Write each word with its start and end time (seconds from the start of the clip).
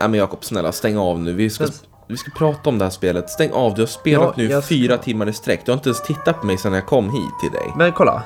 Nej 0.00 0.08
men 0.08 0.20
Jakob, 0.20 0.44
snälla 0.44 0.72
stäng 0.72 0.98
av 0.98 1.18
nu. 1.18 1.32
Vi 1.32 1.50
ska, 1.50 1.66
vi 2.08 2.16
ska 2.16 2.30
prata 2.38 2.70
om 2.70 2.78
det 2.78 2.84
här 2.84 2.90
spelet. 2.90 3.30
Stäng 3.30 3.52
av, 3.52 3.74
du 3.74 3.82
har 3.82 3.86
spelat 3.86 4.26
Ja, 4.26 4.32
nu 4.36 4.48
ska- 4.48 4.62
fyra 4.62 4.96
timmar 4.98 5.28
i 5.28 5.32
sträck. 5.32 5.60
Du 5.64 5.70
har 5.72 5.76
inte 5.76 5.88
ens 5.88 6.02
tittat 6.02 6.40
på 6.40 6.46
mig 6.46 6.58
sedan 6.58 6.72
jag 6.72 6.86
kom 6.86 7.04
hit 7.10 7.32
till 7.42 7.50
dig. 7.52 7.72
Men 7.76 7.92
kolla. 7.92 8.22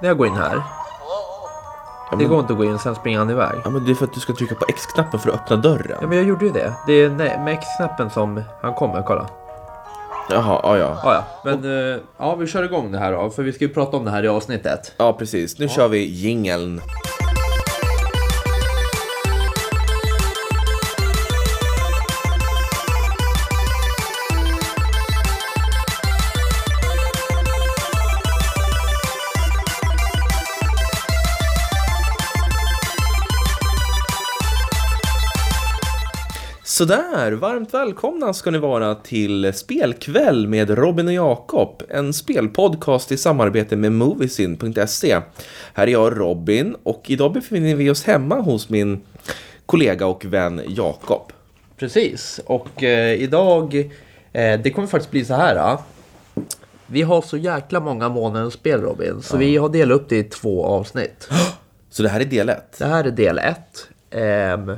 När 0.00 0.08
jag 0.08 0.18
går 0.18 0.26
in 0.26 0.34
här. 0.34 0.54
Ja, 0.54 0.62
Det 2.10 2.16
men, 2.16 2.28
går 2.28 2.40
inte 2.40 2.52
att 2.52 2.58
gå 2.58 2.64
in, 2.64 2.78
sen 2.78 2.94
springer 2.94 3.18
han 3.18 3.30
iväg. 3.30 3.52
ja, 3.64 3.70
men 3.70 3.84
det 3.84 3.90
är 3.90 3.94
för 3.94 4.04
att 4.04 4.14
du 4.14 4.20
ska 4.20 4.32
trycka 4.34 4.54
på 4.54 4.64
X-knappen 4.68 5.20
för 5.20 5.30
att 5.30 5.34
öppna 5.34 5.56
dörren. 5.56 5.98
Ja 6.00 6.06
men 6.06 6.18
jag 6.18 6.26
gjorde 6.26 6.44
ju 6.44 6.50
det. 6.52 6.72
Det 6.86 6.92
är 6.92 7.08
nej, 7.10 7.40
med 7.44 7.54
X-knappen 7.54 8.10
som 8.10 8.42
han 8.62 8.74
kommer, 8.74 9.02
kolla. 9.02 9.26
Jaha, 10.30 10.60
ja 10.62 10.78
ja. 10.78 10.96
Ja, 11.04 11.14
ja. 11.14 11.24
Men 11.44 11.64
eh, 11.94 12.00
ja, 12.18 12.34
vi 12.34 12.46
kör 12.46 12.62
igång 12.64 12.92
det 12.92 12.98
här 12.98 13.12
då. 13.12 13.30
För 13.30 13.42
vi 13.42 13.52
ska 13.52 13.64
ju 13.64 13.74
prata 13.74 13.96
om 13.96 14.04
det 14.04 14.10
här 14.10 14.24
i 14.24 14.28
avsnittet. 14.28 14.92
Ja, 14.96 15.12
precis. 15.12 15.58
Nu 15.58 15.68
kör 15.68 15.88
vi 15.88 15.98
jingeln. 16.04 16.80
Sådär, 36.82 37.32
varmt 37.32 37.74
välkomna 37.74 38.32
ska 38.32 38.50
ni 38.50 38.58
vara 38.58 38.94
till 38.94 39.52
Spelkväll 39.54 40.48
med 40.48 40.70
Robin 40.70 41.06
och 41.06 41.12
Jakob, 41.12 41.82
en 41.88 42.12
spelpodcast 42.12 43.12
i 43.12 43.16
samarbete 43.16 43.76
med 43.76 43.92
Moviesin.se. 43.92 45.20
Här 45.74 45.86
är 45.86 45.92
jag 45.92 46.20
Robin 46.20 46.76
och 46.82 47.04
idag 47.06 47.32
befinner 47.32 47.74
vi 47.74 47.90
oss 47.90 48.04
hemma 48.04 48.40
hos 48.40 48.68
min 48.68 49.00
kollega 49.66 50.06
och 50.06 50.24
vän 50.24 50.62
Jakob. 50.66 51.32
Precis. 51.76 52.40
Och 52.46 52.82
eh, 52.82 53.22
idag, 53.22 53.74
eh, 54.32 54.60
det 54.60 54.70
kommer 54.70 54.88
faktiskt 54.88 55.10
bli 55.10 55.24
så 55.24 55.34
här. 55.34 55.56
Ja. 55.56 55.84
Vi 56.86 57.02
har 57.02 57.22
så 57.22 57.36
jäkla 57.36 57.80
många 57.80 58.08
månadens 58.08 58.54
spel 58.54 58.80
Robin. 58.80 59.22
Så 59.22 59.36
vi 59.36 59.56
har 59.56 59.68
delat 59.68 60.00
upp 60.00 60.08
det 60.08 60.18
i 60.18 60.24
två 60.24 60.64
avsnitt. 60.64 61.28
Så 61.90 62.02
det 62.02 62.08
här 62.08 62.20
är 62.20 62.24
del 62.24 62.48
ett. 62.48 62.78
Det 62.78 62.86
här 62.86 63.04
är 63.04 63.10
del 63.10 63.38
ett. 63.38 63.88
Ehm, 64.10 64.76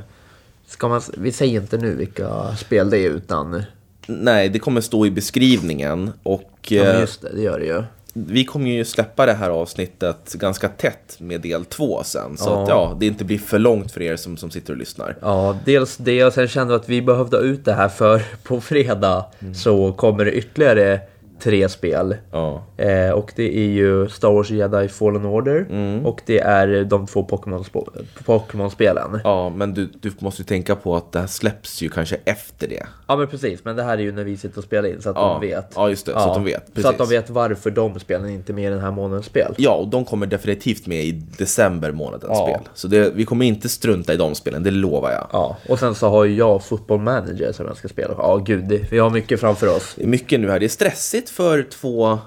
ska 0.75 0.87
man, 0.87 1.01
vi 1.17 1.31
säger 1.31 1.61
inte 1.61 1.77
nu 1.77 1.95
vilka 1.95 2.55
spel 2.55 2.89
det 2.89 2.97
är 2.99 3.09
utan... 3.09 3.63
Nej, 4.07 4.49
det 4.49 4.59
kommer 4.59 4.81
stå 4.81 5.05
i 5.05 5.11
beskrivningen 5.11 6.11
och 6.23 6.51
Ja, 6.67 6.83
eh, 6.83 6.99
just 6.99 7.21
det, 7.21 7.29
det 7.35 7.41
gör 7.41 7.59
det 7.59 7.65
ju. 7.65 7.83
vi 8.13 8.45
kommer 8.45 8.69
ju 8.69 8.85
släppa 8.85 9.25
det 9.25 9.33
här 9.33 9.49
avsnittet 9.49 10.33
ganska 10.33 10.67
tätt 10.69 11.15
med 11.19 11.41
del 11.41 11.65
två 11.65 12.03
sen. 12.03 12.37
Så 12.37 12.49
Ja. 12.49 12.63
att 12.63 12.69
ja, 12.69 12.97
det 12.99 13.05
inte 13.05 13.23
blir 13.25 13.37
för 13.37 13.59
långt 13.59 13.91
för 13.91 14.01
er 14.01 14.15
som, 14.15 14.37
som 14.37 14.51
sitter 14.51 14.73
och 14.73 14.79
lyssnar. 14.79 15.15
Ja, 15.21 15.57
dels 15.65 15.97
det 15.97 16.25
och 16.25 16.33
sen 16.33 16.47
kände 16.47 16.73
vi 16.73 16.75
att 16.79 16.89
vi 16.89 17.01
behövde 17.01 17.37
ha 17.37 17.43
ut 17.43 17.65
det 17.65 17.73
här 17.73 17.89
för 17.89 18.21
på 18.43 18.61
fredag 18.61 19.25
så 19.55 19.93
kommer 19.93 20.25
det 20.25 20.31
ytterligare 20.31 20.99
tre 21.39 21.69
spel. 21.69 22.15
Ja. 22.31 22.63
Eh, 22.77 23.09
och 23.11 23.31
det 23.35 23.57
är 23.57 23.67
ju 23.69 24.09
Star 24.09 24.31
Wars 24.31 24.49
Jedi 24.51 24.87
Fallen 24.87 25.25
Order 25.25 25.65
Mm. 25.69 26.05
och 26.05 26.21
det 26.25 26.39
är 26.39 26.83
de 26.83 27.07
två 27.07 27.23
Pokémon-sp- 27.29 28.05
Pokémon-spelen. 28.25 29.19
Ja, 29.23 29.49
men 29.49 29.73
du, 29.73 29.89
du 30.01 30.11
måste 30.19 30.41
ju 30.41 30.45
tänka 30.45 30.75
på 30.75 30.95
att 30.95 31.11
det 31.11 31.19
här 31.19 31.27
släpps 31.27 31.81
ju 31.81 31.89
kanske 31.89 32.17
efter 32.25 32.67
det. 32.67 32.83
Ja 33.07 33.15
men 33.15 33.27
precis, 33.27 33.65
men 33.65 33.75
det 33.75 33.83
här 33.83 33.97
är 33.97 34.01
ju 34.01 34.11
när 34.11 34.23
vi 34.23 34.37
sitter 34.37 34.57
och 34.57 34.63
spelar 34.63 34.89
in 34.89 35.01
så 35.01 35.09
att 35.09 35.15
Ja, 35.15 35.37
de 35.41 35.47
vet. 35.47 35.71
ja, 35.75 35.89
just 35.89 36.05
det, 36.05 36.11
så 36.11 36.17
att 36.17 36.33
de 36.33 36.43
vet, 36.43 36.65
Så 36.65 36.71
precis. 36.73 36.89
att 36.89 36.97
de 36.97 37.09
vet 37.09 37.29
varför 37.29 37.71
de 37.71 37.99
spelen 37.99 38.29
inte 38.29 38.51
är 38.51 38.53
med 38.53 38.65
i 38.65 38.69
den 38.69 38.79
här 38.79 38.91
månadens 38.91 39.25
spel. 39.25 39.53
Ja, 39.57 39.71
och 39.73 39.87
de 39.87 40.05
kommer 40.05 40.25
definitivt 40.25 40.87
med 40.87 41.03
i 41.03 41.11
december 41.37 41.91
månadens 41.91 42.31
Ja. 42.33 42.47
spel. 42.47 42.69
Så 42.73 42.87
det, 42.87 43.11
vi 43.15 43.25
kommer 43.25 43.45
inte 43.45 43.69
strunta 43.69 44.13
i 44.13 44.17
de 44.17 44.35
spelen, 44.35 44.63
det 44.63 44.71
lovar 44.71 45.11
jag. 45.11 45.27
Ja, 45.31 45.57
och 45.69 45.79
sen 45.79 45.95
så 45.95 46.09
har 46.09 46.23
ju 46.25 46.35
jag 46.35 46.63
Football 46.63 46.99
Manager 46.99 47.51
som 47.51 47.65
jag 47.65 47.77
ska 47.77 47.87
spela. 47.87 48.13
Ja 48.17 48.37
gud, 48.37 48.85
vi 48.91 48.99
har 48.99 49.09
mycket 49.09 49.39
framför 49.39 49.67
oss. 49.75 49.93
Det 49.97 50.03
är 50.03 50.07
mycket 50.07 50.39
nu 50.39 50.49
här. 50.51 50.59
Det 50.59 50.65
är 50.65 50.69
stressigt 50.69 51.24
för 51.29 51.63
två 51.63 52.19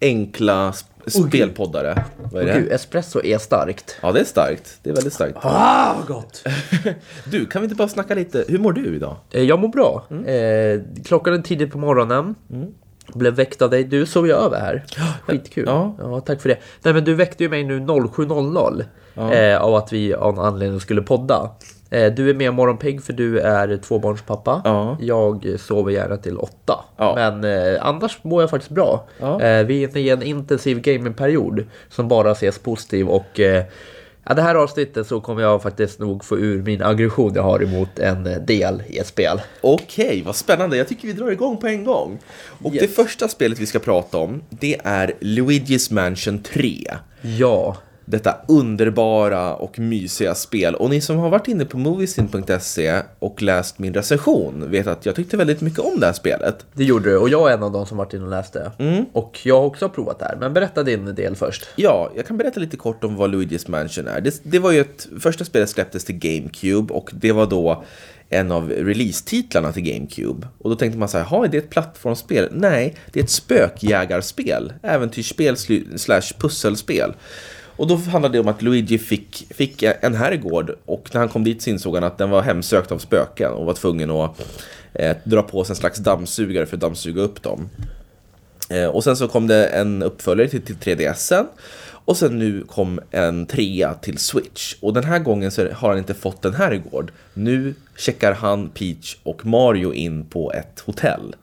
enkla 0.00 0.70
sp- 0.70 1.26
spelpoddare. 1.28 2.04
Vad 2.32 2.42
är 2.42 2.46
det? 2.46 2.60
gud, 2.60 2.72
espresso 2.72 3.20
är 3.24 3.38
starkt. 3.38 3.96
Ja, 4.02 4.12
det 4.12 4.20
är 4.20 4.24
starkt. 4.24 4.78
Det 4.82 4.90
är 4.90 4.94
väldigt 4.94 5.12
starkt. 5.12 5.36
Ah, 5.42 5.94
vad 5.98 6.06
gott! 6.06 6.44
Du, 7.24 7.46
kan 7.46 7.62
vi 7.62 7.64
inte 7.66 7.76
bara 7.76 7.88
snacka 7.88 8.14
lite? 8.14 8.44
Hur 8.48 8.58
mår 8.58 8.72
du 8.72 8.96
idag? 8.96 9.16
Eh, 9.30 9.42
Jag 9.42 9.58
mår 9.58 9.68
bra. 9.68 10.04
Mm. 10.10 10.24
Eh, 10.24 10.80
klockan 11.04 11.34
är 11.34 11.38
tidigt 11.38 11.72
på 11.72 11.78
morgonen. 11.78 12.34
Blev 13.14 13.34
väckt 13.34 13.62
av 13.62 13.70
dig. 13.70 13.84
Du 13.84 14.06
sov 14.06 14.26
ju 14.26 14.32
över 14.32 14.60
här. 14.60 14.84
Skitkul. 15.22 15.64
Ja. 15.66 15.94
Ja. 15.98 16.20
tack 16.20 16.40
för 16.40 16.48
det. 16.48 16.56
Nej 16.82 16.94
men 16.94 17.04
du 17.04 17.14
väckte 17.14 17.44
ju 17.44 17.50
mig 17.50 17.64
nu 17.64 17.78
07.00. 17.80 18.84
Eh, 19.54 19.62
av 19.62 19.74
att 19.74 19.92
vi 19.92 20.14
av 20.14 20.34
någon 20.34 20.44
anledning 20.44 20.80
skulle 20.80 21.02
podda. 21.02 21.50
Eh, 21.90 22.12
du 22.12 22.30
är 22.30 22.34
mer 22.34 22.50
morgonpigg 22.50 23.02
för 23.02 23.12
du 23.12 23.38
är 23.40 23.76
tvåbarnspappa. 23.76 24.60
Ja. 24.64 24.96
Jag 25.00 25.46
sover 25.58 25.92
gärna 25.92 26.16
till 26.16 26.36
åtta. 26.38 26.84
Ja. 26.96 27.12
Men 27.16 27.44
eh, 27.74 27.86
annars 27.86 28.18
mår 28.24 28.42
jag 28.42 28.50
faktiskt 28.50 28.70
bra. 28.72 29.06
Ja. 29.18 29.42
Eh, 29.42 29.66
vi 29.66 29.84
är 29.84 29.88
inne 29.88 30.00
i 30.00 30.10
en 30.10 30.22
intensiv 30.22 30.80
gamingperiod 30.80 31.64
som 31.88 32.08
bara 32.08 32.30
ses 32.32 32.58
positiv 32.58 33.08
och 33.08 33.40
eh, 33.40 33.64
Ja, 34.30 34.34
det 34.34 34.42
här 34.42 34.54
avsnittet 34.54 35.06
så 35.06 35.20
kommer 35.20 35.42
jag 35.42 35.62
faktiskt 35.62 35.98
nog 35.98 36.24
få 36.24 36.38
ur 36.38 36.62
min 36.62 36.82
aggression 36.82 37.32
jag 37.34 37.42
har 37.42 37.62
emot 37.62 37.98
en 37.98 38.26
eh, 38.26 38.36
del 38.38 38.82
i 38.86 38.98
ett 38.98 39.06
spel. 39.06 39.40
Okej, 39.60 40.22
vad 40.26 40.36
spännande. 40.36 40.76
Jag 40.76 40.88
tycker 40.88 41.08
vi 41.08 41.12
drar 41.14 41.30
igång 41.30 41.56
på 41.56 41.66
en 41.66 41.84
gång. 41.84 42.18
Och 42.62 42.74
Yes. 42.74 42.82
det 42.82 42.88
första 42.88 43.28
spelet 43.28 43.58
vi 43.58 43.66
ska 43.66 43.78
prata 43.78 44.18
om, 44.18 44.42
det 44.50 44.80
är 44.84 45.12
Luigi's 45.20 45.92
Mansion 45.92 46.42
3. 46.42 46.84
Ja, 47.38 47.76
Detta 48.10 48.36
underbara 48.48 49.54
och 49.54 49.78
mysiga 49.78 50.34
spel. 50.34 50.74
Och 50.74 50.90
ni 50.90 51.00
som 51.00 51.16
har 51.16 51.30
varit 51.30 51.48
inne 51.48 51.64
på 51.64 51.78
moviesin.se 51.78 53.02
och 53.18 53.42
läst 53.42 53.78
min 53.78 53.94
recension 53.94 54.70
vet 54.70 54.86
att 54.86 55.06
jag 55.06 55.14
tyckte 55.14 55.36
väldigt 55.36 55.60
mycket 55.60 55.78
om 55.78 56.00
det 56.00 56.06
här 56.06 56.12
spelet. 56.12 56.66
det 56.74 56.84
gjorde 56.84 57.10
du. 57.10 57.16
Och 57.16 57.28
jag 57.28 57.50
är 57.50 57.54
en 57.54 57.62
av 57.62 57.72
dem 57.72 57.86
som 57.86 57.96
varit 57.98 58.14
inne 58.14 58.24
och 58.24 58.30
läste. 58.30 58.72
Och 59.12 59.40
jag 59.42 59.60
har 59.60 59.66
också 59.66 59.88
provat 59.88 60.18
det 60.18 60.24
här. 60.24 60.36
Men 60.36 60.54
berätta 60.54 60.82
din 60.82 61.14
del 61.14 61.36
först. 61.36 61.66
Ja, 61.76 62.10
jag 62.16 62.26
kan 62.26 62.36
berätta 62.36 62.60
lite 62.60 62.76
kort 62.76 63.04
om 63.04 63.16
vad 63.16 63.34
Luigi's 63.34 63.70
Mansion 63.70 64.06
är. 64.08 64.20
Det, 64.20 64.40
det 64.42 64.58
var 64.58 64.72
ju 64.72 64.80
ett, 64.80 65.08
första 65.20 65.44
spelet 65.44 65.68
släpptes 65.70 66.04
till 66.04 66.18
GameCube 66.18 66.94
och 66.94 67.10
det 67.14 67.32
var 67.32 67.46
då 67.46 67.84
en 68.28 68.52
av 68.52 68.70
release-titlarna 68.70 69.72
till 69.72 69.82
GameCube. 69.82 70.46
Och 70.58 70.70
då 70.70 70.76
tänkte 70.76 70.98
man 70.98 71.08
så 71.08 71.18
här, 71.18 71.26
"Jaha, 71.30 71.44
är 71.44 71.48
det 71.48 71.58
ett 71.58 71.70
plattformsspel? 71.70 72.48
Nej, 72.52 72.94
det 73.12 73.20
är 73.20 73.24
ett 73.24 73.30
spökjägarspel, 73.30 74.72
äventyrsspel 74.82 75.56
slash 75.96 76.22
pusselspel. 76.38 77.12
Och 77.78 77.86
då 77.86 77.96
handlade 77.96 78.38
det 78.38 78.40
om 78.40 78.48
att 78.48 78.62
Luigi 78.62 78.98
fick, 78.98 79.46
fick 79.50 79.82
en 79.82 80.14
herrgård 80.14 80.76
och 80.84 81.08
när 81.12 81.20
han 81.20 81.28
kom 81.28 81.44
dit 81.44 81.62
så 81.62 81.70
insåg 81.70 81.94
han 81.94 82.04
att 82.04 82.18
den 82.18 82.30
var 82.30 82.42
hemsökt 82.42 82.92
av 82.92 82.98
spöken 82.98 83.52
och 83.52 83.66
var 83.66 83.74
tvungen 83.74 84.10
att 84.10 84.60
eh, 84.94 85.16
dra 85.24 85.42
på 85.42 85.64
sig 85.64 85.72
en 85.72 85.76
slags 85.76 85.98
dammsugare 85.98 86.66
för 86.66 86.76
att 86.76 86.80
dammsuga 86.80 87.22
upp 87.22 87.42
dem. 87.42 87.68
Eh, 88.70 88.86
och 88.86 89.04
sen 89.04 89.16
så 89.16 89.28
kom 89.28 89.46
det 89.46 89.66
en 89.66 90.02
uppföljare 90.02 90.48
till, 90.48 90.62
till 90.62 90.76
3DSen. 90.76 91.46
Och 92.04 92.16
sen 92.16 92.38
nu 92.38 92.64
kom 92.64 93.00
en 93.10 93.46
trea 93.46 93.94
till 93.94 94.18
Switch. 94.18 94.74
Och 94.80 94.94
den 94.94 95.04
här 95.04 95.18
gången 95.18 95.50
så 95.50 95.68
har 95.72 95.88
han 95.88 95.98
inte 95.98 96.14
fått 96.14 96.44
en 96.44 96.54
herrgård. 96.54 97.12
Nu 97.34 97.74
checkar 97.96 98.32
han, 98.32 98.68
Peach 98.68 99.16
och 99.22 99.46
Mario 99.46 99.92
in 99.92 100.24
på 100.24 100.52
ett 100.52 100.80
hotell. 100.80 101.34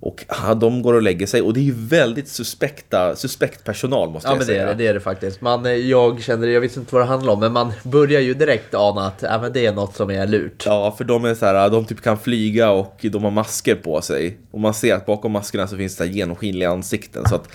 Och 0.00 0.24
de 0.56 0.82
går 0.82 0.94
och 0.94 1.02
lägger 1.02 1.26
sig 1.26 1.42
och 1.42 1.54
det 1.54 1.60
är 1.60 1.64
ju 1.64 1.74
väldigt 1.76 2.28
suspekta, 2.28 3.16
suspekt 3.16 3.64
personal 3.64 4.10
måste 4.10 4.28
Ja 4.28 4.32
jag 4.32 4.38
men 4.38 4.46
det 4.46 4.56
är 4.56 4.74
det, 4.74 4.86
är 4.86 4.94
det 4.94 5.00
faktiskt. 5.00 5.40
Man, 5.40 5.66
eh, 5.66 5.72
jag 5.72 6.22
känner, 6.22 6.48
jag 6.48 6.60
visste 6.60 6.80
inte 6.80 6.94
vad 6.94 7.02
det 7.02 7.06
handlar 7.06 7.32
om, 7.32 7.40
men 7.40 7.52
man 7.52 7.72
börjar 7.82 8.20
ju 8.20 8.34
direkt 8.34 8.74
ana 8.74 9.06
att 9.06 9.22
ja, 9.22 9.38
men 9.40 9.52
det 9.52 9.66
är 9.66 9.72
något 9.72 9.96
som 9.96 10.10
är 10.10 10.26
lurt. 10.26 10.62
Ja, 10.66 10.94
för 10.98 11.04
de 11.04 11.24
är 11.24 11.34
så 11.34 11.46
här, 11.46 11.70
de 11.70 11.84
typ 11.84 12.00
kan 12.00 12.18
flyga 12.18 12.70
och 12.70 12.98
de 13.02 13.24
har 13.24 13.30
masker 13.30 13.74
på 13.74 14.00
sig. 14.00 14.38
Och 14.50 14.60
man 14.60 14.74
ser 14.74 14.94
att 14.94 15.06
bakom 15.06 15.32
maskerna 15.32 15.66
så 15.66 15.76
finns 15.76 15.96
det 15.96 16.04
här 16.04 16.12
genomskinliga 16.12 16.70
ansikten. 16.70 17.28
Så 17.28 17.34
att 17.34 17.48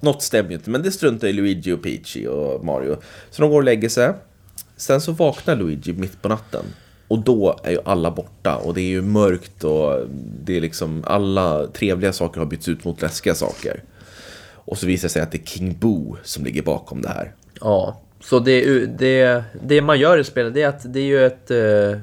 något 0.00 0.22
stämmer 0.22 0.50
ju 0.50 0.56
inte. 0.56 0.70
Men 0.70 0.82
det 0.82 0.90
struntar 0.90 1.28
i 1.28 1.32
Luigi 1.32 1.72
och 1.72 1.82
Peachy 1.82 2.26
och 2.26 2.64
Mario. 2.64 2.96
Så 3.30 3.42
de 3.42 3.50
går 3.50 3.58
och 3.58 3.64
lägger 3.64 3.88
sig. 3.88 4.12
Sen 4.76 5.00
så 5.00 5.12
vaknar 5.12 5.56
Luigi 5.56 5.92
mitt 5.92 6.22
på 6.22 6.28
natten. 6.28 6.64
Och 7.08 7.18
då 7.18 7.56
är 7.62 7.70
ju 7.70 7.78
alla 7.84 8.10
borta 8.10 8.56
och 8.56 8.74
det 8.74 8.80
är 8.80 8.88
ju 8.88 9.02
mörkt 9.02 9.64
och 9.64 10.06
det 10.44 10.56
är 10.56 10.60
liksom 10.60 11.04
alla 11.06 11.66
trevliga 11.66 12.12
saker 12.12 12.40
har 12.40 12.46
bytts 12.46 12.68
ut 12.68 12.84
mot 12.84 13.02
läskiga 13.02 13.34
saker. 13.34 13.82
Och 14.54 14.78
så 14.78 14.86
visar 14.86 15.08
det 15.08 15.12
sig 15.12 15.22
att 15.22 15.32
det 15.32 15.38
är 15.38 15.46
King 15.46 15.78
Boo 15.78 16.16
som 16.22 16.44
ligger 16.44 16.62
bakom 16.62 17.02
det 17.02 17.08
här. 17.08 17.32
Ja, 17.60 18.00
så 18.20 18.38
det, 18.38 18.86
det, 18.86 19.42
det 19.62 19.82
man 19.82 19.98
gör 19.98 20.18
i 20.18 20.24
spelet 20.24 20.54
det 20.54 20.62
är 20.62 20.68
att 20.68 20.92
det 20.92 21.00
är 21.00 21.04
ju 21.04 21.26
ett 21.26 21.50
eh, 21.50 22.00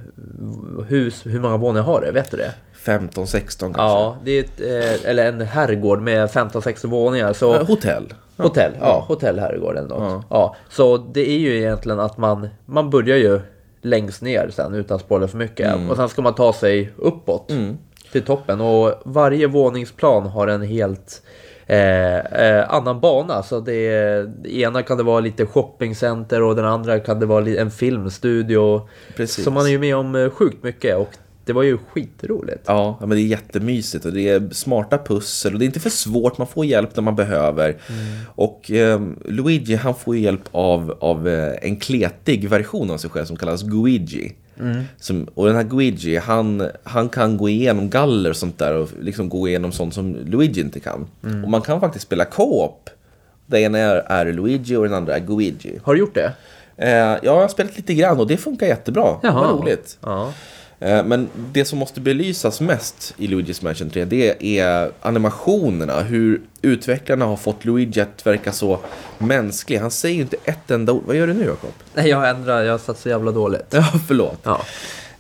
hus, 0.88 1.22
hur 1.26 1.40
många 1.40 1.58
våningar 1.58 1.84
har 1.84 2.02
det? 2.02 2.12
Vet 2.12 2.32
du 2.32 2.38
det? 2.38 2.52
15, 2.74 3.28
16 3.28 3.74
kanske. 3.74 3.82
Ja, 3.82 4.18
det 4.24 4.32
är 4.32 4.44
ett, 4.44 4.62
eh, 4.62 5.10
eller 5.10 5.28
en 5.28 5.42
herrgård 5.42 6.02
med 6.02 6.30
15-16 6.30 6.88
våningar. 6.88 7.34
Så 7.34 7.64
Hotell. 7.64 8.14
Hotell, 8.38 8.72
ja, 8.80 9.06
hotellherrgård 9.08 9.78
eller 9.78 9.88
något. 9.88 10.26
Ja. 10.30 10.56
så 10.70 10.98
det 10.98 11.30
är 11.30 11.38
ju 11.38 11.58
egentligen 11.58 12.00
att 12.00 12.18
man, 12.18 12.50
man 12.66 12.90
börjar 12.90 13.18
ju 13.18 13.42
längst 13.86 14.22
ner 14.22 14.50
sen 14.50 14.74
utan 14.74 14.96
att 14.96 15.02
spoila 15.02 15.28
för 15.28 15.38
mycket. 15.38 15.76
Och 15.90 15.96
sen 15.96 16.10
ska 16.10 16.22
man 16.22 16.36
ta 16.36 16.54
sig 16.54 16.92
uppåt 16.98 17.52
till 18.12 18.22
toppen. 18.24 18.62
Och 18.62 18.94
varje 19.06 19.48
våningsplan 19.48 20.26
har 20.26 20.48
en 20.48 20.62
helt 20.62 21.22
eh, 21.68 22.18
eh, 22.18 22.74
annan 22.74 23.00
bana. 23.00 23.44
Så 23.44 23.60
det, 23.60 23.90
det 24.44 24.56
ena 24.58 24.84
kan 24.84 24.98
det 24.98 25.04
vara 25.04 25.20
lite 25.20 25.46
shoppingcenter 25.46 26.42
och 26.42 26.56
den 26.56 26.66
andra 26.66 27.00
kan 27.00 27.20
det 27.20 27.26
vara 27.26 27.46
en 27.46 27.72
filmstudio. 27.72 28.88
Precis. 29.16 29.46
Så 29.46 29.52
man 29.52 29.66
är 29.66 29.70
ju 29.70 29.80
med 29.80 29.96
om 29.96 30.16
eh, 30.16 30.30
sjukt 30.30 30.64
mycket 30.64 30.98
och 30.98 31.10
det 31.46 31.54
var 31.54 31.64
ju 31.64 31.78
skitroligt. 31.78 32.64
Ja, 32.66 32.98
men 33.00 33.10
det 33.10 33.20
är 33.22 33.26
jättemysigt 33.26 34.06
och 34.06 34.14
det 34.14 34.30
är 34.30 34.50
smarta 34.52 34.98
pussel 34.98 35.54
och 35.54 35.60
det 35.60 35.66
är 35.66 35.68
inte 35.68 35.80
för 35.80 35.90
svårt, 35.90 36.38
man 36.38 36.48
får 36.48 36.66
hjälp 36.66 36.96
när 36.96 37.04
man 37.04 37.16
behöver. 37.16 37.78
Och 38.36 38.72
eh, 38.72 39.02
Luigi 39.26 39.76
han 39.76 39.96
får 39.96 40.16
hjälp 40.18 40.42
av, 40.52 40.98
av 41.00 41.28
eh, 41.28 41.54
en 41.62 41.76
kletig 41.76 42.50
version 42.50 42.92
av 42.92 42.98
sig 42.98 43.10
själv 43.10 43.26
som 43.26 43.38
kallas 43.38 43.64
Guigi. 43.64 44.36
Som, 44.98 45.28
och 45.34 45.48
den 45.48 45.56
här 45.56 45.64
Guigi, 45.64 46.18
han, 46.18 46.70
han 46.84 47.10
kan 47.10 47.38
gå 47.38 47.50
igenom 47.50 47.90
galler 47.90 48.30
och 48.30 48.36
sånt 48.36 48.60
där 48.60 48.74
och 48.74 48.90
liksom 49.02 49.30
gå 49.30 49.48
igenom 49.48 49.72
sånt 49.72 49.94
som 49.94 50.16
Luigi 50.26 50.62
inte 50.62 50.80
kan. 50.80 51.08
Och 51.44 51.50
man 51.50 51.62
kan 51.62 51.80
faktiskt 51.80 52.06
spela 52.06 52.26
co-op. 52.26 52.90
Den 53.46 53.62
ena 53.62 53.78
är, 53.78 53.96
är 53.96 54.34
Luigi 54.34 54.76
och 54.76 54.84
den 54.84 54.94
andra 54.94 55.16
är 55.16 55.20
Guigi. 55.20 55.80
Har 55.84 55.94
du 55.94 56.00
gjort 56.00 56.16
det? 56.16 56.34
Eh, 56.78 56.90
ja, 56.90 57.20
jag 57.24 57.36
har 57.36 57.48
spelat 57.48 57.78
lite 57.78 57.94
grann 57.94 58.20
och 58.20 58.28
det 58.28 58.38
funkar 58.38 58.68
jättebra. 58.68 59.18
Det 59.22 59.32
var 59.32 59.48
roligt. 59.54 59.98
Ja. 60.02 60.34
Eh, 60.86 61.04
Men 61.06 61.30
det 61.52 61.66
som 61.66 61.80
måste 61.80 62.02
belysas 62.02 62.62
mest 62.62 63.14
i 63.18 63.28
Luigi's 63.28 63.64
Mansion 63.64 63.90
3 63.90 64.06
det 64.06 64.60
är 64.60 64.92
animationerna. 65.02 66.00
Hur 66.02 66.42
utvecklarna 66.62 67.26
har 67.26 67.38
fått 67.38 67.66
Luigi 67.66 68.02
att 68.02 68.26
verka 68.26 68.52
så 68.52 68.80
mänsklig. 69.18 69.78
Han 69.78 69.92
säger 69.92 70.16
ju 70.16 70.22
inte 70.22 70.38
ett 70.44 70.72
enda 70.72 70.94
ord. 70.94 71.04
Vad 71.06 71.16
gör 71.16 71.28
du 71.28 71.34
nu 71.34 71.46
Jakob? 71.46 71.72
Nej, 71.94 72.10
jag 72.10 72.30
ändrar. 72.30 72.64
Jag 72.64 72.80
satt 72.80 73.00
så 73.00 73.10
jävla 73.10 73.32
dåligt. 73.32 73.66
Ja, 73.70 73.84
förlåt. 74.08 74.40
Ja. 74.44 74.62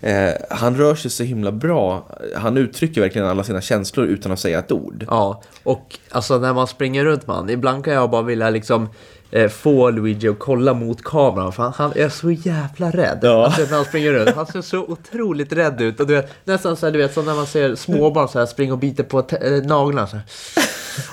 Eh, 0.01 0.33
han 0.49 0.77
rör 0.77 0.95
sig 0.95 1.11
så 1.11 1.23
himla 1.23 1.51
bra. 1.51 2.07
Han 2.35 2.57
uttrycker 2.57 3.01
verkligen 3.01 3.27
alla 3.27 3.43
sina 3.43 3.61
känslor 3.61 4.05
utan 4.05 4.31
att 4.31 4.39
säga 4.39 4.59
ett 4.59 4.71
ord. 4.71 5.05
Ja, 5.09 5.41
och 5.63 5.99
alltså 6.09 6.37
när 6.37 6.53
man 6.53 6.67
springer 6.67 7.05
runt 7.05 7.27
man, 7.27 7.49
ibland 7.49 7.85
kan 7.85 7.93
jag 7.93 8.09
bara 8.09 8.21
vilja 8.21 8.49
liksom 8.49 8.89
eh, 9.31 9.49
få 9.49 9.89
Luigi 9.89 10.27
att 10.27 10.39
kolla 10.39 10.73
mot 10.73 11.03
kameran 11.03 11.53
för 11.53 11.63
han, 11.63 11.73
han 11.75 11.91
är 11.95 12.09
så 12.09 12.31
jävla 12.31 12.91
rädd. 12.91 13.19
Ja. 13.21 13.45
Alltså, 13.45 13.61
när 13.61 13.75
han 13.75 13.85
springer 13.85 14.13
runt. 14.13 14.35
Han 14.35 14.45
ser 14.45 14.61
så 14.61 14.83
otroligt 14.83 15.53
rädd 15.53 15.81
ut. 15.81 15.99
Och 15.99 16.07
du 16.07 16.13
vet, 16.13 16.31
nästan 16.43 16.75
så 16.75 16.85
här, 16.85 16.93
du 16.93 16.99
vet, 16.99 17.13
som 17.13 17.25
när 17.25 17.35
man 17.35 17.45
ser 17.45 17.75
småbarn 17.75 18.27
så 18.27 18.39
här 18.39 18.45
springa 18.45 18.73
och 18.73 18.79
bita 18.79 19.03
på 19.03 19.19
äh, 19.19 19.63
naglarna 19.63 20.07
så 20.07 20.15
här. 20.15 20.25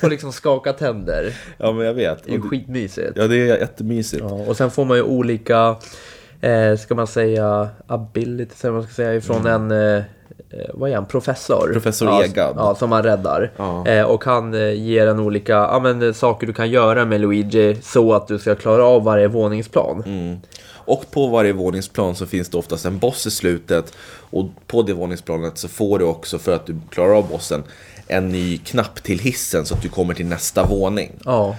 Och 0.02 0.10
liksom 0.10 0.32
skaka 0.32 0.72
tänder. 0.72 1.36
Ja, 1.58 1.72
men 1.72 1.86
jag 1.86 1.94
vet. 1.94 2.24
Det 2.24 2.30
är 2.30 2.34
ju 2.34 2.42
skitmysigt. 2.42 3.12
Ja, 3.16 3.26
det 3.26 3.36
är 3.36 3.58
jättemysigt. 3.58 4.22
Ja, 4.28 4.30
och 4.30 4.56
sen 4.56 4.70
får 4.70 4.84
man 4.84 4.96
ju 4.96 5.02
olika, 5.02 5.76
eh, 6.42 6.76
ska 6.76 6.94
man 6.94 7.06
säga, 7.06 7.68
abilities, 7.86 8.64
eller 8.64 8.74
man 8.74 8.82
ska 8.82 8.92
säga, 8.92 9.14
ifrån 9.14 9.46
en, 9.46 9.70
eh, 9.70 9.96
eh, 9.96 10.70
vad 10.74 10.90
är 10.90 10.94
han, 10.94 11.06
professor? 11.06 11.70
Professor 11.72 12.08
ja, 12.08 12.24
Egad. 12.24 12.54
Ja, 12.56 12.74
som 12.74 12.90
man 12.90 13.02
räddar. 13.02 13.50
Ja. 13.56 13.86
Eh, 13.86 14.04
och 14.04 14.24
han 14.24 14.54
eh, 14.54 14.72
ger 14.72 15.06
en 15.06 15.20
olika, 15.20 15.52
ja 15.52 15.80
men 15.82 16.02
eh, 16.02 16.12
saker 16.12 16.46
du 16.46 16.52
kan 16.52 16.70
göra 16.70 17.04
med 17.04 17.20
Luigi 17.20 17.78
så 17.82 18.14
att 18.14 18.28
du 18.28 18.38
ska 18.38 18.54
klara 18.54 18.84
av 18.84 19.04
varje 19.04 19.28
våningsplan. 19.28 20.02
Mm. 20.06 20.40
Och 20.84 21.10
på 21.10 21.26
varje 21.26 21.52
våningsplan 21.52 22.14
så 22.14 22.26
finns 22.26 22.48
det 22.48 22.58
oftast 22.58 22.84
en 22.84 22.98
boss 22.98 23.26
i 23.26 23.30
slutet. 23.30 23.92
Och 24.30 24.46
på 24.66 24.82
det 24.82 24.92
våningsplanet 24.92 25.58
så 25.58 25.68
får 25.68 25.98
du 25.98 26.04
också, 26.04 26.38
för 26.38 26.52
att 26.52 26.66
du 26.66 26.80
klarar 26.90 27.14
av 27.14 27.28
bossen, 27.28 27.64
en 28.06 28.28
ny 28.28 28.58
knapp 28.58 29.02
till 29.02 29.18
hissen 29.18 29.66
så 29.66 29.74
att 29.74 29.82
du 29.82 29.88
kommer 29.88 30.14
till 30.14 30.26
nästa 30.26 30.66
våning. 30.66 31.12
Ja, 31.24 31.56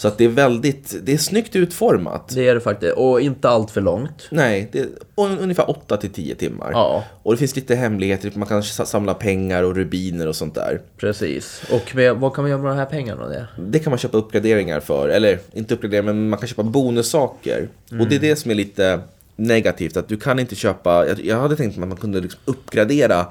Så 0.00 0.08
att 0.08 0.18
det 0.18 0.24
är 0.24 0.28
väldigt, 0.28 0.94
det 1.02 1.12
är 1.12 1.18
snyggt 1.18 1.56
utformat. 1.56 2.28
det 2.34 2.48
är 2.48 2.54
det 2.54 2.60
faktiskt. 2.60 2.96
Och 2.96 3.20
inte 3.20 3.48
allt 3.48 3.70
för 3.70 3.80
långt. 3.80 4.28
Nej, 4.30 4.68
det 4.72 4.78
är 4.78 4.86
un- 5.16 5.38
ungefär 5.40 5.70
8 5.70 5.96
till 5.96 6.10
10 6.10 6.34
timmar. 6.34 6.70
Ja. 6.72 7.04
Och 7.22 7.32
det 7.32 7.38
finns 7.38 7.56
lite 7.56 7.74
hemligheter, 7.74 8.32
man 8.34 8.48
kan 8.48 8.62
samla 8.62 9.14
pengar 9.14 9.62
och 9.62 9.76
rubiner 9.76 10.26
och 10.28 10.36
sånt 10.36 10.54
där. 10.54 10.80
Precis. 10.96 11.62
Och 11.72 11.94
med, 11.96 12.16
vad 12.16 12.34
kan 12.34 12.44
man 12.44 12.50
göra 12.50 12.62
med 12.62 12.70
de 12.70 12.76
här 12.78 12.86
pengarna? 12.86 13.28
Det? 13.28 13.46
Det 13.58 13.78
kan 13.78 13.90
man 13.90 13.98
köpa 13.98 14.18
uppgraderingar 14.18 14.80
för, 14.80 15.08
eller 15.08 15.38
inte 15.52 15.74
uppgraderingar, 15.74 16.12
men 16.12 16.28
man 16.28 16.38
kan 16.38 16.48
köpa 16.48 16.62
bonussaker. 16.62 17.68
Och 18.00 18.06
det 18.08 18.16
är 18.16 18.20
det 18.20 18.36
som 18.36 18.50
är 18.50 18.54
lite 18.54 19.00
negativt, 19.36 19.96
att 19.96 20.08
du 20.08 20.16
kan 20.16 20.38
inte 20.38 20.54
köpa, 20.54 21.06
jag, 21.22 21.40
hade 21.40 21.56
tänkt 21.56 21.78
att 21.78 21.88
man 21.88 21.96
kunde 21.96 22.20
liksom 22.20 22.40
uppgradera 22.44 23.26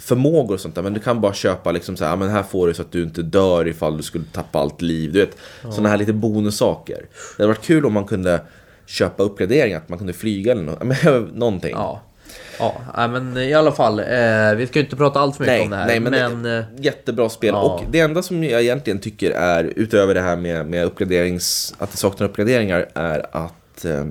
förmågor 0.00 0.54
och 0.54 0.60
sånt 0.60 0.74
där, 0.74 0.82
men 0.82 0.94
du 0.94 1.00
kan 1.00 1.20
bara 1.20 1.32
köpa 1.34 1.72
liksom 1.72 1.96
så 1.96 2.04
här, 2.04 2.12
"Ja, 2.12 2.16
men 2.16 2.28
här 2.30 2.42
får 2.42 2.66
du 2.66 2.74
så 2.74 2.82
att 2.82 2.92
du 2.92 3.02
inte 3.02 3.22
dör 3.22 3.68
ifall 3.68 3.96
du 3.96 4.02
skulle 4.02 4.24
tappa 4.32 4.58
allt 4.58 4.82
liv. 4.82 5.12
Du 5.12 5.20
vet, 5.20 5.36
sådana 5.62 5.88
här 5.88 5.96
lite 5.96 6.12
bonussaker. 6.12 7.06
Det 7.36 7.42
hade 7.42 7.48
varit 7.48 7.64
kul 7.64 7.86
om 7.86 7.92
man 7.92 8.04
kunde 8.04 8.40
köpa 8.86 9.22
uppgraderingar, 9.22 9.76
att 9.78 9.88
man 9.88 9.98
kunde 9.98 10.12
flyga 10.12 10.52
eller 10.52 10.84
men, 10.84 11.22
någonting. 11.34 11.70
Ja. 11.74 12.00
Ja, 12.58 13.08
men 13.08 13.36
i 13.36 13.54
alla 13.54 13.72
fall. 13.72 13.98
Eh, 13.98 14.54
vi 14.56 14.66
ska 14.66 14.78
ju 14.78 14.84
inte 14.84 14.96
prata 14.96 15.20
allt 15.20 15.36
för 15.36 15.44
mycket 15.44 15.54
Nej, 15.56 15.64
om 15.64 15.70
det 15.70 15.76
här. 15.76 15.86
nej, 15.86 16.00
men, 16.00 16.12
men 16.12 16.42
det, 16.42 16.58
eh, 16.58 16.64
jättebra 16.84 17.28
spel. 17.28 17.50
ja. 17.54 17.60
Och 17.62 17.82
det 17.90 18.00
enda 18.00 18.22
som 18.22 18.44
jag 18.44 18.62
egentligen 18.62 18.98
tycker 18.98 19.30
är, 19.30 19.64
utöver 19.76 20.14
det 20.14 20.20
här 20.20 20.36
med, 20.36 20.66
med 20.66 20.84
uppgraderings, 20.84 21.74
att 21.78 21.90
det 21.90 21.96
saknar 21.96 22.26
uppgraderingar, 22.28 22.88
är 22.94 23.26
att 23.32 23.84
eh, 23.84 24.04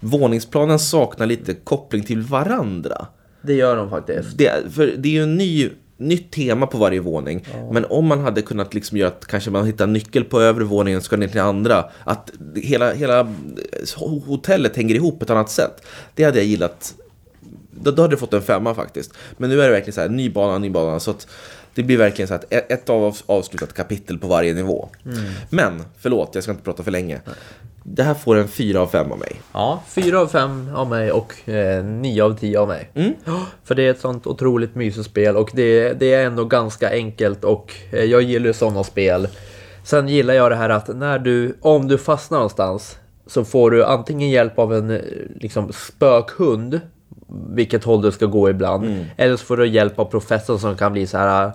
våningsplanen 0.00 0.78
saknar 0.78 1.26
lite 1.26 1.54
koppling 1.54 2.02
till 2.02 2.22
varandra. 2.22 3.06
Det 3.42 3.54
gör 3.54 3.76
de 3.76 3.90
faktiskt. 3.90 4.38
Det, 4.38 4.72
för 4.72 4.86
det 4.86 5.08
är 5.08 5.12
ju 5.12 5.22
en 5.22 5.36
ny, 5.36 5.70
nytt 5.96 6.32
tema 6.32 6.66
på 6.66 6.78
varje 6.78 7.00
våning. 7.00 7.46
Men 7.72 7.84
om 7.84 8.06
man 8.06 8.20
hade 8.20 8.42
kunnat 8.42 8.74
liksom 8.74 8.98
göra 8.98 9.08
att 9.08 9.26
kanske 9.26 9.50
man 9.50 9.66
hittar 9.66 9.86
nyckel 9.86 10.24
på 10.24 10.40
övre 10.40 10.64
våningen 10.64 10.98
och 10.98 11.04
ska 11.04 11.16
ner 11.16 11.28
till 11.28 11.40
andra. 11.40 11.84
Att 12.04 12.30
hela, 12.54 12.92
hela 12.92 13.34
hotellet 14.26 14.76
hänger 14.76 14.94
ihop 14.94 15.18
på 15.18 15.24
ett 15.24 15.30
annat 15.30 15.50
sätt. 15.50 15.82
Det 16.14 16.24
hade 16.24 16.38
jag 16.38 16.46
gillat. 16.46 16.94
Då, 17.70 17.90
då 17.90 18.02
hade 18.02 18.14
det 18.14 18.18
fått 18.18 18.34
en 18.34 18.42
femma 18.42 18.74
faktiskt. 18.74 19.14
Men 19.36 19.50
nu 19.50 19.60
är 19.62 19.64
det 19.64 19.72
verkligen 19.72 19.94
så 19.94 20.00
här, 20.00 20.08
ny 20.08 20.30
bana, 20.30 20.58
ny 20.58 20.70
bana. 20.70 21.00
Så 21.00 21.10
att 21.10 21.26
det 21.74 21.82
blir 21.82 21.96
verkligen 21.96 22.28
så 22.28 22.34
att 22.34 22.52
ett 22.52 22.72
ett 22.72 22.90
av 22.90 23.16
avslutat 23.26 23.72
kapitel 23.72 24.18
på 24.18 24.26
varje 24.26 24.54
nivå. 24.54 24.88
Men, 25.50 25.82
förlåt, 25.98 26.30
jag 26.34 26.42
ska 26.42 26.52
inte 26.52 26.64
prata 26.64 26.82
för 26.82 26.90
länge. 26.90 27.20
Det 27.82 28.02
här 28.02 28.14
får 28.14 28.36
en 28.36 28.48
fyra 28.48 28.80
av 28.80 28.86
fem 28.86 29.12
av 29.12 29.18
mig. 29.18 29.40
Ja, 29.52 29.82
fyra 29.86 30.20
av 30.20 30.26
fem 30.26 30.70
av 30.74 30.88
mig 30.88 31.12
och 31.12 31.48
eh, 31.48 31.84
nio 31.84 32.24
av 32.24 32.36
tio 32.38 32.60
av 32.60 32.68
mig. 32.68 32.90
Mm. 32.94 33.12
Ja, 33.24 33.40
För 33.64 33.74
det 33.74 33.82
är 33.86 33.90
ett 33.90 34.00
sånt 34.00 34.26
otroligt 34.26 34.74
mysigt 34.74 35.06
spel 35.06 35.36
och 35.36 35.50
det, 35.54 35.92
det 35.92 36.14
är 36.14 36.26
ändå 36.26 36.44
ganska 36.44 36.90
enkelt 36.90 37.44
och 37.44 37.74
eh, 37.92 38.04
jag 38.04 38.22
gillar 38.22 38.46
ju 38.46 38.52
sådana 38.52 38.84
spel. 38.84 39.28
Sen 39.84 40.08
gillar 40.08 40.34
jag 40.34 40.50
det 40.50 40.56
här 40.56 40.68
att 40.70 40.88
när 40.96 41.18
du, 41.18 41.56
om 41.60 41.88
du 41.88 41.98
fastnar 41.98 42.38
någonstans 42.38 42.98
så 43.26 43.44
får 43.44 43.70
du 43.70 43.84
antingen 43.84 44.30
hjälp 44.30 44.58
av 44.58 44.74
en 44.74 44.90
eh, 44.90 45.00
liksom, 45.40 45.72
spökhund, 45.72 46.80
vilket 47.54 47.84
håll 47.84 48.02
du 48.02 48.12
ska 48.12 48.26
gå 48.26 48.50
ibland, 48.50 48.84
Mm. 48.84 49.04
eller 49.16 49.36
så 49.36 49.44
får 49.44 49.56
du 49.56 49.66
hjälp 49.68 49.98
av 49.98 50.04
professorn 50.04 50.58
som 50.58 50.76
kan 50.76 50.92
bli 50.92 51.06
så 51.06 51.18
här 51.18 51.52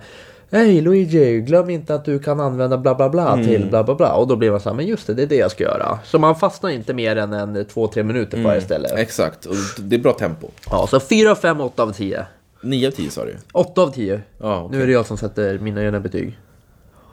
Hej 0.52 0.82
Luigi, 0.82 1.42
glöm 1.42 1.70
inte 1.70 1.96
att 1.96 2.06
du 2.06 2.20
kan 2.20 2.40
använda 2.40 2.78
bla 2.78 2.96
bla 2.96 3.10
bla 3.10 3.34
Mm. 3.34 3.46
till 3.46 3.66
bla 3.70 3.84
bla 3.84 3.96
bla. 3.96 4.14
Och 4.14 4.28
då 4.28 4.36
blir 4.36 4.52
man 4.52 4.60
så 4.60 4.70
här, 4.70 4.76
men 4.76 4.86
just 4.86 5.08
det, 5.08 5.14
det 5.14 5.24
är 5.24 5.28
det 5.28 5.36
jag 5.36 5.52
ska 5.52 5.64
göra. 5.64 6.00
Så 6.04 6.20
man 6.20 6.36
fastnar 6.36 6.70
inte 6.70 6.94
mer 6.94 7.16
än 7.16 7.34
en 7.34 7.66
två, 7.66 7.88
tre 7.88 8.04
minuter 8.04 8.38
på 8.38 8.44
varje 8.48 8.62
ställe. 8.62 8.88
Exakt, 8.90 9.46
och 9.46 9.56
det 9.80 9.96
är 9.96 10.00
bra 10.00 10.14
tempo. 10.14 10.48
Ja, 10.70 10.88
så 10.88 11.00
4, 11.00 11.36
5, 11.36 11.62
8 11.62 11.84
av 11.84 11.92
10. 11.92 12.26
9 12.62 12.88
av 12.88 12.92
10 12.92 13.10
sa 13.10 13.26
du. 13.26 13.36
8 13.54 13.82
av 13.82 13.92
10. 13.92 14.22
Ja, 14.40 14.62
okej. 14.64 14.78
Nu 14.78 14.84
är 14.84 14.88
det 14.88 14.94
jag 14.94 15.06
som 15.06 15.18
sätter 15.18 15.60
mina 15.60 15.84
egna 15.84 16.00
betyg. 16.00 16.40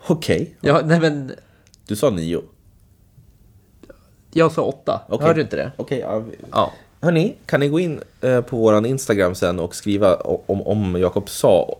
Okej. 0.06 0.56
Ja, 0.60 0.80
nej 0.84 1.00
men 1.00 1.32
Du 1.86 1.96
sa 1.96 2.10
9. 2.10 2.42
jag 4.32 4.52
sa 4.52 4.62
8. 4.62 5.00
Okej. 5.08 5.26
Hörde 5.26 5.38
du 5.38 5.42
inte 5.42 5.56
det? 5.56 5.72
Okej, 5.76 5.98
ja. 5.98 6.18
vi- 6.18 6.36
Ja. 6.52 6.72
Hörni, 7.00 7.34
kan 7.46 7.60
ni 7.60 7.68
gå 7.68 7.80
in 7.80 8.00
eh, 8.20 8.40
på 8.40 8.56
våran 8.56 8.86
Instagram 8.86 9.34
sen 9.34 9.60
och 9.60 9.74
skriva 9.74 10.14
om, 10.16 10.62
om 10.62 10.96
Jakob 11.00 11.28
sa 11.28 11.76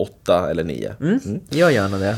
8 0.00 0.50
eller 0.50 0.64
9? 0.64 0.94
Mm. 1.00 1.20
Gör 1.48 1.70
gärna 1.70 1.98
det. 1.98 2.16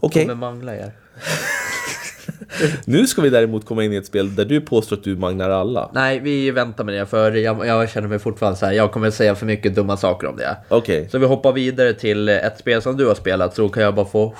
Okej, 0.00 0.22
Kommer 0.22 0.34
mangla 0.34 0.76
er. 0.76 0.92
nu 2.84 3.06
ska 3.06 3.22
vi 3.22 3.30
däremot 3.30 3.64
komma 3.64 3.84
in 3.84 3.92
i 3.92 3.96
ett 3.96 4.06
spel 4.06 4.34
där 4.34 4.44
du 4.44 4.60
påstår 4.60 4.96
att 4.96 5.04
du 5.04 5.16
magnar 5.16 5.50
alla. 5.50 5.90
Nej, 5.94 6.20
vi 6.20 6.50
väntar 6.50 6.84
med 6.84 6.94
det 6.94 7.06
för 7.06 7.32
jag, 7.32 7.66
jag 7.66 7.90
känner 7.90 8.08
mig 8.08 8.18
fortfarande 8.18 8.58
så 8.58 8.66
här. 8.66 8.72
Jag 8.72 8.92
kommer 8.92 9.10
säga 9.10 9.34
för 9.34 9.46
mycket 9.46 9.74
dumma 9.74 9.96
saker 9.96 10.26
om 10.26 10.36
det. 10.36 10.56
Okej, 10.68 11.08
Så 11.10 11.18
vi 11.18 11.26
hoppar 11.26 11.52
vidare 11.52 11.92
till 11.92 12.28
ett 12.28 12.58
spel 12.58 12.82
som 12.82 12.96
du 12.96 13.06
har 13.06 13.14
spelat 13.14 13.54
så 13.54 13.68
kan 13.68 13.82
jag 13.82 13.94
bara 13.94 14.06
få... 14.06 14.34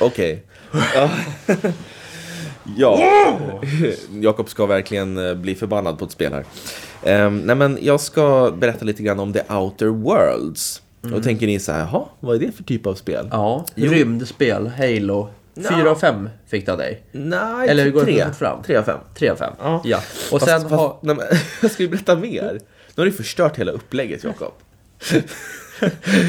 okej. 0.00 0.44
Ja. 0.94 1.10
ja, 2.76 3.00
Jakob 4.20 4.48
ska 4.48 4.66
verkligen 4.66 5.28
eh, 5.28 5.34
bli 5.34 5.54
förbannad 5.54 5.98
på 5.98 6.04
ett 6.04 6.10
spel 6.10 6.32
här. 6.32 6.44
Ehm, 7.02 7.38
nej 7.38 7.56
men 7.56 7.78
jag 7.80 8.00
ska 8.00 8.52
berätta 8.58 8.84
lite 8.84 9.02
grann 9.02 9.20
om 9.20 9.32
The 9.32 9.42
Outer 9.54 9.86
Worlds. 9.86 10.82
Och 11.14 11.22
tänker 11.22 11.46
ni 11.46 11.58
så 11.58 11.72
här, 11.72 11.80
jaha, 11.80 12.04
vad 12.20 12.36
är 12.36 12.40
det 12.40 12.52
för 12.52 12.62
typ 12.62 12.86
av 12.86 12.94
spel? 12.94 13.28
Ja, 13.30 13.64
rymdspel, 13.74 14.66
Halo. 14.66 15.28
4 15.68 15.90
av 15.90 15.94
5 15.94 16.28
fick 16.46 16.66
det 16.66 16.72
av 16.72 16.78
dig. 16.78 17.02
Nej, 17.12 17.68
Eller 17.68 17.84
hur 17.84 17.90
går 17.90 18.00
det 18.00 18.12
tre. 18.12 18.24
fort 18.24 18.36
fram? 18.36 18.62
Tre 18.62 18.76
av 18.76 18.82
fem. 18.82 18.98
3 19.14 19.28
av 19.28 19.36
5. 19.36 19.52
Ja. 19.60 19.82
Ja. 19.84 20.00
Och 20.32 20.42
sen 20.42 20.60
fast, 20.60 20.74
har... 20.74 20.96
nej, 21.02 21.16
men, 21.16 21.26
jag 21.62 21.70
ska 21.70 21.82
ju 21.82 21.88
berätta 21.88 22.16
mer. 22.16 22.52
Nu 22.94 23.00
har 23.00 23.04
du 23.04 23.12
förstört 23.12 23.58
hela 23.58 23.72
upplägget, 23.72 24.24
Jakob. 24.24 24.52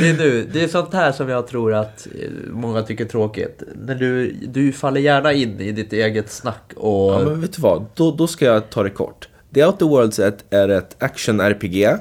Det 0.02 0.10
är 0.10 0.18
nu, 0.18 0.50
det 0.54 0.64
är 0.64 0.68
sånt 0.68 0.94
här 0.94 1.12
som 1.12 1.30
jag 1.30 1.48
tror 1.48 1.74
att 1.74 2.08
eh, 2.20 2.30
många 2.50 2.82
tycker 2.82 3.06
är 3.06 3.10
tråkigt. 3.10 3.64
När 3.86 3.96
du, 3.96 4.32
du 4.32 4.72
faller 4.72 5.02
gärna 5.02 5.34
in 5.34 5.60
i 5.60 5.72
ditt 5.72 5.94
eget 5.94 6.32
snack 6.32 6.74
och... 6.76 7.14
Ja, 7.14 7.20
men 7.20 7.42
vet 7.42 7.54
du 7.54 7.62
vad? 7.62 7.86
Då, 7.96 8.12
då 8.12 8.28
ska 8.28 8.46
jag 8.46 8.70
ta 8.70 8.84
det 8.84 8.90
kort. 8.90 9.30
The 9.54 9.66
Outer 9.66 9.86
Worlds 9.86 10.20
är 10.20 10.28
ett, 10.28 10.44
är 10.50 10.70
ett 10.70 10.96
action-RPG. 11.00 11.98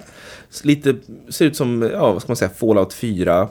Lite, 0.63 0.95
ser 1.29 1.45
ut 1.45 1.57
som, 1.57 1.91
ja, 1.93 2.13
vad 2.13 2.23
ska 2.23 2.31
man 2.31 2.37
säga, 2.37 2.51
Fallout 2.51 2.93
4. 2.93 3.49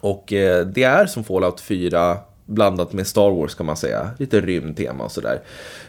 Och 0.00 0.32
eh, 0.32 0.66
det 0.66 0.82
är 0.82 1.06
som 1.06 1.24
Fallout 1.24 1.60
4 1.60 2.18
blandat 2.46 2.92
med 2.92 3.06
Star 3.06 3.30
Wars 3.30 3.54
kan 3.54 3.66
man 3.66 3.76
säga. 3.76 4.10
Lite 4.18 4.40
rymdtema 4.40 5.04
och 5.04 5.12
sådär. 5.12 5.40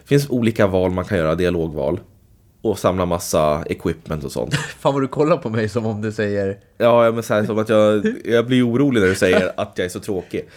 Det 0.02 0.08
finns 0.08 0.30
olika 0.30 0.68
val 0.68 0.92
man 0.92 1.06
kan 1.06 1.18
göra, 1.18 1.36
dialogval. 1.36 2.00
Och 2.62 2.80
samla 2.80 3.06
massa 3.06 3.64
equipment 3.66 4.24
och 4.24 4.32
sånt. 4.32 4.54
Fan 4.80 4.94
vad 4.94 5.04
du 5.04 5.08
kollar 5.08 5.38
på 5.38 5.50
mig 5.50 5.70
som 5.70 5.86
om 5.86 6.02
du 6.02 6.12
säger... 6.12 6.58
Ja, 6.78 7.12
men 7.12 7.24
så 7.24 7.34
här, 7.34 7.46
som 7.46 7.60
att 7.60 7.70
jag, 7.70 8.16
jag 8.26 8.48
blir 8.48 8.70
orolig 8.70 9.02
när 9.02 9.08
du 9.08 9.16
säger 9.16 9.52
att 9.58 9.74
jag 9.76 9.86
är 9.86 9.90
så 9.90 10.00
tråkig. 10.00 10.50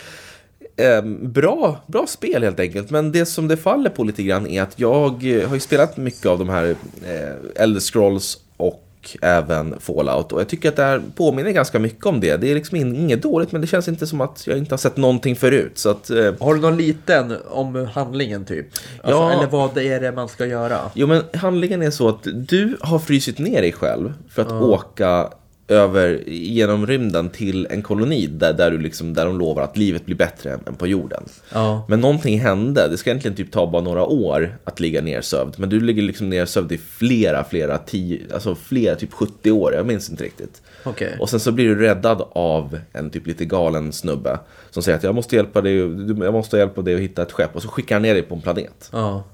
Eh, 0.77 1.03
bra, 1.23 1.85
bra 1.87 2.07
spel 2.07 2.43
helt 2.43 2.61
enkelt, 2.61 2.91
men 2.91 3.13
det 3.13 3.27
som 3.27 3.49
det 3.49 3.57
faller 3.57 3.91
på 3.91 4.05
lite 4.05 4.23
grann 4.23 4.47
är 4.47 4.63
att 4.63 4.81
jag 4.81 5.11
har 5.47 5.55
ju 5.55 5.61
spelat 5.61 5.97
mycket 5.97 6.27
av 6.27 6.39
de 6.39 6.49
här 6.49 6.77
eh, 7.07 7.63
Elder 7.63 7.81
Scrolls 7.81 8.39
och 8.57 8.86
även 9.23 9.75
Fallout 9.81 10.33
och 10.33 10.41
jag 10.41 10.49
tycker 10.49 10.69
att 10.69 10.77
det 10.77 10.83
här 10.83 11.03
påminner 11.15 11.51
ganska 11.51 11.79
mycket 11.79 12.07
om 12.07 12.21
det. 12.21 12.37
Det 12.37 12.51
är 12.51 12.55
liksom 12.55 12.77
inget 12.77 13.23
dåligt, 13.23 13.53
men 13.53 13.61
det 13.61 13.67
känns 13.67 13.89
inte 13.89 14.07
som 14.07 14.21
att 14.21 14.47
jag 14.47 14.59
inte 14.59 14.73
har 14.73 14.79
sett 14.79 14.97
någonting 14.97 15.37
förut. 15.37 15.79
Så 15.79 15.91
att, 15.91 16.11
eh, 16.11 16.33
Har 16.41 16.55
du 16.55 16.61
någon 16.61 16.77
liten 16.77 17.35
om 17.49 17.89
handlingen 17.95 18.45
typ? 18.45 18.67
Alltså, 19.03 19.21
Ja. 19.21 19.33
Eller 19.33 19.47
vad 19.47 19.75
det 19.75 19.89
är 19.89 20.01
det 20.01 20.13
man 20.13 20.29
ska 20.29 20.47
göra? 20.47 20.79
Jo, 20.95 21.07
men 21.07 21.23
handlingen 21.35 21.83
är 21.83 21.91
så 21.91 22.09
att 22.09 22.27
du 22.35 22.77
har 22.81 22.99
frysit 22.99 23.39
ner 23.39 23.63
dig 23.63 23.73
själv 23.73 24.13
för 24.31 24.43
att 24.43 24.53
åka 24.53 25.29
över 25.69 26.23
genom 26.27 26.87
rymden 26.87 27.31
till 27.31 27.67
en 27.71 27.83
koloni 27.83 28.27
där, 28.27 28.53
där, 28.53 28.71
du 28.71 28.79
liksom, 28.79 29.15
där 29.15 29.27
de 29.27 29.39
lovar 29.39 29.63
att 29.63 29.77
livet 29.77 30.07
blir 30.07 30.17
bättre 30.17 30.59
än 30.67 30.75
på 30.75 30.87
jorden. 30.87 31.23
Ja. 31.53 31.87
Men 31.89 32.01
någonting 32.01 32.41
hände. 32.41 32.89
Det 32.89 32.97
ska 32.97 33.11
egentligen 33.11 33.37
typ 33.37 33.53
ta 33.53 33.67
bara 33.67 33.83
några 33.83 34.05
år 34.05 34.59
att 34.65 34.81
ligga 34.81 35.01
nersövd. 35.01 35.55
Men 35.59 35.69
du 35.69 35.81
ligger 35.81 36.03
liksom 36.03 36.31
nersövd 36.31 36.73
i 36.73 36.79
flera, 36.79 37.45
flera, 37.45 37.79
tio, 37.79 38.21
alltså 38.35 38.55
flera, 38.55 38.97
typ 38.97 39.13
70 39.13 39.51
år. 39.51 39.75
Jag 39.75 39.87
minns 39.87 40.11
inte 40.11 40.25
riktigt. 40.25 40.63
Okej. 40.85 41.17
Och 41.21 41.31
sen 41.31 41.41
så 41.41 41.53
blir 41.53 41.69
du 41.69 41.75
räddad 41.75 42.29
av 42.33 42.81
en 42.93 43.11
typ 43.11 43.27
lite 43.27 43.45
galen 43.45 43.93
snubbe 43.93 44.39
som 44.71 44.83
säger 44.83 44.99
att 44.99 45.05
jag 45.05 45.15
måste 45.15 45.37
hjälpa 45.37 45.61
dig, 45.61 45.77
jag 46.25 46.33
måste 46.33 46.57
hjälpa 46.57 46.83
dig 46.83 46.95
att 46.95 47.01
hitta 47.01 47.23
ett 47.23 47.33
skepp. 47.33 47.57
Och 47.57 47.63
så 47.63 47.69
skickar 47.69 47.95
han 47.95 48.03
ner 48.03 48.15
dig 48.15 48.23
på 48.23 48.35
en 48.35 48.41
planet. 48.41 48.91
Ja. 48.93 49.25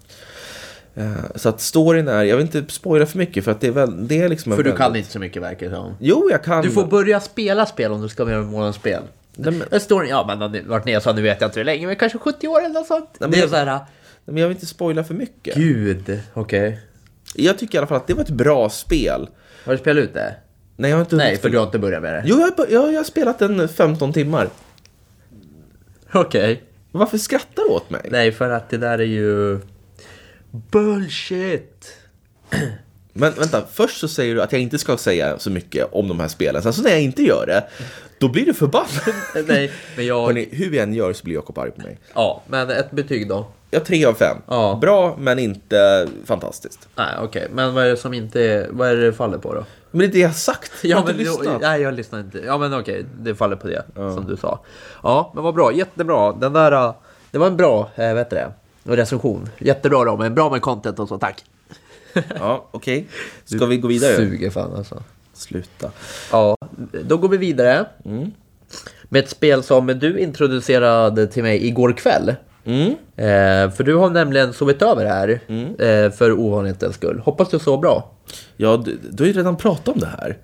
Eh, 0.95 1.13
Så 1.35 1.49
att 1.49 1.61
storyn 1.61 2.09
är, 2.09 2.23
jag 2.25 2.37
vill 2.37 2.47
inte 2.47 2.73
spoila 2.73 3.07
för 3.07 3.19
mycket 3.19 3.45
för 3.45 3.51
att 3.53 3.61
det 3.61 3.67
är 3.67 3.71
väl, 3.73 4.09
det 4.09 4.23
är 4.23 4.29
liksom 4.29 4.53
För 4.53 4.57
du 4.63 4.63
väldigt- 4.71 4.79
kan 4.87 4.97
inte 4.97 5.11
så 5.11 5.19
mycket 5.19 5.43
verkar 5.43 5.71
som. 5.71 5.95
Jo, 6.01 6.29
jag 6.31 6.45
kan. 6.45 6.63
Du 6.63 6.71
får 6.71 6.87
börja 6.87 7.21
spela 7.21 7.67
spel 7.67 7.93
om 7.93 8.03
du 8.03 8.09
ska 8.09 8.25
med 8.25 8.45
månadens 8.45 8.77
spel. 8.77 9.03
Nej, 9.37 9.65
men- 9.71 9.81
står 9.81 10.07
ja 10.07 10.25
men 10.27 10.41
har 10.41 10.49
ni 10.49 10.61
varit 10.61 10.85
nere 10.85 11.01
så 11.01 11.13
nu 11.13 11.23
vet 11.23 11.41
jag 11.41 11.49
inte 11.49 11.61
hur 11.61 11.65
länge, 11.65 11.87
men 11.87 11.97
kanske 11.97 12.19
70 12.19 12.49
år 12.49 12.61
eller 12.61 12.75
något 12.75 12.87
sånt. 12.87 13.11
men 13.19 13.31
det 13.31 13.37
är 13.37 13.41
jag- 13.41 13.51
så 13.51 13.57
här, 13.57 13.79
Men 14.25 14.37
jag 14.37 14.49
vill 14.49 14.57
inte 14.57 14.67
spoila 14.67 15.05
för 15.05 15.15
mycket. 15.15 15.55
gud, 15.57 16.21
okej. 16.35 16.81
Jag 17.35 17.59
tycker 17.59 17.75
i 17.75 17.79
alla 17.79 17.87
fall 17.87 17.97
att 17.97 18.07
det 18.07 18.15
var 18.15 18.23
ett 18.23 18.29
bra 18.31 18.71
spel. 18.71 19.29
Har 19.65 19.73
du 19.73 19.79
spelat 19.79 20.05
ut 20.05 20.15
det? 20.15 20.35
Nej, 20.77 20.91
jag 20.91 20.97
har 20.97 21.01
inte 21.03 21.17
Nej, 21.17 21.37
för 21.37 21.49
du 21.49 21.59
har 21.59 21.65
inte 21.65 21.79
börjat 21.79 22.03
med 22.03 22.15
det. 22.15 22.23
Jo, 22.27 22.37
jag, 22.57 22.71
jag, 22.71 22.93
jag 22.93 22.99
har 22.99 23.05
spelat 23.05 23.43
en 23.43 23.69
15 23.69 24.13
timmar. 24.13 24.49
Okej. 26.13 26.63
Varför 26.93 27.19
skrattar 27.19 27.63
du 27.69 27.69
åt 27.75 27.91
mig? 27.91 28.09
Nej, 28.11 28.33
för 28.33 28.51
att 28.51 28.71
det 28.71 28.77
där 28.79 28.99
är 28.99 29.03
ju... 29.05 29.61
Bullshit! 30.71 31.93
Men 33.13 33.33
vänta, 33.33 33.63
först 33.73 34.01
så 34.01 34.09
säger 34.09 34.35
du 34.35 34.43
att 34.43 34.53
jag 34.53 34.61
inte 34.61 34.79
ska 34.79 34.97
säga 34.97 35.39
så 35.39 35.51
mycket 35.51 35.89
om 35.93 36.09
de 36.09 36.21
här 36.21 36.29
spelen. 36.29 36.63
Sen 36.63 36.73
så 36.73 36.83
när 36.83 36.91
jag 36.91 37.03
inte 37.03 37.23
gör 37.23 37.47
det, 37.47 37.65
då 38.19 38.29
blir 38.29 38.47
du 38.47 38.55
förbannad. 38.55 39.15
Nej, 39.49 39.73
men 39.97 40.07
jag... 40.07 40.27
Hörrni, 40.27 40.49
hur 40.53 40.71
vi 40.71 40.79
än 40.79 40.95
gör 40.95 41.13
så 41.13 41.25
blir 41.25 41.35
Jakob 41.35 41.59
arg 41.59 41.71
på 41.71 41.81
mig. 41.83 41.99
Ja, 42.15 42.43
men 42.47 42.71
ett 42.71 42.91
betyg 42.91 43.29
då? 43.29 43.47
Jag 43.71 43.81
har 43.81 43.85
tre 43.85 44.05
av 44.05 44.15
fem. 44.15 44.37
Ja. 44.49 44.79
Bra, 44.81 45.17
men 45.19 45.39
inte 45.39 46.09
fantastiskt. 46.25 46.89
Nej, 46.97 47.15
okej. 47.23 47.49
Men 47.53 47.75
vad 47.75 47.85
är 47.85 47.89
det 47.91 47.97
som 47.97 48.15
inte 48.15 48.41
är... 48.43 48.69
Vad 48.71 48.89
är 48.89 48.97
det 48.97 49.07
det 49.07 49.13
faller 49.13 49.39
på 49.39 49.55
då? 49.55 49.65
Men 49.91 49.99
det 50.01 50.07
är 50.07 50.09
det 50.13 50.19
jag 50.19 50.29
har 50.29 50.35
sagt. 50.35 50.73
Jag 50.83 50.91
Ja, 50.91 50.97
har 50.97 51.05
men 51.07 51.21
inte 51.21 51.31
lyssnat. 51.31 51.61
nej, 51.63 51.83
jag 51.83 51.95
lyssnar 51.95 52.21
inte. 52.21 52.39
Ja, 52.39 52.59
men 52.59 52.75
okej. 52.75 53.05
Det 53.21 53.35
faller 53.35 53.57
på 53.57 53.67
det, 53.69 53.85
som 53.95 54.27
du 54.29 54.37
sa. 54.37 54.65
Ja, 55.03 55.33
men 55.35 55.45
vad 55.45 55.55
bra. 55.55 55.73
Jättebra. 55.73 56.33
Den 56.33 56.53
där... 56.53 56.73
äh, 56.73 56.95
Det 57.31 57.39
var 57.39 57.47
en 57.47 57.57
bra, 57.57 57.91
äh, 57.95 58.15
vet 58.15 58.31
du 58.31 58.37
det? 58.37 58.53
Recension. 58.85 59.49
Jättebra 59.59 60.05
då, 60.05 60.17
men 60.17 60.35
bra 60.35 60.51
med 60.51 60.63
content 60.63 60.99
och 60.99 61.09
så. 61.09 61.19
Tack. 61.19 61.45
Ja, 62.39 62.69
okej. 62.71 63.07
Ska 63.45 63.67
vi 63.67 63.77
gå 63.77 63.89
vidare? 63.89 64.17
Suger 64.17 64.51
fan 64.51 64.75
alltså. 64.77 65.03
Sluta. 65.33 65.91
Ja, 66.33 66.57
då 67.05 67.17
går 67.17 67.29
vi 67.29 67.37
vidare. 67.37 67.87
Med 69.09 69.25
ett 69.25 69.31
spel 69.31 69.63
som 69.63 69.87
du 69.87 70.19
introducerade 70.19 71.27
till 71.27 71.43
mig 71.43 71.67
igår 71.67 71.93
kväll. 71.93 72.35
Mm. 72.65 72.91
Eh, 73.17 73.75
för 73.75 73.83
du 73.83 73.95
har 73.95 74.11
nämligen 74.11 74.53
sovit 74.53 74.83
över 74.83 75.07
här 75.07 75.41
eh, 75.79 76.11
för 76.11 76.33
ovanlighetens 76.33 76.95
skull. 76.95 77.23
Hoppas 77.25 77.49
du 77.49 77.59
så 77.59 77.79
bra. 77.79 78.15
Ja, 78.57 78.77
du, 78.77 78.99
du 79.11 79.23
har 79.23 79.29
ju 79.29 79.33
redan 79.33 79.57
pratat 79.57 79.89
om 79.89 80.01
det 80.01 80.07
här. 80.21 80.39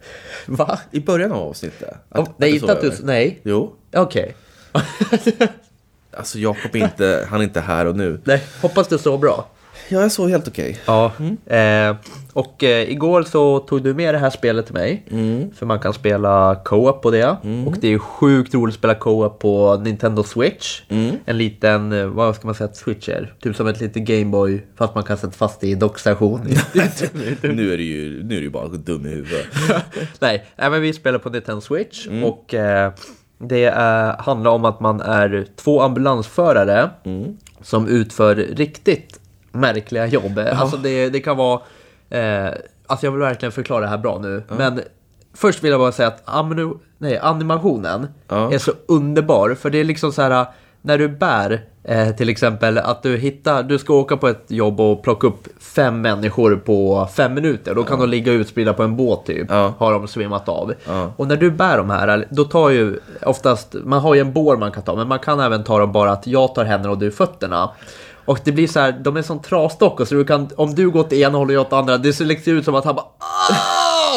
Va? 0.46 0.78
I 0.90 1.00
början 1.00 1.32
av 1.32 1.48
avsnittet. 1.48 1.94
nej, 2.14 2.24
du 2.36 2.48
inte 2.48 2.60
sov 2.60 2.70
att 2.70 2.80
du... 2.80 2.86
över. 2.86 2.98
Nej. 3.02 3.40
Jo. 3.42 3.74
Okej. 3.94 4.36
Alltså 6.18 6.38
Jakob 6.38 6.76
är 6.76 6.78
inte, 6.84 7.26
han 7.30 7.40
är 7.40 7.44
inte 7.44 7.60
här 7.60 7.86
och 7.86 7.96
nu. 7.96 8.20
nej, 8.24 8.42
hoppas 8.62 8.88
du 8.88 8.98
så 8.98 9.18
bra. 9.18 9.48
Ja, 9.90 10.00
jag 10.00 10.12
såg 10.12 10.30
helt 10.30 10.48
okej. 10.48 10.78
Ja. 10.86 11.12
Eh, 11.46 11.96
och 12.32 12.64
eh, 12.64 12.90
igår 12.90 13.22
så 13.22 13.58
tog 13.58 13.82
du 13.82 13.94
med 13.94 14.14
det 14.14 14.18
här 14.18 14.30
spelet 14.30 14.66
till 14.66 14.74
mig. 14.74 15.04
För 15.56 15.66
man 15.66 15.80
kan 15.80 15.92
spela 15.92 16.60
co-op 16.64 17.02
på 17.02 17.10
det. 17.10 17.36
Och 17.66 17.76
det 17.80 17.92
är 17.92 17.98
sjukt 17.98 18.54
roligt 18.54 18.74
att 18.74 18.78
spela 18.78 18.94
co-op 18.94 19.38
på 19.38 19.76
Nintendo 19.84 20.22
Switch. 20.22 20.82
En 21.24 21.38
liten, 21.38 21.92
eh, 21.92 22.06
vad 22.06 22.36
ska 22.36 22.46
man 22.46 22.54
säga 22.54 22.68
att 22.68 22.76
Switch 22.76 23.08
är? 23.08 23.34
Typ 23.40 23.56
som 23.56 23.66
ett 23.66 23.80
litet 23.80 24.02
Gameboy 24.02 24.62
fast 24.76 24.94
man 24.94 25.04
kan 25.04 25.16
sätta 25.16 25.32
fast 25.32 25.60
det 25.60 25.66
i 25.66 25.74
dockstation. 25.74 26.40
nu 27.42 27.72
är 27.72 27.76
du 27.76 27.84
ju 27.84 28.24
nu 28.24 28.36
är 28.36 28.40
ju 28.40 28.50
bara 28.50 28.68
dum 28.68 29.06
i 29.06 29.08
huvudet. 29.08 29.46
Nej, 30.20 30.46
nej, 30.56 30.70
men 30.70 30.82
vi 30.82 30.92
spelar 30.92 31.18
på 31.18 31.30
Nintendo 31.30 31.60
Switch 31.60 32.06
och 32.24 32.54
eh, 32.54 32.92
det 33.38 33.64
är, 33.64 34.16
handlar 34.22 34.50
om 34.50 34.64
att 34.64 34.80
man 34.80 35.00
är 35.00 35.46
två 35.56 35.82
ambulansförare 35.82 36.90
som 37.62 37.86
utför 37.88 38.34
riktigt 38.34 39.20
märkliga 39.52 40.06
jobb. 40.06 40.38
Alltså 40.52 40.76
det, 40.76 41.10
det 41.10 41.20
kan 41.20 41.36
vara, 41.36 41.60
eh, 42.10 42.48
alltså 42.86 43.06
jag 43.06 43.10
vill 43.12 43.20
verkligen 43.20 43.52
förklara 43.52 43.80
det 43.80 43.86
här 43.86 43.98
bra 43.98 44.18
nu, 44.18 44.42
men 44.48 44.80
först 45.34 45.64
vill 45.64 45.70
jag 45.70 45.80
bara 45.80 45.92
säga 45.92 46.08
att 46.08 46.22
aminu, 46.24 46.70
nej, 46.98 47.18
animationen 47.18 48.06
Ja. 48.28 48.52
är 48.52 48.58
så 48.58 48.72
underbar, 48.88 49.54
för 49.54 49.70
det 49.70 49.78
är 49.78 49.84
liksom 49.84 50.12
så 50.12 50.22
här 50.22 50.46
när 50.82 50.98
du 50.98 51.08
bär 51.08 51.64
eh, 51.88 52.10
till 52.10 52.28
exempel 52.28 52.78
att 52.78 53.02
du 53.02 53.16
hittar, 53.16 53.62
du 53.62 53.78
ska 53.78 53.94
åka 53.94 54.16
på 54.16 54.28
ett 54.28 54.44
jobb 54.48 54.80
och 54.80 55.02
plocka 55.02 55.26
upp 55.26 55.48
fem 55.60 56.00
människor 56.00 56.56
på 56.56 57.08
fem 57.14 57.34
minuter. 57.34 57.74
Då 57.74 57.84
kan 57.84 57.98
de 58.00 58.08
ligga 58.08 58.32
utspridda 58.32 58.72
på 58.72 58.82
en 58.82 58.96
båt 58.96 59.26
typ, 59.26 59.46
Ja. 59.50 59.74
har 59.78 59.92
de 59.92 60.08
svimmat 60.08 60.48
av. 60.48 60.74
Ja. 60.86 61.12
Och 61.16 61.28
när 61.28 61.36
du 61.36 61.50
bär 61.50 61.76
de 61.78 61.90
här, 61.90 62.26
då 62.30 62.44
tar 62.44 62.70
ju 62.70 62.98
oftast, 63.22 63.74
man 63.84 64.00
har 64.00 64.14
ju 64.14 64.20
en 64.20 64.32
bår 64.32 64.56
man 64.56 64.72
kan 64.72 64.82
ta, 64.82 64.96
men 64.96 65.08
man 65.08 65.18
kan 65.18 65.40
även 65.40 65.64
ta 65.64 65.78
dem 65.78 65.92
bara 65.92 66.12
att 66.12 66.26
jag 66.26 66.54
tar 66.54 66.64
händerna 66.64 66.90
och 66.92 66.98
du 66.98 67.10
fötterna. 67.10 67.70
Och 68.24 68.40
det 68.44 68.52
blir 68.52 68.66
så 68.66 68.80
här, 68.80 68.92
de 68.92 69.16
är 69.16 69.22
som 69.22 69.38
trasdockor 69.42 70.04
så 70.04 70.14
du 70.14 70.24
kan, 70.24 70.48
om 70.56 70.74
du 70.74 70.90
går 70.90 71.00
åt 71.00 71.12
ena 71.12 71.38
hållet 71.38 71.50
och 71.50 71.54
jag 71.54 71.66
åt 71.66 71.72
andra, 71.72 71.98
det 71.98 72.12
ser 72.12 72.24
liksom 72.24 72.52
ut 72.52 72.64
som 72.64 72.74
att 72.74 72.84
han 72.84 72.94
bara 72.94 73.06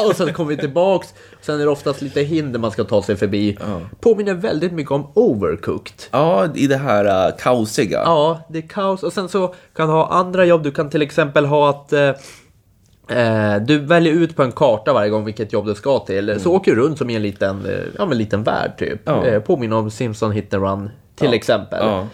"Ah!" 0.05 0.07
och 0.09 0.15
sen 0.15 0.33
kommer 0.33 0.49
vi 0.49 0.57
tillbaks. 0.57 1.13
Sen 1.41 1.55
är 1.61 1.65
det 1.65 1.71
oftast 1.71 2.01
lite 2.01 2.21
hinder 2.21 2.59
man 2.59 2.71
ska 2.71 2.83
ta 2.83 3.01
sig 3.03 3.15
förbi. 3.15 3.57
Påminner 4.01 4.33
väldigt 4.33 4.71
mycket 4.73 4.91
om 4.91 5.11
Overcooked. 5.13 5.95
Ja, 6.11 6.47
i 6.55 6.67
det 6.67 6.77
här 6.77 7.27
uh, 7.29 7.35
kaosiga. 7.37 8.01
Ja, 8.05 8.39
det 8.49 8.57
är 8.57 8.67
kaos. 8.67 9.03
Och 9.03 9.13
sen 9.13 9.29
så 9.29 9.53
kan 9.75 9.87
du 9.87 9.93
ha 9.93 10.07
andra 10.07 10.45
jobb. 10.45 10.63
Du 10.63 10.71
kan 10.71 10.89
till 10.89 11.01
exempel 11.01 11.45
ha 11.45 11.69
att 11.69 11.93
eh, 11.93 13.55
du 13.61 13.79
väljer 13.79 14.13
ut 14.13 14.35
på 14.35 14.43
en 14.43 14.51
karta 14.51 14.93
varje 14.93 15.09
gång 15.09 15.25
vilket 15.25 15.53
jobb 15.53 15.65
du 15.65 15.75
ska 15.75 15.99
till. 15.99 16.39
Så 16.39 16.53
åker 16.53 16.75
du 16.75 16.81
runt 16.81 16.97
som 16.97 17.09
i 17.09 17.15
en 17.15 17.21
liten, 17.21 17.65
eh, 17.65 17.79
ja, 17.97 18.05
men 18.05 18.17
liten 18.17 18.43
värld 18.43 18.71
typ. 18.77 19.01
Ja. 19.05 19.25
Eh, 19.25 19.41
påminner 19.41 19.75
om 19.75 19.91
Simpson 19.91 20.31
Hit 20.31 20.53
and 20.53 20.63
Run 20.63 20.89
till 21.15 21.27
Ja. 21.29 21.35
exempel. 21.35 21.79
Ja. 21.85 22.07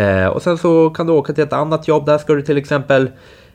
Eh, 0.00 0.26
och 0.26 0.42
sen 0.42 0.58
så 0.58 0.90
kan 0.90 1.06
du 1.06 1.12
åka 1.12 1.32
till 1.32 1.44
ett 1.44 1.52
annat 1.52 1.88
jobb. 1.88 2.06
Där 2.06 2.18
ska 2.18 2.34
du 2.34 2.42
till 2.42 2.56
exempel 2.56 3.10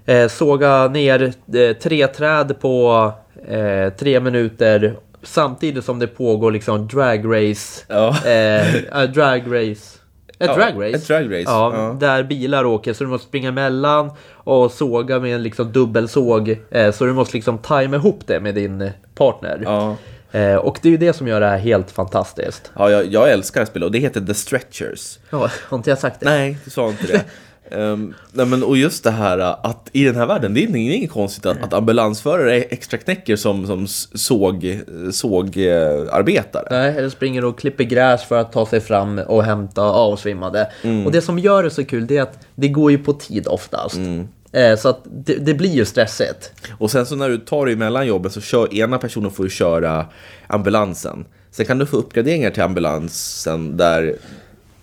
eh, 0.05 0.27
såga 0.27 0.87
ner 0.87 1.33
eh, 1.53 1.75
tre 1.77 2.07
träd 2.07 2.59
på 2.61 3.11
eh, 3.47 3.89
tre 3.93 4.19
minuter. 4.19 4.95
Samtidigt 5.23 5.85
som 5.85 5.99
det 5.99 6.07
pågår 6.07 6.51
liksom 6.51 6.87
drag 6.87 7.25
race. 7.25 7.83
Ja. 7.87 8.15
Eh, 8.25 8.75
eh, 8.75 9.01
drag 9.09 9.43
race. 9.47 9.97
Ett 10.39 10.47
Ja, 10.47 10.55
drag 10.55 10.83
race? 10.83 10.97
ett 10.97 11.07
drag 11.07 11.25
race, 11.25 11.43
Ja, 11.45 11.73
ja. 11.75 11.97
där 11.99 12.23
bilar 12.23 12.65
åker 12.65 12.93
så 12.93 13.03
du 13.03 13.09
måste 13.09 13.27
springa 13.27 13.49
emellan 13.49 14.11
och 14.33 14.71
såga 14.71 15.19
med 15.19 15.35
en 15.35 15.43
liksom 15.43 15.71
dubbelsåg. 15.71 16.57
Eh, 16.71 16.91
så 16.91 17.05
du 17.05 17.13
måste 17.13 17.37
liksom 17.37 17.57
tajma 17.57 17.95
ihop 17.95 18.19
det 18.25 18.39
med 18.39 18.55
din 18.55 18.91
partner. 19.15 19.61
Ja. 19.63 19.95
Eh, 20.39 20.55
och 20.55 20.79
det 20.81 20.87
är 20.87 20.91
ju 20.91 20.97
det 20.97 21.13
som 21.13 21.27
gör 21.27 21.39
det 21.39 21.47
här 21.47 21.57
helt 21.57 21.91
fantastiskt. 21.91 22.71
Ja, 22.77 22.89
jag, 22.91 23.05
jag 23.05 23.31
älskar 23.31 23.61
det 23.61 23.65
här 23.65 23.69
spelet 23.71 23.85
och 23.85 23.91
det 23.91 23.99
heter 23.99 24.21
The 24.21 24.33
Stretchers. 24.33 25.19
Ja, 25.29 25.49
har 25.69 25.77
inte 25.77 25.89
jag 25.89 25.99
sagt 25.99 26.19
det? 26.19 26.25
Nej, 26.29 26.57
du 26.65 26.71
sa 26.71 26.87
inte 26.89 27.07
det. 27.07 27.23
Ehm, 27.71 28.13
nej 28.31 28.45
men 28.45 28.63
och 28.63 28.77
just 28.77 29.03
det 29.03 29.11
här 29.11 29.39
uh, 29.39 29.55
att 29.63 29.89
i 29.91 30.03
den 30.03 30.15
här 30.15 30.25
världen, 30.25 30.53
det 30.53 30.63
är 30.63 30.75
inget, 30.75 31.11
konstigt 31.11 31.45
att, 31.45 31.63
att 31.63 31.73
ambulansförare 31.73 32.57
är 32.57 32.65
extra 32.69 32.97
knäcker 32.97 33.35
som, 33.35 33.67
som 33.67 33.87
såg, 33.87 34.79
sågarbetare. 35.11 36.67
Nej, 36.71 36.97
eller 36.97 37.09
springer 37.09 37.45
och 37.45 37.59
klipper 37.59 37.83
gräs 37.83 38.23
för 38.23 38.37
att 38.37 38.51
ta 38.51 38.65
sig 38.65 38.79
fram 38.79 39.19
och 39.19 39.43
hämta 39.43 39.81
avsvimmade. 39.81 40.71
Mm. 40.83 41.05
Och 41.05 41.11
det 41.11 41.21
som 41.21 41.39
gör 41.39 41.63
det 41.63 41.69
så 41.69 41.85
kul 41.85 42.07
det 42.07 42.17
är 42.17 42.21
att 42.21 42.39
det 42.55 42.67
går 42.67 42.91
ju 42.91 42.97
på 42.97 43.13
tid 43.13 43.47
oftast. 43.47 43.95
Mm. 43.95 44.27
Eh, 44.51 44.77
så 44.77 44.89
att 44.89 44.99
det, 45.03 45.33
det 45.33 45.53
blir 45.53 45.69
ju 45.69 45.85
stressigt. 45.85 46.51
Och 46.77 46.91
sen 46.91 47.05
så 47.05 47.15
när 47.15 47.29
du 47.29 47.37
tar 47.37 47.65
dig 47.65 47.73
emellan 47.73 48.07
jobben 48.07 48.31
så 48.31 48.41
kör 48.41 48.73
ena 48.73 48.97
personen 48.97 49.31
får 49.31 49.45
ju 49.45 49.49
köra 49.49 50.05
ambulansen. 50.47 51.25
Sen 51.51 51.65
kan 51.65 51.77
du 51.77 51.85
få 51.85 51.97
uppgraderingar 51.97 52.49
till 52.49 52.63
ambulansen 52.63 53.77
där 53.77 54.15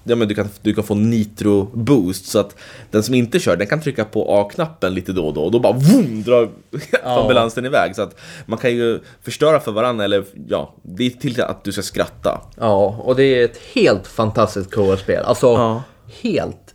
ja, 0.09 0.17
men 0.17 0.29
du, 0.29 0.35
kan, 0.35 0.49
du 0.63 0.75
kan 0.75 0.85
få 0.85 0.95
nitro 0.95 1.65
boost 1.75 2.27
så 2.27 2.39
att 2.39 2.57
den 2.91 3.03
som 3.03 3.15
inte 3.15 3.39
kör 3.39 3.57
den 3.57 3.67
kan 3.67 3.81
trycka 3.81 4.05
på 4.05 4.41
A-knappen 4.41 4.95
lite 4.95 5.13
då 5.13 5.27
och 5.27 5.35
då 5.35 5.43
och 5.45 5.51
då 5.51 5.59
bara 5.59 5.73
vroom, 5.73 6.23
drar 6.23 6.49
ambulansen 7.05 7.67
iväg. 7.67 7.97
Så 7.97 8.03
att 8.03 8.19
man 8.47 8.59
kan 8.59 8.71
ju 8.71 9.01
förstöra 9.23 9.61
för 9.61 9.73
varandra 9.73 10.05
eller 10.05 10.25
ja, 10.49 10.75
det 10.83 11.07
är 11.07 11.11
till 11.11 11.41
att 11.43 11.65
du 11.65 11.73
ska 11.73 11.83
skratta. 11.83 12.41
Ja, 12.57 12.97
och 13.05 13.17
det 13.17 13.25
är 13.25 13.45
ett 13.45 13.61
helt 13.75 14.07
fantastiskt 14.07 14.75
co-spel. 14.75 15.25
Alltså, 15.25 15.47
Ja. 15.47 15.83
helt 16.23 16.68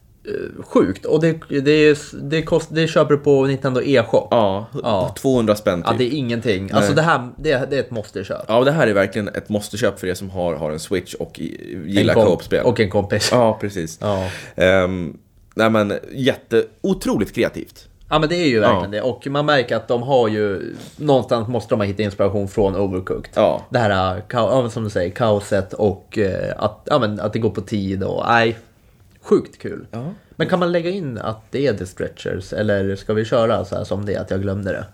sjukt. 0.60 1.06
Och 1.06 1.22
det, 1.22 1.40
det, 1.50 1.98
det, 2.14 2.42
kost, 2.42 2.68
det 2.72 2.88
köper 2.88 3.14
du 3.14 3.20
på 3.20 3.46
Nintendo 3.46 3.82
e-shop. 3.82 4.28
Ja. 4.32 4.66
Ja, 4.74 4.80
Ja. 4.84 5.14
200 5.18 5.56
spänn 5.56 5.84
typ. 5.84 5.98
det 5.98 6.04
är 6.04 6.18
ingenting. 6.18 6.72
Alltså 6.74 6.94
det 6.94 7.02
här, 7.02 7.30
det, 7.38 7.70
det 7.70 7.76
är 7.76 7.80
ett 7.80 7.92
måste-köp. 7.92 8.46
Ja, 8.48 8.64
det 8.64 8.72
här 8.72 8.88
är 8.88 8.94
verkligen 8.94 9.28
ett 9.28 9.50
måste-köp 9.50 10.00
för 10.00 10.08
er 10.08 10.14
som 10.14 10.30
har, 10.30 10.56
har 10.56 10.72
en 10.72 10.80
Switch 10.80 11.14
och 11.14 11.40
gillar 11.86 12.14
co-op-spel. 12.14 12.66
Och 12.66 12.80
en 12.80 12.90
kompis. 12.90 13.30
Ja. 13.32 13.38
Ja, 13.38 13.58
precis. 13.62 13.98
Ja. 14.02 14.30
Ehm, 14.56 15.18
nej 15.56 15.70
men, 15.70 15.94
jätte, 16.12 16.64
otroligt 16.82 17.36
kreativt. 17.36 17.88
men 18.10 18.30
det 18.30 18.36
är 18.36 18.48
ju 18.48 18.60
verkligen 18.60 18.94
Ja. 18.94 19.02
det. 19.02 19.02
Och 19.02 19.28
man 19.28 19.46
märker 19.46 19.76
att 19.76 19.88
de 19.88 20.04
har 20.04 20.28
ju... 20.28 20.76
Någonstans 20.98 21.48
måste 21.48 21.70
de 21.74 21.80
ha 21.80 21.86
hittat 21.86 22.00
inspiration 22.00 22.48
från 22.48 22.76
Overcooked. 22.76 23.32
Ja. 23.36 23.62
Det 23.70 23.80
här, 23.80 24.22
ja, 24.30 24.62
men 24.62 24.72
som 24.72 24.84
du 24.84 24.90
säger, 24.90 25.10
kaoset 25.12 25.74
och 25.74 26.18
eh, 26.18 26.54
att, 26.58 26.82
ja, 26.90 27.00
men, 27.00 27.20
att 27.20 27.34
det 27.34 27.40
går 27.40 27.50
på 27.50 27.62
tid 27.62 28.04
och... 28.04 28.24
Nej, 28.28 28.58
sjukt 29.24 29.58
kul. 29.62 29.86
Ja. 29.92 30.14
Men 30.36 30.48
kan 30.50 30.60
man 30.60 30.72
lägga 30.72 30.90
in 30.90 31.18
att 31.18 31.42
det 31.52 31.68
är 31.68 31.74
The 31.74 31.86
Stretchers? 31.86 32.54
Eller 32.54 32.96
ska 32.96 33.14
vi 33.14 33.26
köra 33.26 33.66
så 33.66 33.76
här 33.76 33.84
som 33.84 34.06
det 34.06 34.14
är, 34.14 34.20
att 34.22 34.32
jag 34.32 34.42
glömde 34.42 34.72
det? 34.72 34.86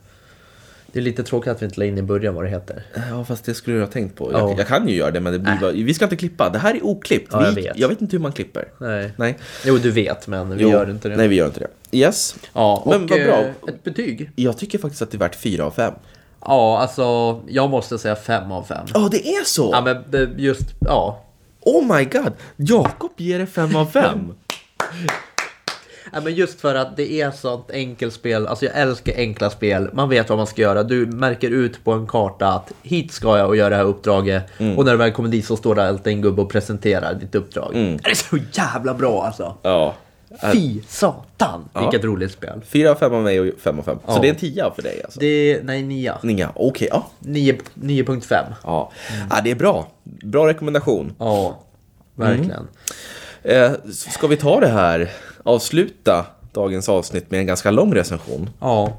Det 0.91 1.00
är 1.00 1.03
lite 1.03 1.24
tråkigt 1.24 1.51
att 1.51 1.62
vi 1.62 1.65
inte 1.65 1.79
la 1.79 1.86
in 1.86 1.98
i 1.98 2.01
början 2.01 2.36
vad 2.36 2.43
det 2.43 2.50
heter. 2.50 2.83
Ja, 3.09 3.25
fast 3.25 3.45
det 3.45 3.53
skulle 3.53 3.77
jag 3.77 3.86
ha 3.86 3.91
tänkt 3.91 4.15
på. 4.15 4.29
Ja. 4.33 4.39
Jag, 4.50 4.59
jag 4.59 4.67
kan 4.67 4.88
ju 4.88 4.95
göra 4.95 5.12
det, 5.12 5.19
men 5.19 5.33
det 5.33 5.39
blir 5.39 5.57
bara, 5.62 5.71
vi 5.71 5.93
ska 5.93 6.05
inte 6.05 6.15
klippa. 6.15 6.50
Det 6.50 6.59
här 6.59 6.75
är 6.75 6.86
oklippt. 6.86 7.27
Ja, 7.31 7.45
jag 7.45 7.51
vi, 7.51 7.62
vet. 7.62 7.77
jag 7.77 7.88
vet 7.89 8.01
inte 8.01 8.15
hur 8.15 8.21
man 8.21 8.31
klipper. 8.31 8.67
Nej. 8.77 9.12
Nej. 9.17 9.38
Jo, 9.65 9.77
du 9.77 9.91
vet, 9.91 10.27
men 10.27 10.50
vi 10.57 10.63
Jo, 10.63 10.69
gör 10.69 10.89
inte 10.89 11.09
det. 11.09 11.15
Nej, 11.15 11.27
vi 11.27 11.36
gör 11.36 11.45
inte 11.45 11.59
det. 11.59 11.98
Yes. 11.98 12.36
Ja, 12.53 12.83
Men 12.86 13.07
vad 13.07 13.19
bra. 13.24 13.39
eh, 13.39 13.50
ett 13.67 13.83
betyg? 13.83 14.31
Jag 14.36 14.57
tycker 14.57 14.77
faktiskt 14.77 15.01
att 15.01 15.12
det 15.12 15.17
är 15.17 15.19
värt 15.19 15.36
4 15.36 15.63
av 15.65 15.71
5. 15.71 15.93
Ja, 16.41 16.79
alltså 16.79 17.39
jag 17.48 17.69
måste 17.69 17.98
säga 18.00 18.15
fem 18.15 18.51
av 18.51 18.63
fem. 18.63 18.86
Ja, 18.93 19.07
det 19.12 19.27
är 19.29 19.43
så! 19.45 19.69
Ja, 19.74 19.81
men 19.81 19.98
det- 20.09 20.29
just, 20.38 20.74
ja. 20.79 21.25
Oh 21.62 21.98
my 21.98 22.06
god! 22.06 22.34
Jakob 22.56 23.12
ger 23.18 23.39
det 23.39 23.48
5 23.48 23.75
av 23.75 23.86
5. 23.86 24.34
Ja, 26.13 26.22
men 26.22 26.36
just 26.36 26.62
för 26.62 26.75
att 26.75 26.98
det 26.98 27.12
är 27.22 27.32
sånt 27.32 27.72
enkelt 27.72 28.13
spel. 28.13 28.48
Alltså 28.48 28.66
jag 28.66 28.78
älskar 28.78 29.13
enkla 29.16 29.50
spel. 29.50 29.89
Man 29.94 30.10
vet 30.10 30.30
vad 30.30 30.38
man 30.38 30.48
ska 30.48 30.62
göra. 30.62 30.84
Du 30.84 31.06
märker 31.06 31.50
ut 31.50 31.84
på 31.84 31.92
en 31.94 32.08
karta 32.08 32.48
att 32.48 32.72
hit 32.84 33.12
ska 33.12 33.38
jag 33.38 33.48
och 33.48 33.56
göra 33.56 33.70
det 33.70 33.75
här 33.75 33.84
uppdraget. 33.84 34.44
Mm. 34.58 34.78
Och 34.78 34.86
när 34.86 34.92
du 34.92 34.98
väl 34.98 35.12
kommer 35.12 35.30
dit 35.30 35.46
så 35.46 35.58
står 35.58 35.75
det 35.75 35.88
alltid 35.88 36.13
en 36.13 36.22
gubbe 36.22 36.42
och 36.42 36.50
presenterar 36.50 37.13
ditt 37.13 37.36
uppdrag. 37.36 37.72
Det 37.74 38.10
är 38.12 38.16
så 38.16 38.38
jävla 38.51 38.94
bra 38.94 39.24
alltså. 39.25 39.58
ja. 39.62 39.96
Fy 40.51 40.81
satan, 40.88 41.69
vilket 41.79 42.03
roligt 42.03 42.31
spel. 42.31 42.62
4 42.65 42.91
av 42.91 42.95
5 42.95 43.13
av 43.13 43.24
mig 43.24 43.39
och 43.39 43.59
5 43.59 43.79
av 43.79 43.83
5. 43.83 43.98
Så 44.05 44.12
Ja. 44.12 44.19
det 44.21 44.27
är 44.27 44.29
en 44.29 44.36
10 44.39 44.71
för 44.75 44.81
dig 44.81 45.01
alltså? 45.03 45.19
Det 45.19 45.25
är, 45.27 45.63
nej, 45.63 45.83
nia. 45.83 46.17
Nia, 46.24 46.51
okej. 46.55 46.88
ja. 46.91 47.09
9 47.19 47.57
9.5. 47.74 48.43
Ja. 48.63 48.91
ja, 49.29 49.41
det 49.43 49.51
är 49.51 49.55
bra. 49.55 49.88
Bra 50.03 50.48
rekommendation. 50.48 51.15
Ja, 51.19 51.59
verkligen. 52.15 52.67
Eh, 53.43 53.71
ska 53.89 54.27
vi 54.27 54.38
ta 54.38 54.59
det 54.59 54.67
här, 54.67 55.12
avsluta 55.43 56.25
dagens 56.53 56.89
avsnitt 56.89 57.31
med 57.31 57.39
en 57.39 57.45
ganska 57.48 57.71
lång 57.71 57.95
recension? 57.95 58.50
Ja. 58.59 58.98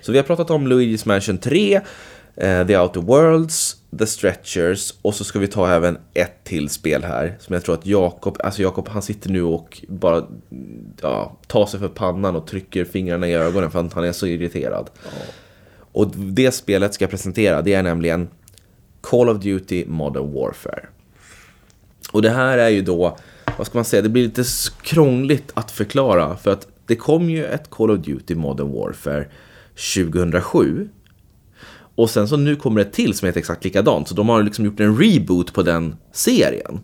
Så 0.00 0.12
vi 0.12 0.18
har 0.18 0.24
pratat 0.24 0.50
om 0.50 0.68
Luigi's 0.72 1.08
Mansion 1.08 1.38
3, 1.38 1.74
eh, 1.74 1.82
The 2.34 2.78
Outer 2.78 3.00
Worlds, 3.00 3.76
The 3.98 4.06
Stretchers 4.06 4.94
och 5.02 5.14
så 5.14 5.24
ska 5.24 5.38
vi 5.38 5.48
ta 5.48 5.70
även 5.70 5.98
ett 6.14 6.44
till 6.44 6.68
spel 6.68 7.04
här 7.04 7.36
som 7.40 7.54
jag 7.54 7.64
tror 7.64 7.74
att 7.74 7.86
Jakob, 7.86 8.36
alltså 8.44 8.62
Jakob 8.62 8.88
han 8.88 9.02
sitter 9.02 9.30
nu 9.30 9.42
och 9.42 9.84
bara 9.88 10.26
ja, 11.02 11.36
tar 11.46 11.66
sig 11.66 11.80
för 11.80 11.88
pannan 11.88 12.36
och 12.36 12.46
trycker 12.46 12.84
fingrarna 12.84 13.28
i 13.28 13.34
ögonen 13.34 13.70
för 13.70 13.80
att 13.80 13.92
han 13.92 14.04
är 14.04 14.12
så 14.12 14.26
irriterad. 14.26 14.90
Och 15.92 16.16
det 16.16 16.52
spelet 16.52 16.94
ska 16.94 17.02
jag 17.02 17.10
presentera, 17.10 17.62
det 17.62 17.74
är 17.74 17.82
nämligen 17.82 18.28
Call 19.00 19.28
of 19.28 19.42
Duty 19.42 19.84
Modern 19.86 20.32
Warfare. 20.32 20.86
Och 22.12 22.22
det 22.22 22.30
här 22.30 22.58
är 22.58 22.68
ju 22.68 22.82
då, 22.82 23.18
vad 23.58 23.66
ska 23.66 23.78
man 23.78 23.84
säga, 23.84 24.02
det 24.02 24.08
blir 24.08 24.22
lite 24.22 24.44
krångligt 24.82 25.50
att 25.54 25.70
förklara 25.70 26.36
för 26.36 26.50
att 26.50 26.66
det 26.86 26.96
kom 26.96 27.30
ju 27.30 27.44
ett 27.44 27.70
Call 27.70 27.90
of 27.90 27.98
Duty 27.98 28.34
Modern 28.34 28.72
Warfare 28.72 29.26
2007. 29.94 30.88
Och 32.00 32.10
sen 32.10 32.28
så 32.28 32.36
nu 32.36 32.56
kommer 32.56 32.84
det 32.84 32.90
till 32.90 33.14
som 33.14 33.26
heter 33.26 33.40
exakt 33.40 33.64
likadant, 33.64 34.08
så 34.08 34.14
de 34.14 34.28
har 34.28 34.42
liksom 34.42 34.64
gjort 34.64 34.80
en 34.80 34.98
reboot 34.98 35.52
på 35.52 35.62
den 35.62 35.96
serien. 36.12 36.80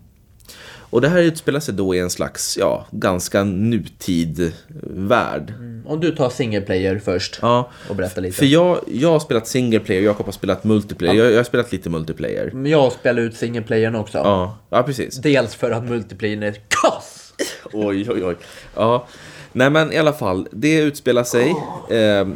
Och 0.90 1.00
det 1.00 1.09
här 1.09 1.18
utspelar 1.22 1.61
sig 1.61 1.74
då 1.74 1.94
i 1.94 1.98
en 1.98 2.11
slags, 2.11 2.57
ja, 2.61 2.87
ganska 2.90 3.44
nutid 3.44 4.52
värld. 4.90 5.55
Om 5.87 6.00
du 6.00 6.14
tar 6.14 6.31
single 6.31 6.61
player 6.61 6.98
först 7.05 7.38
Ja, 7.42 7.70
och 7.88 7.96
berättar 7.96 8.22
lite. 8.22 8.37
för 8.37 8.46
jag, 8.46 8.79
jag 8.87 9.11
har 9.11 9.18
spelat 9.20 9.48
single 9.48 9.81
player, 9.81 10.02
Jakob 10.02 10.26
har 10.26 10.33
spelat 10.33 10.64
multiplayer. 10.64 11.14
Jag, 11.14 11.33
jag 11.33 11.37
har 11.37 11.44
spelat 11.44 11.72
lite 11.72 11.90
multiplayer. 11.90 12.50
Men 12.55 12.70
jag 12.70 12.92
spelar 12.92 13.22
ut 13.22 13.37
single 13.37 13.62
playern 13.62 13.94
också. 13.94 14.18
Ja, 14.18 14.59
ja 14.70 14.83
precis. 14.83 15.16
Dels 15.16 15.55
för 15.55 15.70
att 15.70 15.85
multiplayern 15.85 16.42
är 16.42 16.52
kass! 16.68 17.33
Oj, 17.72 18.11
oj, 18.11 18.24
oj. 18.24 18.37
Ja, 18.74 19.07
nej 19.52 19.70
men 19.70 19.92
i 19.92 19.98
alla 19.98 20.12
fall, 20.12 20.48
det 20.52 20.79
utspelar 20.79 21.24
sig 21.24 21.50
eh, 21.90 22.26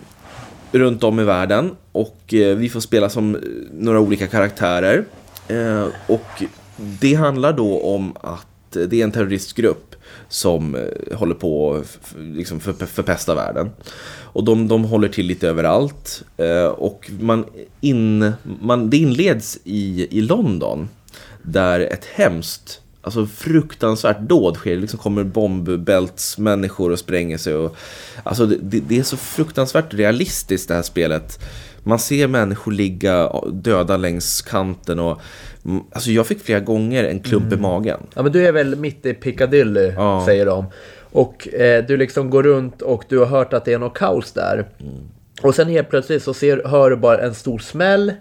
runt 0.72 1.04
om 1.04 1.20
i 1.20 1.24
världen 1.24 1.76
och 1.92 2.35
eh, 2.35 2.56
vi 2.56 2.68
får 2.68 2.80
spela 2.80 3.09
som 3.09 3.35
eh, 3.35 3.40
några 3.72 4.00
olika 4.00 4.26
karaktärer. 4.26 5.04
Eh, 5.48 5.87
och 6.06 6.42
det 6.76 7.14
handlar 7.14 7.52
då 7.52 7.80
om 7.80 8.16
att 8.20 8.46
det 8.70 9.00
är 9.00 9.04
en 9.04 9.12
terroristgrupp 9.12 9.94
som 10.28 10.88
håller 11.14 11.35
på 11.35 11.74
att 11.74 12.14
liksom 12.16 12.61
för, 12.61 12.72
förpesta 12.72 13.35
världen. 13.35 13.70
Och 14.33 14.44
de, 14.44 14.68
de 14.68 14.85
håller 14.85 15.09
till 15.09 15.26
lite 15.26 15.48
överallt. 15.48 16.24
Och 16.76 17.11
man 17.20 17.44
in, 17.80 18.33
man, 18.61 18.90
det 18.90 18.96
inleds 18.96 19.59
i, 19.64 20.18
i 20.18 20.20
London 20.20 20.88
där 21.42 21.80
ett 21.80 22.04
hemskt 22.04 22.80
Alltså 23.03 23.27
fruktansvärt 23.27 24.21
dåd 24.21 24.57
sker, 24.57 24.75
det 24.75 24.81
liksom 24.81 24.99
kommer 24.99 25.25
bombbältsmänniskor 25.25 26.93
och 26.93 26.99
spränger 26.99 27.39
sig 27.39 27.55
och 27.55 27.77
Alltså 28.23 28.47
det, 28.47 28.81
det, 28.89 28.99
är 28.99 29.03
så 29.03 29.17
fruktansvärt 29.17 29.95
realistiskt 29.95 30.69
det 30.69 30.75
här 30.75 30.83
spelet 30.83 31.41
Man 31.83 31.99
ser 31.99 32.27
människor 32.27 32.73
ligga 32.73 33.33
döda 33.53 33.97
längs 33.97 34.43
kanten 34.43 34.99
och 34.99 35.21
mm, 35.65 35.83
Alltså 35.93 36.11
jag 36.11 36.27
fick 36.27 36.43
flera 36.43 36.61
gånger 36.61 37.05
en 37.05 37.21
klump 37.21 37.53
i 37.53 37.57
magen 37.57 38.01
Ja 38.15 38.23
men 38.23 38.33
du 38.33 38.47
är 38.47 38.53
väl 38.53 38.77
mitt 38.77 39.07
i 39.07 39.15
Piccadilly, 39.15 39.93
Ja. 39.97 40.23
säger 40.27 40.47
de. 40.47 40.65
Och 41.13 41.55
eh, 41.55 41.85
du 41.85 41.97
liksom 41.97 42.31
går 42.31 42.43
runt 42.43 42.83
och 42.83 43.05
du 43.09 43.19
har 43.19 43.27
hört 43.27 43.53
att 43.53 43.65
det 43.65 43.73
är 43.73 43.79
något 43.79 43.99
kaos 43.99 44.33
där. 44.33 44.69
Och 45.42 45.55
sen 45.55 45.68
helt 45.68 45.90
plötsligt 45.90 46.22
så 46.22 46.35
ser, 46.35 46.62
hör 46.64 46.90
du 46.90 46.96
bara 46.96 47.18
en 47.18 47.35
stor 47.35 47.59
smäll. 47.59 48.12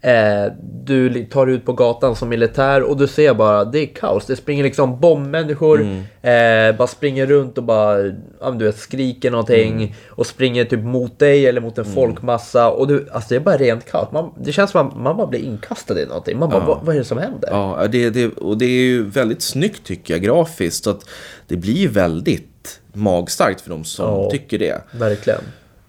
Eh, 0.00 0.52
du 0.84 1.24
tar 1.24 1.46
ut 1.46 1.64
på 1.64 1.72
gatan 1.72 2.16
som 2.16 2.28
militär 2.28 2.82
och 2.82 2.96
du 2.96 3.06
ser 3.06 3.34
bara, 3.34 3.64
det 3.64 3.78
är 3.78 3.86
kaos. 3.86 4.26
Det 4.26 4.36
springer 4.36 4.64
liksom 4.64 5.00
bombmänniskor. 5.00 5.80
Eh, 6.22 6.76
bara 6.78 6.86
springer 6.86 7.26
runt 7.26 7.58
och 7.58 7.64
bara, 7.64 7.98
ja, 8.40 8.50
du 8.50 8.64
vet, 8.64 8.76
skriker 8.78 9.30
någonting. 9.30 9.94
Och 10.08 10.26
springer 10.26 10.64
typ 10.64 10.80
mot 10.80 11.18
dig 11.18 11.46
eller 11.46 11.60
mot 11.60 11.78
en 11.78 11.84
folkmassa. 11.84 12.70
Och 12.70 12.88
du, 12.88 13.08
alltså 13.12 13.28
det 13.28 13.36
är 13.36 13.40
bara 13.40 13.56
rent 13.56 13.90
kaos. 13.90 14.12
Man, 14.12 14.30
det 14.40 14.52
känns 14.52 14.70
som 14.70 14.88
att 14.88 14.96
man, 14.96 15.16
bara 15.16 15.26
blir 15.26 15.40
inkastad 15.40 16.00
i 16.00 16.06
någonting. 16.06 16.38
Man 16.38 16.50
bara, 16.50 16.64
vad, 16.64 16.78
vad 16.82 16.94
är 16.94 16.98
det 16.98 17.04
som 17.04 17.18
händer? 17.18 17.48
Ja, 17.52 17.86
det, 17.90 18.10
det, 18.10 18.26
och 18.28 18.58
det 18.58 18.64
är 18.64 18.68
ju 18.82 19.04
väldigt 19.04 19.42
snyggt 19.42 19.84
tycker 19.84 20.14
jag 20.14 20.22
grafiskt 20.22 20.84
så 20.84 20.90
att 20.90 21.04
det 21.46 21.56
blir 21.56 21.88
väldigt 21.88 22.80
magstarkt 22.92 23.60
för 23.60 23.70
de 23.70 23.84
som 23.84 24.06
Ja. 24.06 24.30
tycker 24.30 24.58
det 24.58 24.82
Verkligen. 24.92 25.40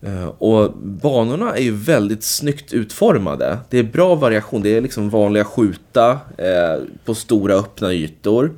Eh, 0.02 0.28
och 0.28 0.74
banorna 0.78 1.56
är 1.56 1.62
ju 1.62 1.76
väldigt 1.76 2.24
snyggt 2.24 2.74
utformade. 2.74 3.58
Det 3.70 3.80
är 3.80 3.84
bra 3.84 4.16
variation. 4.16 4.62
Det 4.62 4.78
är 4.78 4.82
liksom 4.82 5.10
vanliga 5.10 5.44
skjuta 5.44 6.12
eh, 6.38 6.82
på 7.06 7.16
stora 7.16 7.54
öppna 7.54 7.94
ytor. 7.94 8.52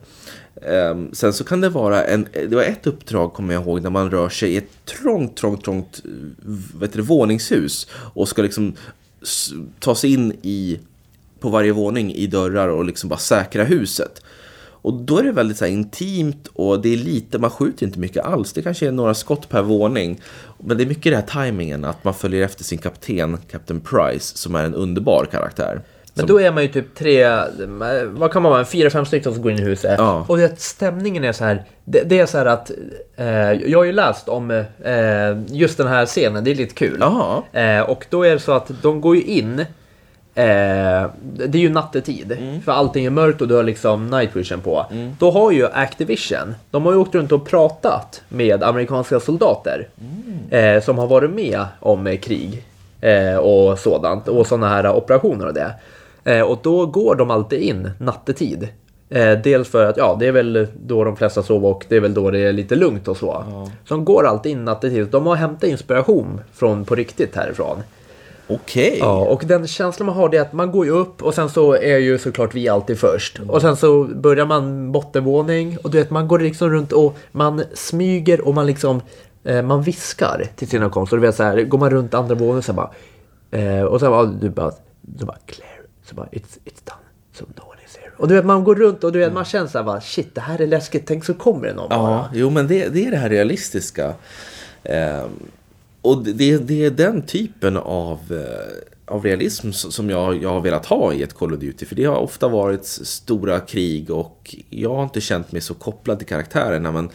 Ehm, 0.61 1.09
sen 1.13 1.33
så 1.33 1.43
kan 1.43 1.61
det 1.61 1.69
vara 1.69 2.03
en, 2.03 2.27
det 2.33 2.55
var 2.55 2.63
ett 2.63 2.87
uppdrag 2.87 3.33
kommer 3.33 3.53
jag 3.53 3.63
ihåg 3.63 3.81
när 3.81 3.89
man 3.89 4.11
rör 4.11 4.29
sig 4.29 4.53
i 4.53 4.57
ett 4.57 4.85
trångt, 4.85 5.37
trångt, 5.37 5.63
trångt 5.63 6.01
vet 6.79 6.93
du, 6.93 7.01
våningshus 7.01 7.87
och 7.93 8.27
ska 8.27 8.41
liksom 8.41 8.73
ta 9.79 9.95
sig 9.95 10.13
in 10.13 10.33
i 10.41 10.79
på 11.39 11.49
varje 11.49 11.71
våning 11.71 12.13
i 12.13 12.27
dörrar 12.27 12.67
och 12.67 12.85
liksom 12.85 13.09
bara 13.09 13.19
säkra 13.19 13.63
huset. 13.63 14.21
Och 14.81 14.93
då 14.93 15.17
är 15.17 15.23
det 15.23 15.31
väldigt 15.31 15.57
så 15.57 15.65
intimt 15.65 16.47
och 16.53 16.81
det 16.81 16.93
är 16.93 16.97
lite, 16.97 17.39
man 17.39 17.49
skjuter 17.49 17.85
inte 17.85 17.99
mycket 17.99 18.25
alls. 18.25 18.53
Det 18.53 18.61
kanske 18.61 18.87
är 18.87 18.91
några 18.91 19.13
skott 19.13 19.49
per 19.49 19.61
våning. 19.61 20.21
Men 20.57 20.77
det 20.77 20.83
är 20.83 20.87
mycket 20.87 21.11
det 21.11 21.15
här 21.15 21.45
timingen, 21.45 21.85
att 21.85 22.03
man 22.03 22.13
följer 22.13 22.45
efter 22.45 22.63
sin 22.63 22.77
kapten, 22.77 23.37
Captain 23.51 23.79
Price, 23.79 24.37
som 24.37 24.55
är 24.55 24.63
en 24.63 24.75
underbar 24.75 25.25
karaktär. 25.31 25.81
Men 26.13 26.25
då 26.25 26.41
är 26.41 26.51
man 26.51 26.63
ju 26.63 26.69
typ 26.69 26.95
tre, 26.95 27.27
vad 28.07 28.31
kan 28.31 28.41
man 28.41 28.51
vara, 28.51 28.65
fyra, 28.65 28.89
fem 28.89 29.05
stycken 29.05 29.33
som 29.33 29.41
går 29.43 29.51
in 29.51 29.59
i 29.59 29.61
huset. 29.61 29.95
Ja. 29.97 30.25
Och 30.27 30.37
det, 30.37 30.59
stämningen 30.59 31.23
är 31.23 31.31
så 31.31 31.43
här, 31.43 31.63
det, 31.85 32.03
det 32.03 32.19
är 32.19 32.25
så 32.25 32.37
här 32.37 32.45
att, 32.45 32.71
eh, 33.15 33.51
jag 33.51 33.79
har 33.79 33.83
ju 33.83 33.91
läst 33.91 34.29
om 34.29 34.51
eh, 34.51 34.65
just 35.47 35.77
den 35.77 35.87
här 35.87 36.05
scenen, 36.05 36.43
det 36.43 36.51
är 36.51 36.55
lite 36.55 36.73
kul. 36.73 37.01
Eh, 37.51 37.81
och 37.81 38.05
då 38.09 38.23
är 38.23 38.33
det 38.33 38.39
så 38.39 38.51
att 38.51 38.71
de 38.81 39.01
går 39.01 39.15
ju 39.15 39.23
in 39.23 39.65
Eh, 40.35 41.09
det 41.21 41.57
är 41.57 41.61
ju 41.61 41.69
nattetid, 41.69 42.31
Mm. 42.31 42.61
för 42.61 42.71
allting 42.71 43.05
är 43.05 43.09
mörkt 43.09 43.41
och 43.41 43.47
du 43.47 43.55
har 43.55 43.63
liksom 43.63 44.07
night 44.09 44.35
vision 44.35 44.61
på. 44.61 44.85
Då 45.19 45.31
har 45.31 45.51
ju 45.51 45.65
Activision, 45.67 46.55
de 46.71 46.85
har 46.85 46.91
ju 46.91 46.97
åkt 46.97 47.15
runt 47.15 47.31
och 47.31 47.47
pratat 47.47 48.21
med 48.29 48.63
amerikanska 48.63 49.19
soldater 49.19 49.87
Mm. 50.49 50.75
eh, 50.77 50.83
som 50.83 50.97
har 50.97 51.07
varit 51.07 51.31
med 51.31 51.65
om 51.79 52.07
eh, 52.07 52.17
krig 52.17 52.63
eh, 53.01 53.35
och 53.37 53.79
sådant 53.79 54.27
och 54.27 54.47
sådana 54.47 54.69
här 54.69 54.91
operationer 54.95 55.47
och 55.47 55.53
det. 55.53 55.73
Eh, 56.23 56.41
och 56.41 56.59
då 56.63 56.85
går 56.85 57.15
de 57.15 57.31
alltid 57.31 57.61
in 57.61 57.91
nattetid. 57.97 58.67
Eh, 59.09 59.31
dels 59.43 59.69
för 59.69 59.85
att 59.85 59.97
ja, 59.97 60.17
det 60.19 60.27
är 60.27 60.31
väl 60.31 60.67
då 60.85 61.03
de 61.03 61.15
flesta 61.15 61.43
sover 61.43 61.67
och 61.69 61.85
det 61.89 61.95
är 61.95 61.99
väl 61.99 62.13
då 62.13 62.31
det 62.31 62.39
är 62.39 62.53
lite 62.53 62.75
lugnt 62.75 63.07
och 63.07 63.17
så. 63.17 63.43
Så 63.87 63.93
de 63.93 64.05
går 64.05 64.25
alltid 64.27 64.51
in 64.51 64.65
nattetid. 64.65 65.07
De 65.07 65.25
har 65.27 65.35
hämtat 65.35 65.69
inspiration 65.69 66.41
från 66.53 66.85
på 66.85 66.95
riktigt 66.95 67.35
härifrån. 67.35 67.77
Okej. 68.53 68.97
Ja, 68.99 69.19
och 69.19 69.43
den 69.45 69.67
känslan 69.67 70.05
man 70.05 70.15
har 70.15 70.29
det 70.29 70.37
är 70.37 70.41
att 70.41 70.53
man 70.53 70.71
går 70.71 70.85
ju 70.85 70.91
upp 70.91 71.23
och 71.23 71.33
sen 71.33 71.49
så 71.49 71.73
är 71.73 71.97
ju 71.97 72.17
såklart 72.17 72.55
vi 72.55 72.69
alltid 72.69 72.99
först. 72.99 73.39
Och 73.47 73.61
sen 73.61 73.75
så 73.75 74.03
börjar 74.03 74.45
man 74.45 74.91
bottenvåning 74.91 75.77
och 75.83 75.91
du 75.91 75.97
vet 75.97 76.09
man 76.09 76.27
går 76.27 76.39
liksom 76.39 76.69
runt 76.69 76.91
och 76.91 77.17
man 77.31 77.63
smyger 77.73 78.47
och 78.47 78.53
man 78.53 78.65
liksom 78.65 79.01
eh, 79.43 79.61
man 79.61 79.81
viskar 79.81 80.47
till 80.55 80.67
sina 80.67 80.89
kompisar. 80.89 81.17
Du 81.17 81.21
vet 81.21 81.35
så 81.35 81.43
här, 81.43 81.63
går 81.63 81.77
man 81.77 81.89
runt 81.89 82.13
andra 82.13 82.35
våningen 82.35 82.63
så 82.63 82.73
bara 82.73 82.91
eh, 83.51 83.81
och 83.81 83.99
sen 83.99 84.11
bara 84.11 84.25
du 84.25 84.49
bara, 84.49 84.71
du 85.01 85.25
bara 85.25 85.37
clear. 85.45 85.81
Så 86.05 86.15
bara 86.15 86.27
it's, 86.27 86.59
it's 86.65 86.81
done. 86.85 87.01
So 87.33 87.45
no 87.45 87.69
one 87.69 87.79
is 87.85 87.97
here. 87.97 88.11
Och 88.17 88.27
du 88.27 88.35
vet 88.35 88.45
man 88.45 88.63
går 88.63 88.75
runt 88.75 89.03
och 89.03 89.11
du 89.11 89.19
vet 89.19 89.33
man 89.33 89.45
känner 89.45 89.67
så 89.67 89.77
här 89.77 89.85
bara 89.85 90.01
shit 90.01 90.35
det 90.35 90.41
här 90.41 90.61
är 90.61 90.67
läskigt. 90.67 91.07
Tänk 91.07 91.25
så 91.25 91.33
kommer 91.33 91.67
det 91.67 91.73
någon 91.73 91.89
bara. 91.89 92.11
Ja, 92.11 92.29
jo 92.33 92.49
men 92.49 92.67
det, 92.67 92.87
det 92.87 93.05
är 93.05 93.11
det 93.11 93.17
här 93.17 93.29
realistiska. 93.29 94.13
Ehm, 94.83 95.29
och 96.01 96.23
det, 96.23 96.57
det 96.57 96.85
är 96.85 96.91
den 96.91 97.21
typen 97.21 97.77
av, 97.77 98.19
eh, 98.29 99.13
av 99.13 99.23
realism 99.23 99.71
som 99.71 100.09
jag, 100.09 100.43
jag 100.43 100.49
har 100.49 100.61
velat 100.61 100.85
ha 100.85 101.13
i 101.13 101.23
ett 101.23 101.33
Call 101.33 101.53
of 101.53 101.59
Duty. 101.59 101.85
För 101.85 101.95
det 101.95 102.05
har 102.05 102.15
ofta 102.15 102.47
varit 102.47 102.85
stora 102.85 103.59
krig 103.59 104.09
och 104.09 104.55
jag 104.69 104.95
har 104.95 105.03
inte 105.03 105.21
känt 105.21 105.51
mig 105.51 105.61
så 105.61 105.73
kopplad 105.73 106.17
till 106.19 106.27
karaktärerna. 106.27 106.91
Men 106.91 107.09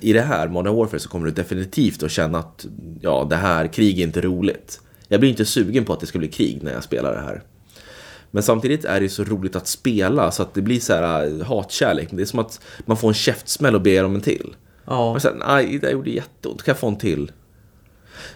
i 0.00 0.12
det 0.12 0.20
här, 0.20 0.48
Modern 0.48 0.74
Warfare, 0.74 1.00
så 1.00 1.08
kommer 1.08 1.26
du 1.26 1.32
definitivt 1.32 2.02
att 2.02 2.10
känna 2.10 2.38
att 2.38 2.66
ja, 3.00 3.26
det 3.30 3.36
här 3.36 3.66
krig 3.66 4.00
är 4.00 4.02
inte 4.02 4.20
roligt. 4.20 4.80
Jag 5.08 5.20
blir 5.20 5.30
inte 5.30 5.44
sugen 5.44 5.84
på 5.84 5.92
att 5.92 6.00
det 6.00 6.06
ska 6.06 6.18
bli 6.18 6.28
krig 6.28 6.62
när 6.62 6.72
jag 6.72 6.84
spelar 6.84 7.12
det 7.12 7.20
här. 7.20 7.42
Men 8.30 8.42
samtidigt 8.42 8.84
är 8.84 9.00
det 9.00 9.08
så 9.08 9.24
roligt 9.24 9.56
att 9.56 9.66
spela 9.66 10.30
så 10.30 10.42
att 10.42 10.54
det 10.54 10.62
blir 10.62 10.80
så 10.80 10.92
här 10.94 11.26
äh, 11.26 11.46
hatkärlek. 11.46 12.08
Det 12.10 12.22
är 12.22 12.26
som 12.26 12.38
att 12.38 12.60
man 12.86 12.96
får 12.96 13.08
en 13.08 13.14
käftsmäll 13.14 13.74
och 13.74 13.82
ber 13.82 14.04
om 14.04 14.14
en 14.14 14.20
till. 14.20 14.56
Ja. 14.84 15.10
Och 15.10 15.22
sen, 15.22 15.42
nej, 15.46 15.78
det 15.78 15.90
gjorde 15.90 16.10
jätteont, 16.10 16.62
kan 16.62 16.72
jag 16.72 16.78
få 16.78 16.88
en 16.88 16.98
till? 16.98 17.32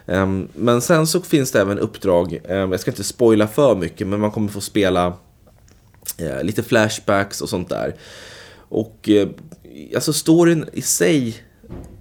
Ehm, 0.07 0.49
men 0.55 0.81
sen 0.81 1.07
så 1.07 1.21
finns 1.21 1.53
det 1.53 1.61
även 1.61 1.79
uppdrag, 1.79 2.41
ehm, 2.49 2.71
jag 2.71 2.81
ska 2.81 2.91
inte 2.91 3.05
spoila 3.05 3.49
för 3.49 3.75
mycket, 3.75 4.07
men 4.07 4.21
man 4.21 4.31
kommer 4.31 4.49
få 4.49 4.61
spela 4.61 5.13
eh, 6.19 6.43
lite 6.43 6.63
flashbacks 6.63 7.41
och 7.41 7.49
sånt 7.49 7.69
där. 7.69 7.95
Och 8.69 9.09
eh, 9.09 9.29
alltså 9.95 10.13
storyn 10.13 10.69
i 10.73 10.83
sig 10.83 11.37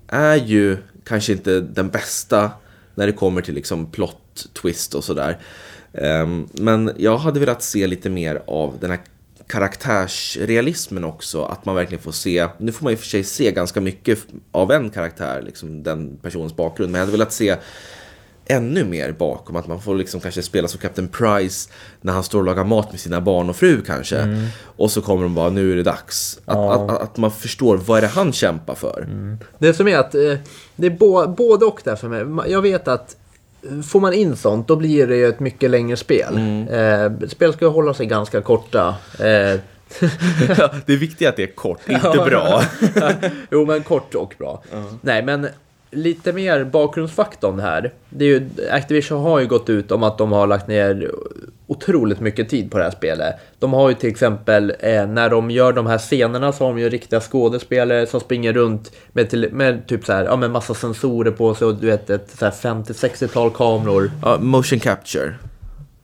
är 0.07 0.35
ju 0.35 0.77
kanske 1.03 1.31
inte 1.31 1.59
den 1.59 1.89
bästa 1.89 2.51
när 2.95 3.07
det 3.07 3.13
kommer 3.13 3.41
till 3.41 3.55
liksom 3.55 3.85
plot 3.85 4.47
twist 4.61 4.95
och 4.95 5.03
sådär. 5.03 5.39
Ehm, 5.93 6.47
men 6.53 6.91
jag 6.97 7.17
hade 7.17 7.39
velat 7.39 7.63
se 7.63 7.87
lite 7.87 8.09
mer 8.09 8.43
av 8.47 8.77
den 8.79 8.89
här 8.89 8.99
karaktärsrealismen 9.53 11.03
också. 11.03 11.43
Att 11.43 11.65
man 11.65 11.75
verkligen 11.75 12.03
får 12.03 12.11
se, 12.11 12.47
nu 12.57 12.71
får 12.71 12.83
man 12.83 12.93
i 12.93 12.95
och 12.95 12.99
för 12.99 13.07
sig 13.07 13.23
se 13.23 13.51
ganska 13.51 13.81
mycket 13.81 14.19
av 14.51 14.71
en 14.71 14.89
karaktär, 14.89 15.41
liksom 15.45 15.83
den 15.83 16.17
personens 16.21 16.55
bakgrund. 16.55 16.91
Men 16.91 16.99
jag 16.99 17.05
hade 17.05 17.17
velat 17.17 17.33
se 17.33 17.55
ännu 18.45 18.83
mer 18.85 19.11
bakom. 19.11 19.55
Att 19.55 19.67
man 19.67 19.81
får 19.81 19.95
liksom 19.95 20.19
kanske 20.19 20.41
spela 20.41 20.67
som 20.67 20.79
Captain 20.79 21.07
Price 21.07 21.69
när 22.01 22.13
han 22.13 22.23
står 22.23 22.39
och 22.39 22.45
lagar 22.45 22.63
mat 22.63 22.91
med 22.91 22.99
sina 22.99 23.21
barn 23.21 23.49
och 23.49 23.55
fru 23.55 23.81
kanske. 23.81 24.47
Och 24.63 24.91
så 24.91 25.01
kommer 25.01 25.23
de 25.23 25.35
bara, 25.35 25.49
nu 25.49 25.71
är 25.71 25.75
det 25.75 25.83
dags. 25.83 26.39
Att, 26.45 26.55
Ja. 26.57 26.73
att, 26.73 27.01
att 27.01 27.17
man 27.17 27.31
förstår, 27.31 27.77
vad 27.77 27.97
är 27.97 28.01
det 28.01 28.07
han 28.07 28.33
kämpar 28.33 28.75
för? 28.75 29.07
Det 29.59 29.73
som 29.73 29.87
är 29.87 29.97
att 29.97 30.15
eh, 30.15 30.33
det 30.75 30.87
är 30.87 31.25
både 31.35 31.65
och 31.65 31.81
där 31.83 31.95
för 31.95 32.07
mig. 32.07 32.51
Jag 32.51 32.61
vet 32.61 32.87
att 32.87 33.15
får 33.85 33.99
man 33.99 34.13
in 34.13 34.35
sånt 34.35 34.67
då 34.67 34.75
blir 34.75 35.07
det 35.07 35.15
ju 35.15 35.27
ett 35.27 35.39
mycket 35.39 35.69
längre 35.69 35.97
spel. 35.97 36.37
Eh, 36.69 37.27
spel 37.27 37.53
ska 37.53 37.65
ju 37.65 37.71
hålla 37.71 37.93
sig 37.93 38.05
ganska 38.05 38.41
korta. 38.41 38.95
Eh, 39.19 39.59
det 40.85 40.93
är 40.93 40.97
viktigt 40.97 41.27
att 41.27 41.35
det 41.35 41.43
är 41.43 41.55
kort, 41.55 41.79
inte 41.89 42.17
bra. 42.25 42.63
jo 43.51 43.65
men 43.65 43.83
kort 43.83 44.15
och 44.15 44.33
bra. 44.37 44.63
Nej 45.01 45.23
men 45.23 45.47
lite 45.95 46.33
mer 46.33 46.63
bakgrundsfaktorn 46.63 47.59
här. 47.59 47.93
Det 48.09 48.25
är 48.25 48.29
ju, 48.29 48.49
Activision 48.71 49.21
har 49.21 49.39
ju 49.39 49.47
gått 49.47 49.69
ut 49.69 49.91
om 49.91 50.03
att 50.03 50.17
de 50.17 50.31
har 50.31 50.47
lagt 50.47 50.67
ner 50.67 51.11
otroligt 51.67 52.19
mycket 52.19 52.49
tid 52.49 52.71
på 52.71 52.77
det 52.77 52.83
här 52.83 52.91
spelet. 52.91 53.35
De 53.59 53.73
har 53.73 53.89
ju 53.89 53.95
till 53.95 54.09
exempel 54.09 54.73
eh, 54.79 55.07
när 55.07 55.29
de 55.29 55.51
gör 55.51 55.73
de 55.73 55.85
här 55.85 55.97
scenerna 55.97 56.51
så 56.51 56.63
har 56.63 56.73
de 56.73 56.79
ju 56.79 56.89
riktiga 56.89 57.19
skådespelare 57.19 58.07
som 58.07 58.19
springer 58.19 58.53
runt 58.53 58.91
med, 59.11 59.29
till, 59.29 59.49
med 59.51 59.87
typ 59.87 60.05
så 60.05 60.13
här, 60.13 60.25
ja, 60.25 60.35
med 60.35 60.51
massa 60.51 60.73
sensorer 60.73 61.31
på 61.31 61.55
sig 61.55 61.67
och 61.67 61.75
du 61.75 61.87
vet 61.87 62.09
ett 62.09 62.31
så 62.39 62.45
här 62.45 62.51
50-60-tal 62.51 63.51
kameror. 63.51 64.11
Ja, 64.21 64.37
motion 64.39 64.79
capture 64.79 65.33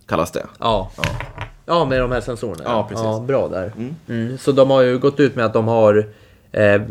kallas 0.09 0.31
det. 0.31 0.45
Ja. 0.59 0.91
ja. 1.65 1.85
med 1.85 2.01
de 2.01 2.11
här 2.11 2.21
sensorerna. 2.21 2.63
Ja, 2.65 2.85
precis. 2.89 3.05
Ja, 3.05 3.23
bra 3.27 3.47
där. 3.47 3.73
Mm. 4.09 4.37
Så 4.37 4.51
de 4.51 4.69
har 4.69 4.81
ju 4.81 4.97
gått 4.97 5.19
ut 5.19 5.35
med 5.35 5.45
att 5.45 5.53
de 5.53 5.67
har 5.67 6.07
eh, 6.51 6.81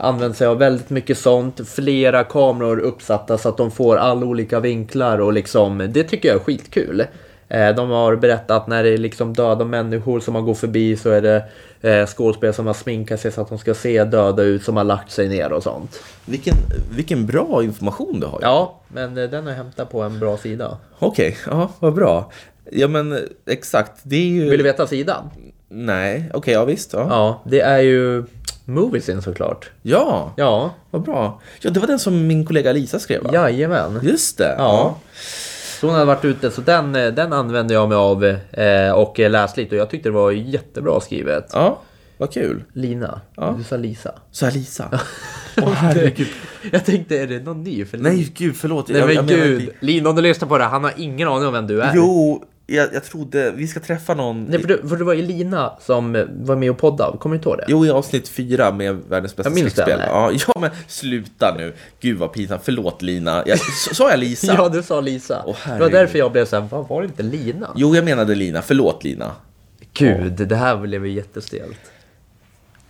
använt 0.00 0.36
sig 0.36 0.46
av 0.46 0.58
väldigt 0.58 0.90
mycket 0.90 1.18
sånt. 1.18 1.68
Flera 1.68 2.24
kameror 2.24 2.78
uppsatta 2.78 3.38
så 3.38 3.48
att 3.48 3.56
de 3.56 3.70
får 3.70 3.96
alla 3.96 4.26
olika 4.26 4.60
vinklar 4.60 5.18
och 5.18 5.32
liksom, 5.32 5.88
det 5.90 6.04
tycker 6.04 6.28
jag 6.28 6.36
är 6.36 6.40
skitkul. 6.44 7.04
Eh, 7.48 7.74
de 7.74 7.90
har 7.90 8.16
berättat 8.16 8.66
när 8.66 8.82
det 8.82 8.88
är 8.88 8.98
liksom 8.98 9.34
döda 9.34 9.64
människor 9.64 10.20
som 10.20 10.32
man 10.32 10.44
går 10.44 10.54
förbi 10.54 10.96
så 10.96 11.10
är 11.10 11.22
det 11.22 11.44
eh, 11.80 12.06
skådespelare 12.06 12.54
som 12.54 12.66
har 12.66 12.74
sminkat 12.74 13.20
sig 13.20 13.32
så 13.32 13.40
att 13.40 13.48
de 13.48 13.58
ska 13.58 13.74
se 13.74 14.04
döda 14.04 14.42
ut 14.42 14.62
som 14.62 14.76
har 14.76 14.84
lagt 14.84 15.10
sig 15.10 15.28
ner 15.28 15.52
och 15.52 15.62
sånt. 15.62 16.00
Vilken, 16.24 16.54
vilken 16.96 17.26
bra 17.26 17.62
information 17.62 18.20
du 18.20 18.26
har. 18.26 18.38
Ja, 18.42 18.80
men 18.88 19.14
den 19.14 19.44
har 19.44 19.50
jag 19.50 19.56
hämtat 19.56 19.90
på 19.90 20.02
en 20.02 20.18
bra 20.18 20.36
sida. 20.36 20.78
Okej, 20.98 21.36
ja, 21.46 21.70
vad 21.78 21.94
bra. 21.94 22.30
Ja 22.70 22.88
men 22.88 23.18
exakt, 23.46 23.92
det 24.02 24.16
är 24.16 24.26
ju... 24.26 24.50
Vill 24.50 24.58
du 24.58 24.64
veta 24.64 24.86
sidan? 24.86 25.30
Nej, 25.68 26.30
okej, 26.34 26.54
ja 26.54 26.64
visst. 26.64 26.92
Ja. 26.92 27.06
Ja, 27.10 27.42
det 27.44 27.60
är 27.60 27.78
ju 27.78 28.24
Moviesin 28.64 29.22
såklart. 29.22 29.70
ja, 29.82 30.32
Ja, 30.36 30.74
vad 30.90 31.02
bra. 31.02 31.40
Ja, 31.60 31.70
det 31.70 31.80
var 31.80 31.86
den 31.86 31.98
som 31.98 32.26
min 32.26 32.46
kollega 32.46 32.72
Lisa 32.72 32.98
skrev 32.98 33.22
va? 33.22 33.30
jajamän. 33.32 34.00
Just 34.02 34.38
det. 34.38 34.54
Ja. 34.58 34.98
Så 35.80 35.86
hon 35.86 35.94
hade 35.94 36.06
varit 36.06 36.24
ute, 36.24 36.50
så 36.50 36.60
den, 36.60 36.96
eh, 36.96 37.06
den 37.12 37.32
använde 37.32 37.74
jag 37.74 37.88
mig 37.88 37.96
av 37.98 38.24
eh, 38.24 38.92
och 38.92 39.18
läste 39.18 39.60
lite 39.60 39.74
och 39.74 39.80
jag 39.80 39.90
tyckte 39.90 40.08
det 40.08 40.12
var 40.12 40.30
jättebra 40.30 41.00
skrivet. 41.00 41.50
Ja, 41.52 41.78
vad 42.18 42.32
kul. 42.32 42.64
Lina, 42.72 43.20
Ja. 43.36 43.54
du 43.58 43.64
sa 43.64 43.76
Lisa. 43.76 44.12
Här 44.42 44.50
Lisa. 44.50 45.00
Åh 45.62 45.68
herregud. 45.72 46.28
Jag 46.72 46.84
tänkte, 46.84 47.18
är 47.18 47.26
det 47.26 47.38
någon 47.44 47.62
ny? 47.64 47.84
För 47.84 47.98
Nej, 47.98 48.32
gud 48.36 48.56
förlåt. 48.56 48.88
Nej 48.88 48.98
Jag- 48.98 49.06
men 49.06 49.16
jag 49.16 49.24
menar 49.24 49.38
gud, 49.46 49.60
inte- 49.60 49.74
Lina 49.80 50.08
om 50.10 50.16
du 50.16 50.22
lyssnar 50.22 50.48
på 50.48 50.58
det, 50.58 50.64
han 50.64 50.84
har 50.84 50.92
ingen 50.96 51.28
aning 51.28 51.46
om 51.46 51.52
vem 51.52 51.66
du 51.66 51.82
är. 51.82 51.92
Jo, 51.94 52.44
jag, 52.66 52.94
jag 52.94 53.04
trodde 53.04 53.50
vi 53.50 53.66
ska 53.68 53.80
träffa 53.80 54.14
någon. 54.14 54.44
Nej, 54.44 54.60
för, 54.60 54.68
det, 54.68 54.88
för 54.88 54.96
det 54.96 55.04
var 55.04 55.12
ju 55.14 55.22
Lina 55.22 55.72
som 55.80 56.16
eh, 56.16 56.24
var 56.40 56.56
med 56.56 56.70
och 56.70 56.78
poddade, 56.78 57.18
kommer 57.18 57.34
du 57.34 57.36
inte 57.38 57.48
ihåg 57.48 57.58
det? 57.58 57.64
Jo, 57.68 57.86
i 57.86 57.90
avsnitt 57.90 58.28
fyra 58.28 58.72
med 58.72 58.94
världens 59.08 59.36
bästa 59.36 59.50
Jag 59.50 59.54
minns 59.54 59.72
släktspel. 59.72 59.98
den, 59.98 60.08
Ja, 60.08 60.32
ja, 60.46 60.60
men 60.60 60.70
sluta 60.86 61.54
nu. 61.54 61.72
Gud 62.00 62.18
vad 62.18 62.32
pinsamt. 62.32 62.62
Förlåt 62.64 63.02
Lina. 63.02 63.42
Jag, 63.46 63.58
sa 63.94 64.10
jag 64.10 64.18
Lisa? 64.18 64.54
Ja, 64.58 64.68
du 64.68 64.82
sa 64.82 65.00
Lisa. 65.00 65.42
Åh, 65.46 65.56
det 65.66 65.78
var 65.80 65.90
därför 65.90 66.18
jag 66.18 66.32
blev 66.32 66.44
såhär, 66.44 66.68
vad 66.70 66.88
var 66.88 67.00
det 67.02 67.06
inte 67.06 67.22
Lina? 67.22 67.70
Jo, 67.76 67.94
jag 67.96 68.04
menade 68.04 68.34
Lina. 68.34 68.62
Förlåt 68.62 69.04
Lina. 69.04 69.32
Gud, 69.94 70.32
det 70.32 70.56
här 70.56 70.76
blev 70.76 71.06
ju 71.06 71.12
jättestelt. 71.12 71.80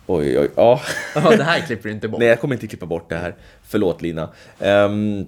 Oj, 0.05 0.39
oj, 0.39 0.49
ja. 0.55 0.81
Ja, 1.15 1.35
det 1.37 1.43
här 1.43 1.59
klipper 1.59 1.89
du 1.89 1.95
inte 1.95 2.07
bort. 2.07 2.19
Nej, 2.19 2.27
jag 2.27 2.39
kommer 2.41 2.55
inte 2.55 2.67
klippa 2.67 2.85
bort 2.85 3.09
det 3.09 3.15
här. 3.15 3.35
Förlåt 3.67 4.01
Lina. 4.01 4.29
Ehm, 4.59 5.25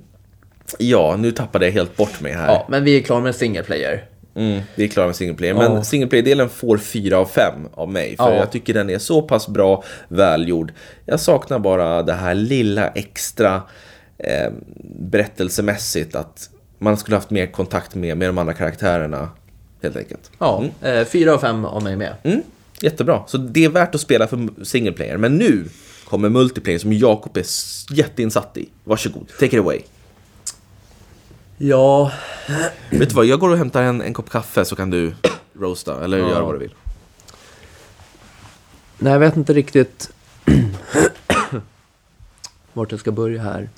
ja, 0.79 1.15
nu 1.19 1.31
tappade 1.31 1.65
jag 1.65 1.71
helt 1.71 1.97
bort 1.97 2.21
mig 2.21 2.31
här. 2.34 2.47
Ja, 2.47 2.65
men 2.69 2.84
vi 2.84 2.97
är 2.97 3.01
klara 3.01 3.21
med 3.21 3.36
single 3.36 3.63
player. 3.63 4.03
Mm, 4.36 4.62
vi 4.76 4.84
är 4.84 4.88
klara 4.88 5.08
med 5.08 5.15
single 5.15 5.36
player. 5.36 5.54
Men 5.54 5.86
single 5.86 6.08
player-delen 6.08 6.50
får 6.50 6.78
4 6.78 7.17
av 7.17 7.26
5 7.26 7.54
av 7.74 7.89
mig. 7.91 8.17
För 8.17 8.32
Ja. 8.32 8.36
jag 8.36 8.52
tycker 8.52 8.74
den 8.74 8.89
är 8.89 8.98
så 9.00 9.21
pass 9.21 9.48
bra, 9.48 9.84
välgjord. 10.08 10.74
Jag 11.06 11.19
saknar 11.19 11.60
bara 11.60 12.04
det 12.04 12.13
här 12.13 12.34
lilla 12.36 12.88
extra 12.88 13.62
eh, 14.17 14.52
berättelsemässigt. 15.00 16.15
Att 16.15 16.50
man 16.80 16.98
skulle 16.98 17.17
haft 17.17 17.30
mer 17.30 17.48
kontakt 17.48 17.95
med, 17.95 18.17
med 18.17 18.30
de 18.30 18.38
andra 18.38 18.54
karaktärerna. 18.54 19.30
Helt 19.84 19.95
enkelt. 19.98 20.32
Ja, 20.39 20.63
eh, 20.82 21.04
fyra 21.06 21.34
av 21.34 21.38
fem 21.38 21.65
av 21.65 21.84
mig 21.84 21.95
med. 21.95 22.13
Mm, 22.24 22.41
jättebra. 22.82 23.24
Så 23.28 23.38
det 23.38 23.65
är 23.65 23.69
värt 23.69 23.95
att 23.95 24.02
spela 24.02 24.28
för 24.28 24.48
single 24.63 24.91
player. 24.91 25.17
Men 25.17 25.36
nu 25.38 25.63
kommer 26.10 26.30
multiplayer 26.30 26.80
som 26.80 26.93
Jakob 26.93 27.38
är 27.38 27.45
jätteinsatt 27.91 28.58
i. 28.58 28.69
Varsågod, 28.84 29.28
take 29.39 29.45
it 29.58 29.60
away. 29.60 29.80
Ja, 31.57 32.11
Vet 32.91 33.09
du 33.09 33.15
vad, 33.15 33.25
jag 33.25 33.39
går 33.39 33.49
och 33.49 33.57
hämtar 33.57 33.81
en, 33.83 34.01
en 34.01 34.13
kopp 34.13 34.29
kaffe 34.29 34.65
så 34.65 34.75
kan 34.75 34.89
du 34.89 35.13
roasta 35.59 36.03
eller 36.03 36.17
Ja. 36.17 36.29
göra 36.29 36.43
vad 36.43 36.55
du 36.55 36.59
vill. 36.59 36.73
nej 38.97 39.13
jag 39.13 39.19
vet 39.19 39.35
inte 39.37 39.53
riktigt 39.53 40.11
vart 42.73 42.91
jag 42.91 42.99
ska 42.99 43.11
börja 43.11 43.41
här. 43.41 43.69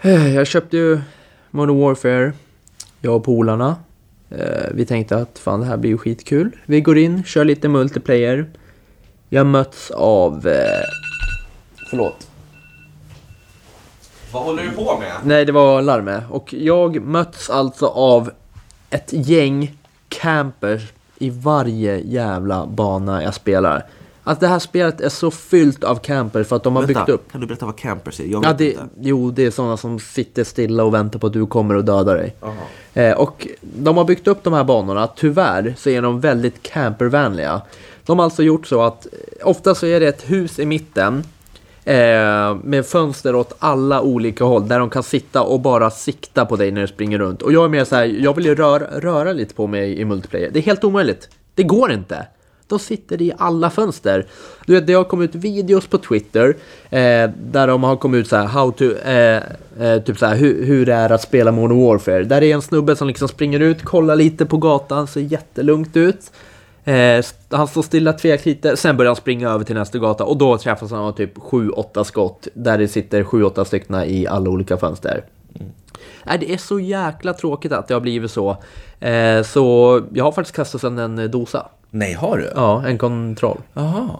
Eh, 0.00 0.34
Jag 0.34 0.46
köpte 0.46 0.76
ju 0.76 1.00
Modern 1.50 1.80
Warfare, 1.80 2.32
jag 3.00 3.16
och 3.16 3.24
polarna. 3.24 3.76
Eh, 4.30 4.66
vi 4.74 4.86
tänkte 4.86 5.16
att 5.16 5.38
fan 5.38 5.60
det 5.60 5.66
här 5.66 5.76
blir 5.76 5.90
ju 5.90 5.98
skitkul. 5.98 6.50
Vi 6.66 6.80
går 6.80 6.98
in, 6.98 7.24
kör 7.24 7.44
lite 7.44 7.68
multiplayer. 7.68 8.50
Jag 9.28 9.46
möts 9.46 9.90
av... 9.90 10.48
Eh, 10.48 10.84
förlåt. 11.90 12.29
Vad 14.32 14.42
håller 14.42 14.62
du 14.62 14.70
på 14.70 14.98
med? 14.98 15.12
Nej, 15.24 15.44
det 15.44 15.52
var 15.52 15.82
larmet. 15.82 16.22
Och 16.30 16.54
jag 16.54 17.02
möts 17.02 17.50
alltså 17.50 17.86
av 17.86 18.30
ett 18.90 19.12
gäng 19.12 19.76
campers 20.08 20.82
i 21.18 21.30
varje 21.30 21.96
jävla 21.98 22.66
bana 22.66 23.22
jag 23.22 23.34
spelar. 23.34 23.86
Alltså 24.24 24.40
det 24.40 24.46
här 24.48 24.58
spelet 24.58 25.00
är 25.00 25.08
så 25.08 25.30
fyllt 25.30 25.84
av 25.84 25.96
campers 25.96 26.46
för 26.46 26.56
att 26.56 26.62
de 26.62 26.76
har 26.76 26.86
byggt 26.86 27.08
upp. 27.08 27.32
Kan 27.32 27.40
du 27.40 27.46
berätta 27.46 27.66
vad 27.66 27.76
campers 27.78 28.20
är? 28.20 28.24
Jag 28.24 28.44
Ja, 28.44 28.48
vet 28.48 28.58
det, 28.58 28.70
inte. 28.70 28.82
jo, 29.00 29.30
det 29.30 29.46
är 29.46 29.50
sådana 29.50 29.76
som 29.76 29.98
sitter 29.98 30.44
stilla 30.44 30.84
och 30.84 30.94
väntar 30.94 31.18
på 31.18 31.26
att 31.26 31.32
du 31.32 31.46
kommer 31.46 31.74
och 31.76 31.84
dödar 31.84 32.16
dig. 32.16 32.36
Eh, 32.94 33.12
och 33.18 33.46
de 33.60 33.96
har 33.96 34.04
byggt 34.04 34.28
upp 34.28 34.44
de 34.44 34.52
här 34.52 34.64
banorna. 34.64 35.06
Tyvärr 35.16 35.74
så 35.78 35.90
är 35.90 36.02
de 36.02 36.20
väldigt 36.20 36.62
campervänliga. 36.62 37.62
De 38.04 38.18
har 38.18 38.24
alltså 38.24 38.42
gjort 38.42 38.66
så 38.66 38.82
att 38.82 39.06
eh, 39.06 39.48
ofta 39.48 39.74
så 39.74 39.86
är 39.86 40.00
det 40.00 40.06
ett 40.08 40.30
hus 40.30 40.58
i 40.58 40.66
mitten 40.66 41.24
eh, 41.90 42.56
med 42.64 42.86
fönster 42.86 43.34
åt 43.34 43.56
alla 43.58 44.00
olika 44.00 44.44
håll 44.44 44.68
där 44.68 44.78
de 44.78 44.90
kan 44.90 45.02
sitta 45.02 45.42
och 45.42 45.60
bara 45.60 45.90
sikta 45.90 46.46
på 46.46 46.56
dig 46.56 46.70
när 46.70 46.80
du 46.80 46.86
springer 46.86 47.18
runt. 47.18 47.42
Och 47.42 47.52
jag 47.52 47.64
är 47.64 47.68
mer 47.68 47.84
så 47.84 47.96
här, 47.96 48.04
jag 48.04 48.36
vill 48.36 48.44
ju 48.44 48.54
röra, 48.54 49.00
röra 49.00 49.32
lite 49.32 49.54
på 49.54 49.66
mig 49.66 50.00
i 50.00 50.04
multiplayer. 50.04 50.50
Det 50.52 50.58
är 50.58 50.62
helt 50.62 50.84
omöjligt. 50.84 51.28
Det 51.54 51.62
går 51.62 51.92
inte. 51.92 52.26
De 52.66 52.78
sitter 52.78 53.22
i 53.22 53.32
alla 53.38 53.70
fönster. 53.70 54.26
Du 54.66 54.72
vet, 54.74 54.86
det 54.86 54.92
har 54.92 55.04
kommit 55.04 55.36
ut 55.36 55.42
videos 55.42 55.86
på 55.86 55.98
Twitter 55.98 56.56
eh, 56.90 57.30
där 57.50 57.66
de 57.66 57.82
har 57.82 57.96
kommit 57.96 58.18
ut 58.18 58.28
så 58.28 58.36
här, 58.36 58.46
how 58.46 58.72
to, 58.72 58.84
eh, 58.84 59.42
eh, 59.80 60.02
typ 60.02 60.18
så 60.18 60.26
här, 60.26 60.36
hur, 60.36 60.64
hur 60.64 60.86
det 60.86 60.94
är 60.94 61.12
att 61.12 61.22
spela 61.22 61.52
Modern 61.52 61.84
Warfare. 61.84 62.24
Där 62.24 62.42
är 62.42 62.54
en 62.54 62.62
snubbe 62.62 62.96
som 62.96 63.08
liksom 63.08 63.28
springer 63.28 63.60
ut, 63.60 63.82
kollar 63.82 64.16
lite 64.16 64.46
på 64.46 64.56
gatan, 64.56 65.06
ser 65.06 65.20
jättelugnt 65.20 65.96
ut. 65.96 66.30
Eh, 66.84 67.24
han 67.50 67.68
står 67.68 67.82
stilla, 67.82 68.12
tvek 68.12 68.46
lite, 68.46 68.76
sen 68.76 68.96
börjar 68.96 69.08
han 69.08 69.16
springa 69.16 69.50
över 69.50 69.64
till 69.64 69.74
nästa 69.74 69.98
gata 69.98 70.24
och 70.24 70.38
då 70.38 70.58
träffas 70.58 70.90
han 70.90 71.00
av 71.00 71.12
typ 71.12 71.38
7-8 71.38 72.04
skott 72.04 72.48
där 72.54 72.78
det 72.78 72.88
sitter 72.88 73.22
7-8 73.22 73.64
stycken 73.64 73.94
i 73.96 74.26
alla 74.26 74.50
olika 74.50 74.76
fönster. 74.76 75.24
Nej, 76.24 76.38
det 76.38 76.52
är 76.52 76.56
så 76.56 76.80
jäkla 76.80 77.32
tråkigt 77.32 77.72
att 77.72 77.88
det 77.88 77.94
har 77.94 78.00
blivit 78.00 78.30
så. 78.30 78.56
Eh, 79.00 79.42
så 79.42 80.00
jag 80.12 80.24
har 80.24 80.32
faktiskt 80.32 80.56
kastat 80.56 80.80
sönder 80.80 81.04
en 81.04 81.18
eh, 81.18 81.24
dosa. 81.24 81.66
Nej, 81.90 82.12
har 82.12 82.38
du? 82.38 82.52
Ja, 82.54 82.86
en 82.86 82.98
kontroll. 82.98 83.60
Jaha. 83.72 84.10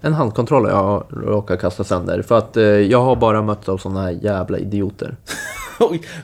En 0.00 0.12
handkontroll 0.12 0.70
har 0.70 0.70
jag 0.70 1.04
råkat 1.28 1.60
kasta 1.60 1.84
sönder. 1.84 2.22
För 2.22 2.38
att 2.38 2.56
eh, 2.56 2.64
jag 2.64 3.02
har 3.02 3.16
bara 3.16 3.42
mött 3.42 3.68
av 3.68 3.78
sådana 3.78 4.12
jävla 4.12 4.58
idioter. 4.58 5.16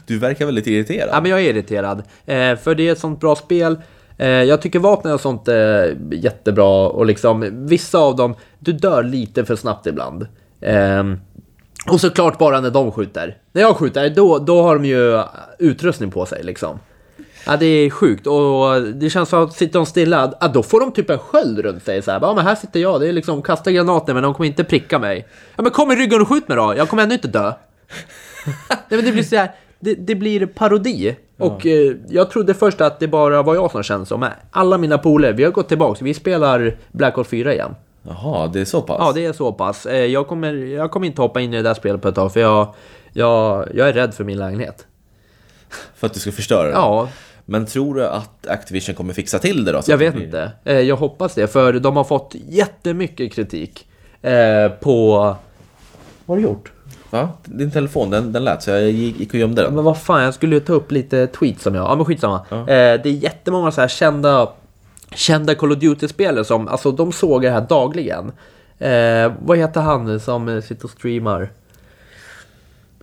Du 0.07 0.19
verkar 0.19 0.47
väldigt 0.47 0.67
irriterad. 0.67 1.09
Ja, 1.13 1.21
men 1.21 1.31
jag 1.31 1.41
är 1.41 1.51
irriterad. 1.51 1.99
Eh, 2.27 2.57
för 2.57 2.75
det 2.75 2.89
är 2.89 2.93
ett 2.93 2.99
sånt 2.99 3.21
bra 3.21 3.37
spel. 3.37 3.77
Eh, 4.19 4.29
jag 4.29 4.63
tycker 4.63 4.79
vapnen 4.79 5.15
och 5.15 5.21
sånt 5.21 5.49
är 5.49 5.99
jättebra. 6.11 6.89
Och 6.89 7.07
liksom, 7.07 7.67
vissa 7.67 7.99
av 7.99 8.17
dem, 8.17 8.35
du 8.59 8.73
dör 8.73 9.03
lite 9.03 9.45
för 9.45 9.57
snabbt 9.57 9.87
ibland. 9.87 10.27
Ehm, 10.61 11.21
och 11.91 12.01
såklart 12.01 12.39
bara 12.39 12.61
när 12.61 12.71
de 12.71 12.93
skjuter. 12.93 13.37
När 13.53 13.63
jag 13.63 13.77
skjuter, 13.77 14.11
då, 14.11 14.39
då 14.39 14.63
har 14.63 14.75
de 14.75 14.85
ju 14.85 15.23
utrustning 15.59 16.11
på 16.11 16.27
sig 16.27 16.43
liksom. 16.45 16.79
Ja, 17.47 17.57
det 17.57 17.67
är 17.67 17.91
sjukt 17.91 18.27
och 18.27 18.83
det 18.83 19.11
känns 19.11 19.29
som 19.29 19.45
att 19.45 19.53
sitter 19.53 19.79
de 19.79 19.87
stilla, 19.87 20.33
ja, 20.41 20.49
då 20.49 20.63
får 20.63 20.81
de 20.81 20.93
typ 20.93 21.11
en 21.11 21.19
sköld 21.19 21.59
runt 21.59 21.85
sig. 21.85 22.03
Så 22.03 22.11
här, 22.11 22.21
ja, 22.23 22.35
men 22.35 22.47
här 22.47 22.55
sitter 22.55 22.81
jag, 22.81 23.01
det 23.01 23.09
är 23.09 23.13
liksom 23.13 23.43
kasta 23.43 23.73
granater 23.73 24.15
men 24.15 24.23
de 24.23 24.35
kommer 24.35 24.47
inte 24.47 24.65
pricka 24.65 24.99
mig. 24.99 25.29
Ja, 25.57 25.63
men 25.63 25.73
kom 25.73 25.91
i 25.91 25.97
ryggen 25.97 26.21
och 26.21 26.29
skjut 26.29 26.49
mig 26.49 26.57
då, 26.57 26.75
jag 26.77 26.89
kommer 26.89 27.03
ändå 27.03 27.13
inte 27.13 27.29
dö. 27.29 27.45
Nej, 28.69 28.79
men 28.89 29.05
det 29.05 29.13
blir 29.13 29.23
så 29.23 29.37
här, 29.37 29.51
det, 29.81 29.95
det 29.95 30.15
blir 30.15 30.47
parodi. 30.47 31.17
Och 31.39 31.67
eh, 31.67 31.97
jag 32.09 32.31
trodde 32.31 32.55
först 32.55 32.81
att 32.81 33.01
det 33.01 33.09
bara 33.09 33.43
var 33.43 33.55
jag 33.55 33.71
som 33.71 33.83
kände 33.83 34.07
så, 34.07 34.17
men 34.17 34.31
alla 34.51 34.79
mina 34.79 34.99
polare, 34.99 35.33
vi 35.33 35.45
har 35.45 35.51
gått 35.51 35.69
tillbaka, 35.69 36.05
vi 36.05 36.15
spelar 36.15 36.77
Black 36.93 37.19
Ops 37.19 37.31
4 37.31 37.53
igen. 37.55 37.75
Jaha, 38.03 38.47
det 38.47 38.61
är 38.61 38.65
så 38.65 38.83
pass? 38.83 38.97
Ja, 39.01 39.13
det 39.13 39.25
är 39.27 39.33
så 39.33 39.53
pass. 39.53 39.87
Eh, 39.87 40.05
jag, 40.05 40.27
kommer, 40.29 40.55
jag 40.55 40.91
kommer 40.91 41.07
inte 41.07 41.23
hoppa 41.23 41.41
in 41.41 41.55
i 41.55 41.57
det 41.57 41.63
där 41.63 41.75
spelet 41.75 42.03
på 42.03 42.09
ett 42.09 42.15
tag, 42.15 42.33
för 42.33 42.41
jag, 42.41 42.75
jag, 43.13 43.69
jag 43.75 43.89
är 43.89 43.93
rädd 43.93 44.15
för 44.15 44.25
min 44.25 44.39
lägenhet. 44.39 44.87
För 45.95 46.07
att 46.07 46.15
du 46.15 46.21
ska 46.21 46.33
förstöra 46.33 46.63
den? 46.63 46.73
Ja, 46.73 47.09
Men 47.45 47.67
tror 47.67 47.95
du 47.95 48.07
att 48.07 48.47
Activision 48.47 48.95
kommer 48.95 49.15
fixa 49.15 49.39
till 49.39 49.65
det 49.65 49.73
då? 49.73 49.81
Jag 49.87 49.99
vet 49.99 50.15
inte. 50.15 50.53
Eh, 50.65 50.81
Jag 50.81 50.97
hoppas 50.97 51.35
det, 51.35 51.47
för 51.47 51.73
de 51.73 51.97
har 51.97 52.05
fått 52.05 52.35
jättemycket 52.49 53.33
kritik 53.33 53.87
eh, 54.23 54.69
på... 54.81 55.17
Vad 56.27 56.37
har 56.37 56.37
du 56.37 56.43
gjort? 56.43 56.73
Va? 57.11 57.29
Din 57.45 57.71
telefon, 57.71 58.11
den, 58.11 58.33
den 58.33 58.45
lät 58.45 58.63
så 58.63 58.71
jag 58.71 58.91
gick 58.91 59.29
och 59.35 59.41
gömde 59.41 59.63
den. 59.63 59.75
Men 59.75 59.85
vad 59.85 59.99
fan, 59.99 60.23
jag 60.23 60.35
skulle 60.35 60.55
ju 60.55 60.61
ta 60.61 60.73
upp 60.73 60.93
lite 60.93 61.27
tweets 61.27 61.63
som 61.63 61.75
jag... 61.75 61.85
Ja 61.85 61.95
men 61.97 62.05
skitsamma. 62.05 62.41
Ja. 62.49 62.57
Eh, 62.61 62.65
det 63.03 63.07
är 63.07 63.13
jättemånga 63.13 63.71
så 63.71 63.81
här 63.81 63.89
kända, 63.89 64.49
kända 65.15 65.55
Call 65.55 65.73
of 65.73 65.79
Duty-spelare 65.79 66.45
som, 66.45 66.69
alltså 66.69 66.93
de 66.93 67.13
såg 67.13 67.43
det 67.43 67.51
här 67.51 67.61
dagligen. 67.61 68.33
Eh, 68.79 69.33
vad 69.45 69.59
heter 69.59 69.81
han 69.81 70.21
som 70.21 70.49
eh, 70.49 70.63
sitter 70.63 70.85
och 70.85 70.91
streamar? 70.91 71.49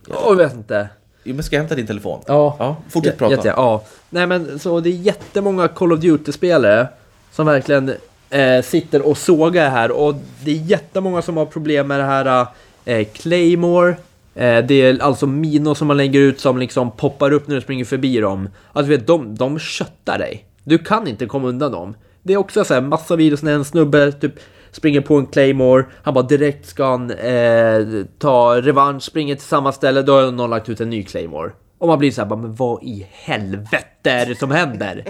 Åh, 0.08 0.14
jag 0.28 0.36
vet 0.36 0.54
inte. 0.54 0.88
Jo, 1.24 1.34
men 1.34 1.44
ska 1.44 1.56
jag 1.56 1.60
hämta 1.60 1.74
din 1.74 1.86
telefon? 1.86 2.20
Ja. 2.26 2.56
ja 2.58 2.76
fortsätt 2.88 3.14
Jä- 3.14 3.18
prata. 3.18 3.34
jätte- 3.34 3.48
ja. 3.48 3.82
Nej 4.10 4.26
men 4.26 4.58
så 4.58 4.80
det 4.80 4.88
är 4.88 4.92
jättemånga 4.92 5.68
Call 5.68 5.92
of 5.92 6.00
Duty-spelare 6.00 6.86
som 7.32 7.46
verkligen 7.46 7.92
eh, 8.30 8.62
sitter 8.62 9.06
och 9.08 9.18
sågar 9.18 9.70
här 9.70 9.90
och 9.90 10.14
det 10.44 10.50
är 10.50 10.54
jättemånga 10.54 11.22
som 11.22 11.36
har 11.36 11.46
problem 11.46 11.86
med 11.86 12.00
det 12.00 12.04
här 12.04 12.46
eh, 12.86 13.06
Claymore. 13.12 13.96
Eh, 14.34 14.64
det 14.64 14.74
är 14.74 15.02
alltså 15.02 15.26
minor 15.26 15.74
som 15.74 15.88
man 15.88 15.96
lägger 15.96 16.20
ut 16.20 16.40
som 16.40 16.58
liksom 16.58 16.90
poppar 16.90 17.32
upp 17.32 17.48
när 17.48 17.54
du 17.54 17.60
springer 17.60 17.84
förbi 17.84 18.20
dem. 18.20 18.48
Alltså 18.72 18.90
vet, 18.90 19.06
de, 19.06 19.34
de 19.34 19.58
köttar 19.58 20.18
dig. 20.18 20.46
Du 20.64 20.78
kan 20.78 21.08
inte 21.08 21.26
komma 21.26 21.48
undan 21.48 21.72
dem. 21.72 21.94
Det 22.22 22.32
är 22.32 22.36
också 22.36 22.64
så 22.64 22.74
här 22.74 22.80
massa 22.80 23.16
videos 23.16 23.42
när 23.42 23.52
en 23.52 23.64
snubbe 23.64 24.12
typ 24.12 24.34
springer 24.76 25.00
på 25.00 25.16
en 25.16 25.26
Claymore, 25.26 25.84
han 26.02 26.14
bara 26.14 26.26
direkt 26.26 26.66
ska 26.66 26.90
han 26.90 27.10
eh, 27.10 28.04
ta 28.18 28.60
revansch, 28.60 29.02
springer 29.02 29.34
till 29.34 29.44
samma 29.44 29.72
ställe, 29.72 30.02
då 30.02 30.12
har 30.12 30.32
någon 30.32 30.50
lagt 30.50 30.68
ut 30.68 30.80
en 30.80 30.90
ny 30.90 31.02
Claymore. 31.02 31.50
Och 31.78 31.88
man 31.88 31.98
blir 31.98 32.10
så 32.10 32.20
här, 32.20 32.28
bara, 32.28 32.40
men 32.40 32.54
vad 32.54 32.82
i 32.82 33.06
helvete 33.12 34.10
är 34.10 34.26
det 34.26 34.38
som 34.38 34.50
händer? 34.50 35.04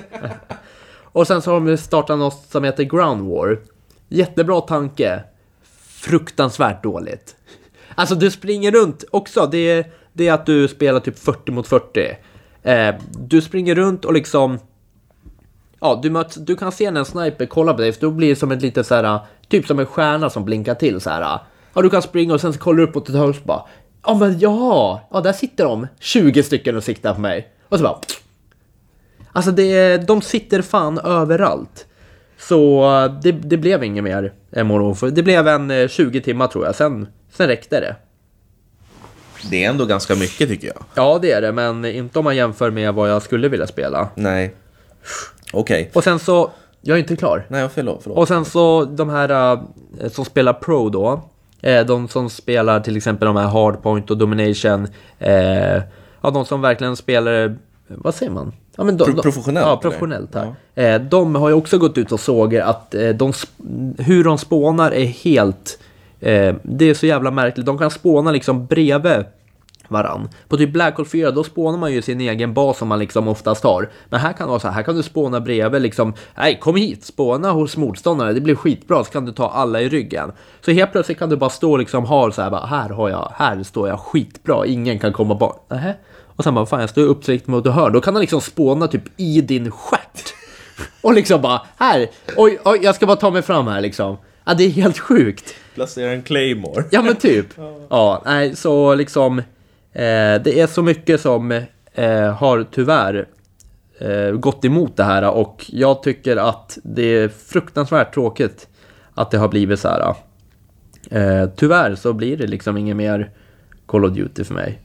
och 1.03 1.27
sen 1.27 1.43
så 1.43 1.53
har 1.53 1.61
de 1.61 1.77
startat 1.77 2.19
något 2.19 2.47
som 2.51 2.65
heter 2.65 2.85
Ground 2.85 3.29
War. 3.29 3.59
Jättebra 4.09 4.61
tanke. 4.61 5.23
Fruktansvärt 5.89 6.83
dåligt. 6.83 7.37
Alltså 7.99 8.15
du 8.15 8.31
springer 8.31 8.73
runt 8.73 9.05
också, 9.11 9.47
det 9.47 9.59
är, 9.59 9.87
det 10.13 10.29
är 10.29 10.33
att 10.33 10.47
du 10.47 10.69
spelar 10.69 11.01
typ 11.01 11.19
40 11.19 11.53
mot 11.53 11.67
40. 11.67 12.17
Eh, 12.63 12.95
du 13.19 13.43
springer 13.43 13.75
runt 13.75 14.05
och 14.05 14.13
liksom 14.13 14.59
Ja, 15.81 16.01
du, 16.03 16.11
möts, 16.11 16.35
du 16.35 16.57
kan 16.57 16.73
se 16.73 16.91
när 16.91 17.01
en 17.01 17.07
sniper 17.07 17.47
kollar 17.47 17.75
på 17.75 17.81
dig, 17.81 17.93
för 17.93 18.01
då 18.01 18.11
blir 18.11 18.29
det 18.29 18.37
som 18.37 18.53
ett 18.53 18.63
litet 18.63 18.87
så 18.87 18.95
här, 18.95 19.19
typ 19.49 19.67
som 19.67 19.79
en 19.79 19.87
stjärna 19.87 20.31
som 20.31 20.45
blinkar 20.45 20.75
till 20.75 21.01
så 21.01 21.11
här. 21.11 21.39
Ja, 21.75 21.83
du 21.83 21.91
kan 21.91 22.03
springa 22.03 22.35
och 22.35 22.41
sen 22.41 22.53
så 22.53 22.59
kollar 22.59 22.79
du 22.79 22.85
upp 22.85 22.97
åt 22.97 23.09
ett 23.09 23.15
hörn 23.15 23.29
och 23.29 23.37
bara, 23.45 23.63
ja 24.07 24.15
men 24.15 24.39
ja, 24.39 25.01
ja 25.11 25.21
där 25.21 25.33
sitter 25.33 25.65
de, 25.65 25.87
20 26.01 26.43
stycken 26.43 26.77
och 26.77 26.85
siktar 26.85 27.15
på 27.15 27.21
mig. 27.21 27.49
Och 27.69 27.79
så 27.79 27.85
bara, 27.85 27.99
alltså 29.33 29.51
det, 29.51 29.97
de 29.97 30.23
sitter 30.23 30.63
fan 30.63 30.99
överallt. 30.99 31.87
Så 32.39 32.95
eh, 33.05 33.21
det, 33.23 33.33
det 33.33 33.57
blev 33.57 33.85
inget 33.85 34.05
mer 34.05 34.33
eh, 34.53 34.65
Modern 34.65 34.87
Warfare. 34.87 35.11
Det 35.11 35.23
blev 35.23 35.49
en 35.49 35.71
eh, 35.71 35.89
20 35.89 36.21
timmar 36.21 36.47
tror 36.47 36.67
jag, 36.67 36.75
sen, 36.75 37.07
sen 37.33 37.47
räckte 37.49 37.81
det. 37.81 37.97
Det 39.51 39.65
är 39.65 39.71
ändå 39.71 39.85
ganska 39.85 40.15
mycket 40.15 40.49
tycker 40.49 40.67
jag. 40.69 40.85
Ja, 40.95 41.19
det 41.23 41.33
är 41.33 41.41
det, 41.43 41.53
men 41.53 41.85
inte 41.85 42.19
om 42.19 42.25
man 42.25 42.37
jämför 42.37 42.71
med 42.71 42.95
vad 42.95 43.11
jag 43.11 43.23
skulle 43.23 43.49
vilja 43.49 43.67
spela. 43.67 44.09
Nej. 44.15 44.55
Okej. 45.53 45.91
Och 45.95 46.05
sen 46.05 46.19
så, 46.19 46.51
jag 46.81 46.95
är 46.95 46.99
inte 47.01 47.17
klar. 47.17 47.47
Nej, 47.49 47.69
förlåt. 47.75 48.01
förlåt. 48.03 48.19
Och 48.19 48.29
sen 48.29 48.45
så 48.45 48.85
de 48.85 49.09
här 49.09 49.53
eh, 50.01 50.09
som 50.11 50.25
spelar 50.25 50.53
Pro 50.53 50.89
då. 50.89 51.21
Eh, 51.63 51.87
de 51.87 52.09
som 52.09 52.31
spelar 52.31 52.81
till 52.81 52.97
exempel 52.97 53.27
de 53.27 53.37
här 53.37 53.47
Hardpoint 53.47 54.11
och 54.11 54.17
Domination. 54.17 54.89
Eh, 55.19 55.83
ja, 56.21 56.31
de 56.35 56.45
som 56.45 56.61
verkligen 56.61 56.97
spelar, 56.97 57.57
vad 57.89 58.15
säger 58.15 58.33
man? 58.33 58.53
Ja, 58.77 58.85
men 58.85 58.97
de, 58.97 59.05
Pro- 59.05 59.23
professionellt, 59.23 59.67
Ja, 59.67 59.77
professionellt. 59.77 60.35
Här. 60.35 60.55
Eh, 60.95 61.01
de 61.01 61.35
har 61.35 61.49
ju 61.49 61.55
också 61.55 61.79
gått 61.79 61.99
ut 61.99 62.13
och 62.13 62.21
såger 62.21 62.63
att 62.63 62.95
de, 63.15 63.33
hur 63.99 64.25
de 64.25 64.39
spånar 64.39 64.91
är 64.91 65.05
helt... 65.05 65.79
Eh, 66.21 66.55
det 66.63 66.91
är 66.91 66.95
så 66.95 67.07
jävla 67.07 67.31
märkligt. 67.31 67.67
De 67.67 67.79
kan 67.79 67.91
spåna 67.91 68.31
liksom 68.31 68.67
bredvid 68.67 69.25
varann. 69.89 70.29
På 70.49 70.57
typ 70.57 70.73
Black 70.73 70.97
Hole 70.97 71.09
4 71.09 71.31
då 71.31 71.45
spånar 71.45 71.79
man 71.79 71.93
ju 71.93 72.03
sin 72.03 72.21
egen 72.21 72.55
bas 72.55 72.79
som 72.79 72.89
man 72.89 72.99
liksom 72.99 73.29
oftast 73.29 73.65
har. 73.65 73.91
Men 74.09 74.21
här 74.21 74.33
kan 74.33 74.47
det 74.47 74.51
vara 74.51 74.61
så 74.61 74.69
här, 74.69 74.75
här 74.75 74.83
kan 74.83 74.97
du 74.97 75.03
spåna 75.03 75.41
bredvid 75.41 75.83
liksom, 75.83 76.15
nej 76.35 76.59
kom 76.61 76.77
hit, 76.77 77.05
spåna 77.05 77.53
hos 77.53 77.77
motståndare, 77.77 78.33
det 78.33 78.41
blir 78.41 78.55
skitbra, 78.55 79.05
så 79.05 79.11
kan 79.11 79.25
du 79.25 79.33
ta 79.33 79.49
alla 79.49 79.81
i 79.81 79.89
ryggen. 79.89 80.33
Så 80.61 80.71
helt 80.71 80.93
plötsligt 80.93 81.19
kan 81.19 81.29
du 81.29 81.37
bara 81.37 81.51
stå 81.51 81.77
liksom, 81.77 82.05
ha 82.05 82.33
så 82.33 82.43
här, 82.43 82.51
bara, 82.51 82.67
här 82.67 82.89
har 82.89 83.09
jag, 83.09 83.33
här 83.35 83.63
står 83.63 83.89
jag 83.89 84.01
skitbra, 84.01 84.67
ingen 84.67 84.99
kan 84.99 85.13
komma 85.13 85.35
bort. 85.35 85.71
Nähä? 85.71 85.95
Och 86.37 86.45
sen 86.45 86.55
bara, 86.55 86.67
fan 86.67 86.81
jag 86.81 86.91
står 86.91 87.03
uppsikt 87.03 87.47
mot 87.47 87.67
hör, 87.67 87.91
då 87.91 88.01
kan 88.01 88.15
han 88.15 88.21
liksom 88.21 88.41
spåna 88.41 88.89
typ 88.89 89.03
i 89.17 89.41
din 89.41 89.71
stjärt. 89.71 90.35
Och 91.01 91.15
liksom 91.15 91.41
bara, 91.41 91.63
här, 91.77 92.09
oj, 92.37 92.59
oj, 92.65 92.79
jag 92.83 92.95
ska 92.95 93.07
bara 93.07 93.17
ta 93.17 93.31
mig 93.31 93.43
fram 93.43 93.67
här 93.67 93.81
liksom. 93.81 94.17
Ja, 94.47 94.55
det 94.55 94.65
är 94.65 94.71
helt 94.71 94.99
sjukt. 94.99 95.55
Placera 95.75 96.11
en 96.13 96.23
Claymore. 96.23 96.85
Ja 96.91 97.03
men 97.03 97.17
typ. 97.17 97.47
Ja, 97.91 98.23
nej 98.25 98.57
så 98.57 98.95
liksom. 98.95 99.39
Eh, 99.39 100.43
det 100.45 100.61
är 100.61 100.67
så 100.67 100.83
mycket 100.83 101.21
som 101.21 101.53
eh, 101.95 102.33
har 102.35 102.67
tyvärr 102.71 103.29
eh, 103.99 104.31
gått 104.31 104.65
emot 104.65 104.97
det 104.97 105.05
här 105.05 105.31
och 105.31 105.65
jag 105.69 106.03
tycker 106.03 106.37
att 106.37 106.79
det 106.83 107.03
är 107.03 107.29
fruktansvärt 107.29 108.15
tråkigt 108.15 108.69
att 109.15 109.31
det 109.31 109.39
har 109.39 109.49
blivit 109.49 109.81
så 109.81 109.89
här. 109.89 110.15
Eh, 111.11 111.49
tyvärr 111.57 111.95
så 111.95 112.13
blir 112.13 112.37
det 112.37 112.47
liksom 112.47 112.77
inget 112.77 112.97
mer 112.97 113.31
Call 113.87 114.05
of 114.05 114.13
Duty 114.13 114.45
för 114.45 114.55
mig. 114.55 114.81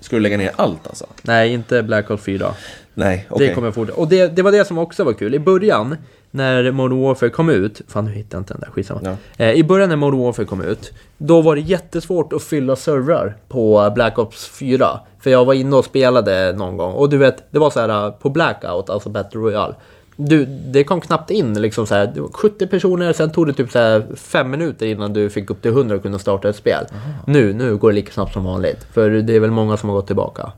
Ska 0.00 0.16
du 0.16 0.22
lägga 0.22 0.36
ner 0.36 0.52
allt 0.56 0.86
alltså? 0.86 1.06
Nej, 1.22 1.52
inte 1.52 1.82
Black 1.82 2.10
Ops 2.10 2.22
4. 2.24 2.54
Nej, 2.94 3.26
okej. 3.30 3.48
Det 3.48 3.54
kommer 3.54 3.66
jag 3.66 3.74
fortsätta. 3.74 4.00
Och 4.00 4.08
det, 4.08 4.36
det 4.36 4.42
var 4.42 4.52
det 4.52 4.64
som 4.64 4.78
också 4.78 5.04
var 5.04 5.12
kul. 5.12 5.34
I 5.34 5.38
början, 5.38 5.96
när 6.30 6.70
Modern 6.70 7.02
Warfare 7.02 7.30
kom 7.30 7.50
ut, 7.50 7.80
fan 7.88 8.04
nu 8.04 8.10
hittar 8.12 8.36
jag 8.38 8.40
inte 8.40 8.54
den 8.54 8.60
där, 8.60 8.70
skitsamma. 8.70 9.00
Ja. 9.04 9.44
Eh, 9.44 9.52
I 9.52 9.64
början 9.64 9.88
när 9.88 9.96
Modern 9.96 10.20
Warfare 10.20 10.46
kom 10.46 10.60
ut, 10.60 10.92
då 11.18 11.40
var 11.40 11.54
det 11.54 11.60
jättesvårt 11.60 12.32
att 12.32 12.42
fylla 12.42 12.76
servrar 12.76 13.36
på 13.48 13.92
Black 13.94 14.18
Ops 14.18 14.48
4. 14.48 15.00
För 15.20 15.30
jag 15.30 15.44
var 15.44 15.54
inne 15.54 15.76
och 15.76 15.84
spelade 15.84 16.52
någon 16.52 16.76
gång. 16.76 16.92
Och 16.92 17.10
du 17.10 17.16
vet, 17.16 17.52
det 17.52 17.58
var 17.58 17.70
så 17.70 17.80
här 17.80 18.10
på 18.10 18.30
Blackout, 18.30 18.90
alltså 18.90 19.08
Battle 19.08 19.40
Royale. 19.40 19.74
Du, 20.20 20.44
det 20.46 20.84
kom 20.84 21.00
knappt 21.00 21.30
in 21.30 21.60
liksom 21.62 21.86
så 21.86 21.94
här, 21.94 22.06
det 22.14 22.20
var 22.20 22.28
70 22.28 22.66
personer, 22.66 23.12
sen 23.12 23.30
tog 23.32 23.46
det 23.46 23.52
typ 23.52 23.70
så 23.70 23.78
här 23.78 24.06
5 24.16 24.50
minuter 24.50 24.86
innan 24.86 25.12
du 25.12 25.30
fick 25.30 25.50
upp 25.50 25.62
till 25.62 25.70
100 25.70 25.96
och 25.96 26.02
kunde 26.02 26.18
starta 26.18 26.48
ett 26.48 26.56
spel. 26.56 26.84
Nu, 27.26 27.52
nu 27.52 27.76
går 27.76 27.88
det 27.90 27.94
lika 27.94 28.12
snabbt 28.12 28.32
som 28.32 28.44
vanligt. 28.44 28.86
För 28.92 29.10
det 29.10 29.32
är 29.36 29.40
väl 29.40 29.50
många 29.50 29.76
som 29.76 29.88
har 29.88 29.96
gått 29.96 30.06
tillbaka. 30.06 30.52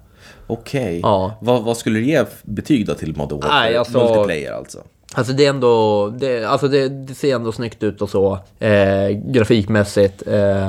Okej. 0.46 1.00
Ja. 1.02 1.38
Vad, 1.40 1.62
vad 1.62 1.76
skulle 1.76 1.98
du 1.98 2.04
ge 2.04 2.24
betyg 2.42 2.86
då 2.86 2.94
till 2.94 3.16
Modern 3.16 3.40
Warfare? 3.40 3.60
Nej, 3.60 3.76
alltså- 3.76 3.98
Multiplayer 3.98 4.52
alltså. 4.52 4.78
Alltså 5.14 5.32
det 5.32 5.46
är 5.46 5.50
ändå, 5.50 6.08
det, 6.18 6.44
alltså 6.44 6.68
det, 6.68 6.88
det 6.88 7.14
ser 7.14 7.34
ändå 7.34 7.52
snyggt 7.52 7.82
ut 7.82 8.02
och 8.02 8.10
så. 8.10 8.38
Eh, 8.58 9.08
grafikmässigt. 9.10 10.22
Eh, 10.26 10.68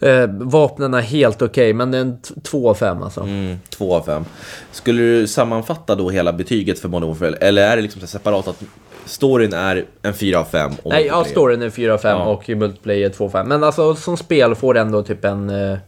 eh, 0.00 0.26
vapnen 0.28 0.94
är 0.94 1.00
helt 1.00 1.42
okej, 1.42 1.72
men 1.72 1.90
det 1.90 1.98
är 1.98 2.02
en 2.02 2.18
2 2.42 2.70
av 2.70 2.74
5 2.74 3.02
alltså. 3.02 3.20
Mm, 3.20 3.56
två 3.70 3.94
av 3.94 4.02
fem. 4.02 4.24
Skulle 4.72 5.02
du 5.02 5.26
sammanfatta 5.26 5.94
då 5.94 6.10
hela 6.10 6.32
betyget 6.32 6.78
för 6.78 6.88
Modern 6.88 7.08
Warfare? 7.08 7.34
Eller 7.36 7.62
är 7.70 7.76
det 7.76 7.82
liksom 7.82 8.00
separat 8.06 8.48
att 8.48 8.62
storyn 9.04 9.52
är 9.52 9.84
en 10.02 10.14
4 10.14 10.38
av 10.40 10.44
5? 10.44 10.72
och 10.82 10.92
Nej, 10.92 11.06
ja, 11.06 11.24
storyn 11.24 11.62
är 11.62 11.70
4 11.70 11.94
av 11.94 11.98
5 11.98 12.18
Ja. 12.18 12.24
och 12.24 12.48
multiplayer 12.48 13.08
2 13.08 13.24
av 13.24 13.30
5. 13.30 13.48
Men 13.48 13.64
alltså 13.64 13.94
som 13.94 14.16
spel 14.16 14.54
får 14.54 14.74
det 14.74 14.80
ändå 14.80 15.02
typ 15.02 15.24
en, 15.24 15.50
eh, 15.50 15.78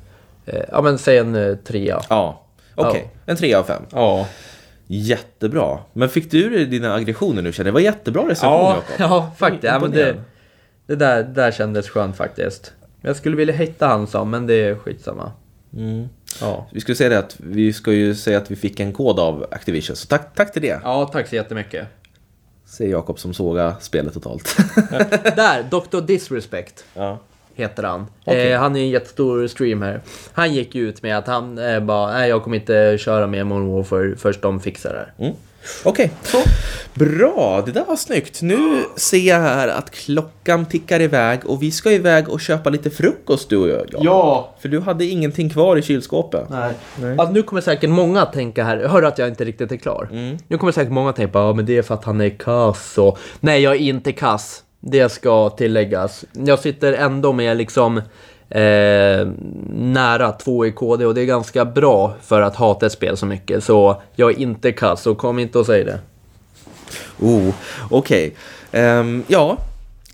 eh, 0.46 0.64
ja 0.72 0.82
men 0.82 0.98
säg 0.98 1.18
en 1.18 1.34
eh, 1.34 1.56
3. 1.56 1.94
Ja, 2.08 2.42
okej. 2.74 3.10
En 3.26 3.36
3 3.36 3.54
av 3.54 3.62
5. 3.64 3.82
Ja. 3.92 4.26
Jättebra. 4.86 5.78
Men 5.92 6.08
fick 6.08 6.30
du 6.30 6.66
dina 6.66 6.94
aggressioner 6.94 7.42
nu 7.42 7.52
känner 7.52 7.68
jag? 7.68 7.72
Det 7.72 7.74
var 7.74 7.80
jättebra 7.80 8.28
recension 8.28 8.60
Ja, 8.60 8.74
Jakob. 8.74 8.84
ja 8.98 9.30
faktiskt. 9.38 9.64
Ja, 9.64 9.78
men 9.78 9.90
det, 9.90 10.16
det 10.86 10.94
där, 10.96 11.22
där 11.22 11.50
kändes 11.50 11.88
skönt 11.88 12.16
faktiskt. 12.16 12.72
Jag 13.00 13.16
skulle 13.16 13.36
vilja 13.36 13.54
hitta 13.54 13.86
han 13.86 14.06
som, 14.06 14.30
men 14.30 14.46
det 14.46 14.54
är 14.54 14.74
skitsamma. 14.74 15.32
Mm. 15.76 16.08
Ja. 16.40 16.66
Vi 16.72 16.80
skulle 16.80 16.96
säga 16.96 17.10
det 17.10 17.18
att 17.18 17.36
vi 17.38 17.72
ska 17.72 17.92
ju 17.92 18.14
säga 18.14 18.38
att 18.38 18.50
vi 18.50 18.56
fick 18.56 18.80
en 18.80 18.92
kod 18.92 19.20
av 19.20 19.46
Activision, 19.50 19.96
så 19.96 20.06
tack, 20.06 20.34
tack 20.34 20.52
till 20.52 20.62
det. 20.62 20.80
ja, 20.84 21.10
tack 21.12 21.28
så 21.28 21.34
jättemycket. 21.34 21.88
Säger 22.64 22.90
Jakob 22.90 23.18
som 23.18 23.34
sågar 23.34 23.74
spelet 23.80 24.14
totalt. 24.14 24.56
Där, 25.36 25.62
Dr. 25.70 26.00
Disrespect. 26.00 26.84
ja. 26.94 27.18
heter 27.54 27.82
han. 27.82 28.06
Okej. 28.24 28.52
Eh, 28.52 28.60
han 28.60 28.76
är 28.76 28.80
en 28.80 28.88
jättestor 28.88 29.46
streamer. 29.46 30.00
Han 30.32 30.54
gick 30.54 30.74
ju 30.74 30.88
ut 30.88 31.02
med 31.02 31.18
att 31.18 31.26
han 31.26 31.58
eh, 31.58 31.80
bara, 31.80 32.12
nej 32.12 32.28
jag 32.28 32.42
kommer 32.42 32.56
inte 32.56 32.98
köra 32.98 33.26
med 33.26 33.46
Modern 33.46 33.72
Warfare 33.72 34.16
först 34.16 34.42
de 34.42 34.60
fixar 34.60 34.92
det. 34.92 35.24
Mm. 35.24 35.36
Okej, 35.84 36.10
bra. 36.94 37.62
Det 37.66 37.72
där 37.72 37.84
var 37.84 37.96
snyggt. 37.96 38.42
Nu 38.42 38.84
ser 38.96 39.18
jag 39.18 39.40
här 39.40 39.68
att 39.68 39.90
klockan 39.90 40.66
tickar 40.66 41.00
iväg 41.00 41.40
och 41.44 41.62
vi 41.62 41.70
ska 41.70 41.92
iväg 41.92 42.28
och 42.28 42.40
köpa 42.40 42.70
lite 42.70 42.90
frukost 42.90 43.48
du 43.48 43.56
och 43.56 43.68
jag. 43.68 43.86
Ja! 43.88 44.54
För 44.60 44.68
du 44.68 44.80
hade 44.80 45.04
ingenting 45.04 45.50
kvar 45.50 45.76
i 45.76 45.82
kylskåpet. 45.82 46.48
Nej. 46.50 46.74
Alltså, 47.18 47.32
nu 47.32 47.42
kommer 47.42 47.62
säkert 47.62 47.90
många 47.90 48.26
tänka 48.26 48.64
här, 48.64 48.84
hör 48.88 49.02
att 49.02 49.18
jag 49.18 49.28
inte 49.28 49.44
riktigt 49.44 49.72
är 49.72 49.76
klar. 49.76 50.08
Nu 50.48 50.58
kommer 50.58 50.72
säkert 50.72 50.92
många 50.92 51.12
tänka, 51.12 51.38
ja 51.38 51.52
men 51.52 51.66
det 51.66 51.78
är 51.78 51.82
för 51.82 51.94
att 51.94 52.04
han 52.04 52.20
är 52.20 52.30
kass 52.30 52.98
och... 52.98 53.18
Nej, 53.40 53.62
jag 53.62 53.74
är 53.74 53.80
inte 53.80 54.12
kass. 54.12 54.62
Det 54.80 55.08
ska 55.08 55.50
tilläggas. 55.50 56.24
Jag 56.32 56.58
sitter 56.58 56.92
ändå 56.92 57.32
med 57.32 57.56
liksom 57.56 58.02
eh, 58.50 59.28
nära 59.72 60.32
2 60.32 60.66
i 60.66 60.72
KD 60.72 61.06
och 61.06 61.14
det 61.14 61.20
är 61.20 61.26
ganska 61.26 61.64
bra 61.64 62.14
för 62.22 62.42
att 62.42 62.56
hata 62.56 62.86
ett 62.86 62.92
spel 62.92 63.16
så 63.16 63.26
mycket. 63.26 63.64
Så 63.64 64.02
jag 64.14 64.30
är 64.30 64.38
inte 64.38 64.72
kass, 64.72 65.02
så 65.02 65.14
kom 65.14 65.38
inte 65.38 65.58
och 65.58 65.66
säg 65.66 65.84
det. 65.84 65.98
Oh, 67.18 67.54
okej. 67.90 68.34
Ehm, 68.72 69.24
ja, 69.26 69.56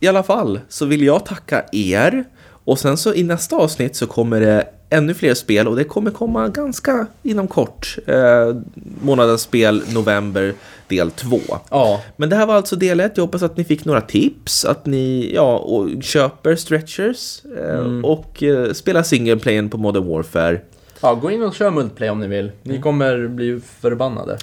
i 0.00 0.08
alla 0.08 0.22
fall 0.22 0.60
så 0.68 0.86
vill 0.86 1.02
jag 1.02 1.26
tacka 1.26 1.64
er. 1.72 2.24
Och 2.64 2.78
sen 2.78 2.96
så 2.96 3.14
i 3.14 3.22
nästa 3.22 3.56
avsnitt 3.56 3.96
så 3.96 4.06
kommer 4.06 4.40
det 4.40 4.68
ännu 4.90 5.14
fler 5.14 5.34
spel 5.34 5.68
och 5.68 5.76
det 5.76 5.84
kommer 5.84 6.10
komma 6.10 6.48
ganska 6.48 7.06
inom 7.22 7.48
kort. 7.48 7.96
Eh, 8.06 8.56
månadens 9.02 9.42
spel, 9.42 9.82
november, 9.94 10.54
del 10.88 11.10
2. 11.10 11.40
Ja. 11.70 12.02
Men 12.16 12.28
det 12.28 12.36
här 12.36 12.46
var 12.46 12.54
alltså 12.54 12.76
del 12.76 13.00
1. 13.00 13.12
Jag 13.14 13.24
hoppas 13.24 13.42
att 13.42 13.56
ni 13.56 13.64
fick 13.64 13.84
några 13.84 14.00
tips, 14.00 14.64
att 14.64 14.86
ni 14.86 15.30
ja, 15.34 15.58
och 15.58 16.02
köper 16.02 16.56
stretchers 16.56 17.42
eh, 17.44 18.00
och 18.02 18.42
eh, 18.42 18.72
spelar 18.72 19.02
single 19.02 19.36
playen 19.36 19.70
på 19.70 19.78
Modern 19.78 20.08
Warfare. 20.08 20.60
Ja, 21.00 21.14
gå 21.14 21.30
in 21.30 21.42
och 21.42 21.54
kör 21.54 21.70
multiplayer 21.70 22.12
om 22.12 22.20
ni 22.20 22.26
vill. 22.26 22.52
Ni 22.62 22.80
kommer 22.80 23.28
bli 23.28 23.60
förbannade. 23.80 24.38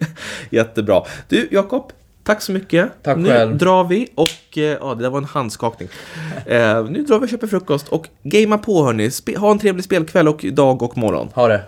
Jättebra. 0.50 1.02
Du, 1.28 1.48
Jakob, 1.50 1.92
tack 2.28 2.42
så 2.42 2.52
mycket. 2.52 2.90
Tack 3.02 3.16
nu 3.18 3.28
själv. 3.28 3.56
drar 3.58 3.84
vi 3.84 4.08
och, 4.14 4.58
eh, 4.58 4.62
ja, 4.62 4.94
det 4.94 5.02
där 5.02 5.10
var 5.10 5.18
en 5.18 5.24
handskakning. 5.24 5.88
Eh, 6.46 6.84
nu 6.84 7.02
drar 7.02 7.18
vi 7.18 7.24
och 7.24 7.28
köper 7.28 7.46
frukost 7.46 7.88
och 7.88 8.08
gamea 8.22 8.58
på 8.58 8.84
hörni. 8.84 9.08
Spe- 9.08 9.36
ha 9.36 9.50
en 9.50 9.58
trevlig 9.58 9.84
spelkväll 9.84 10.28
och 10.28 10.44
dag 10.52 10.82
och 10.82 10.96
morgon. 10.98 11.28
Ha 11.34 11.48
det. 11.48 11.62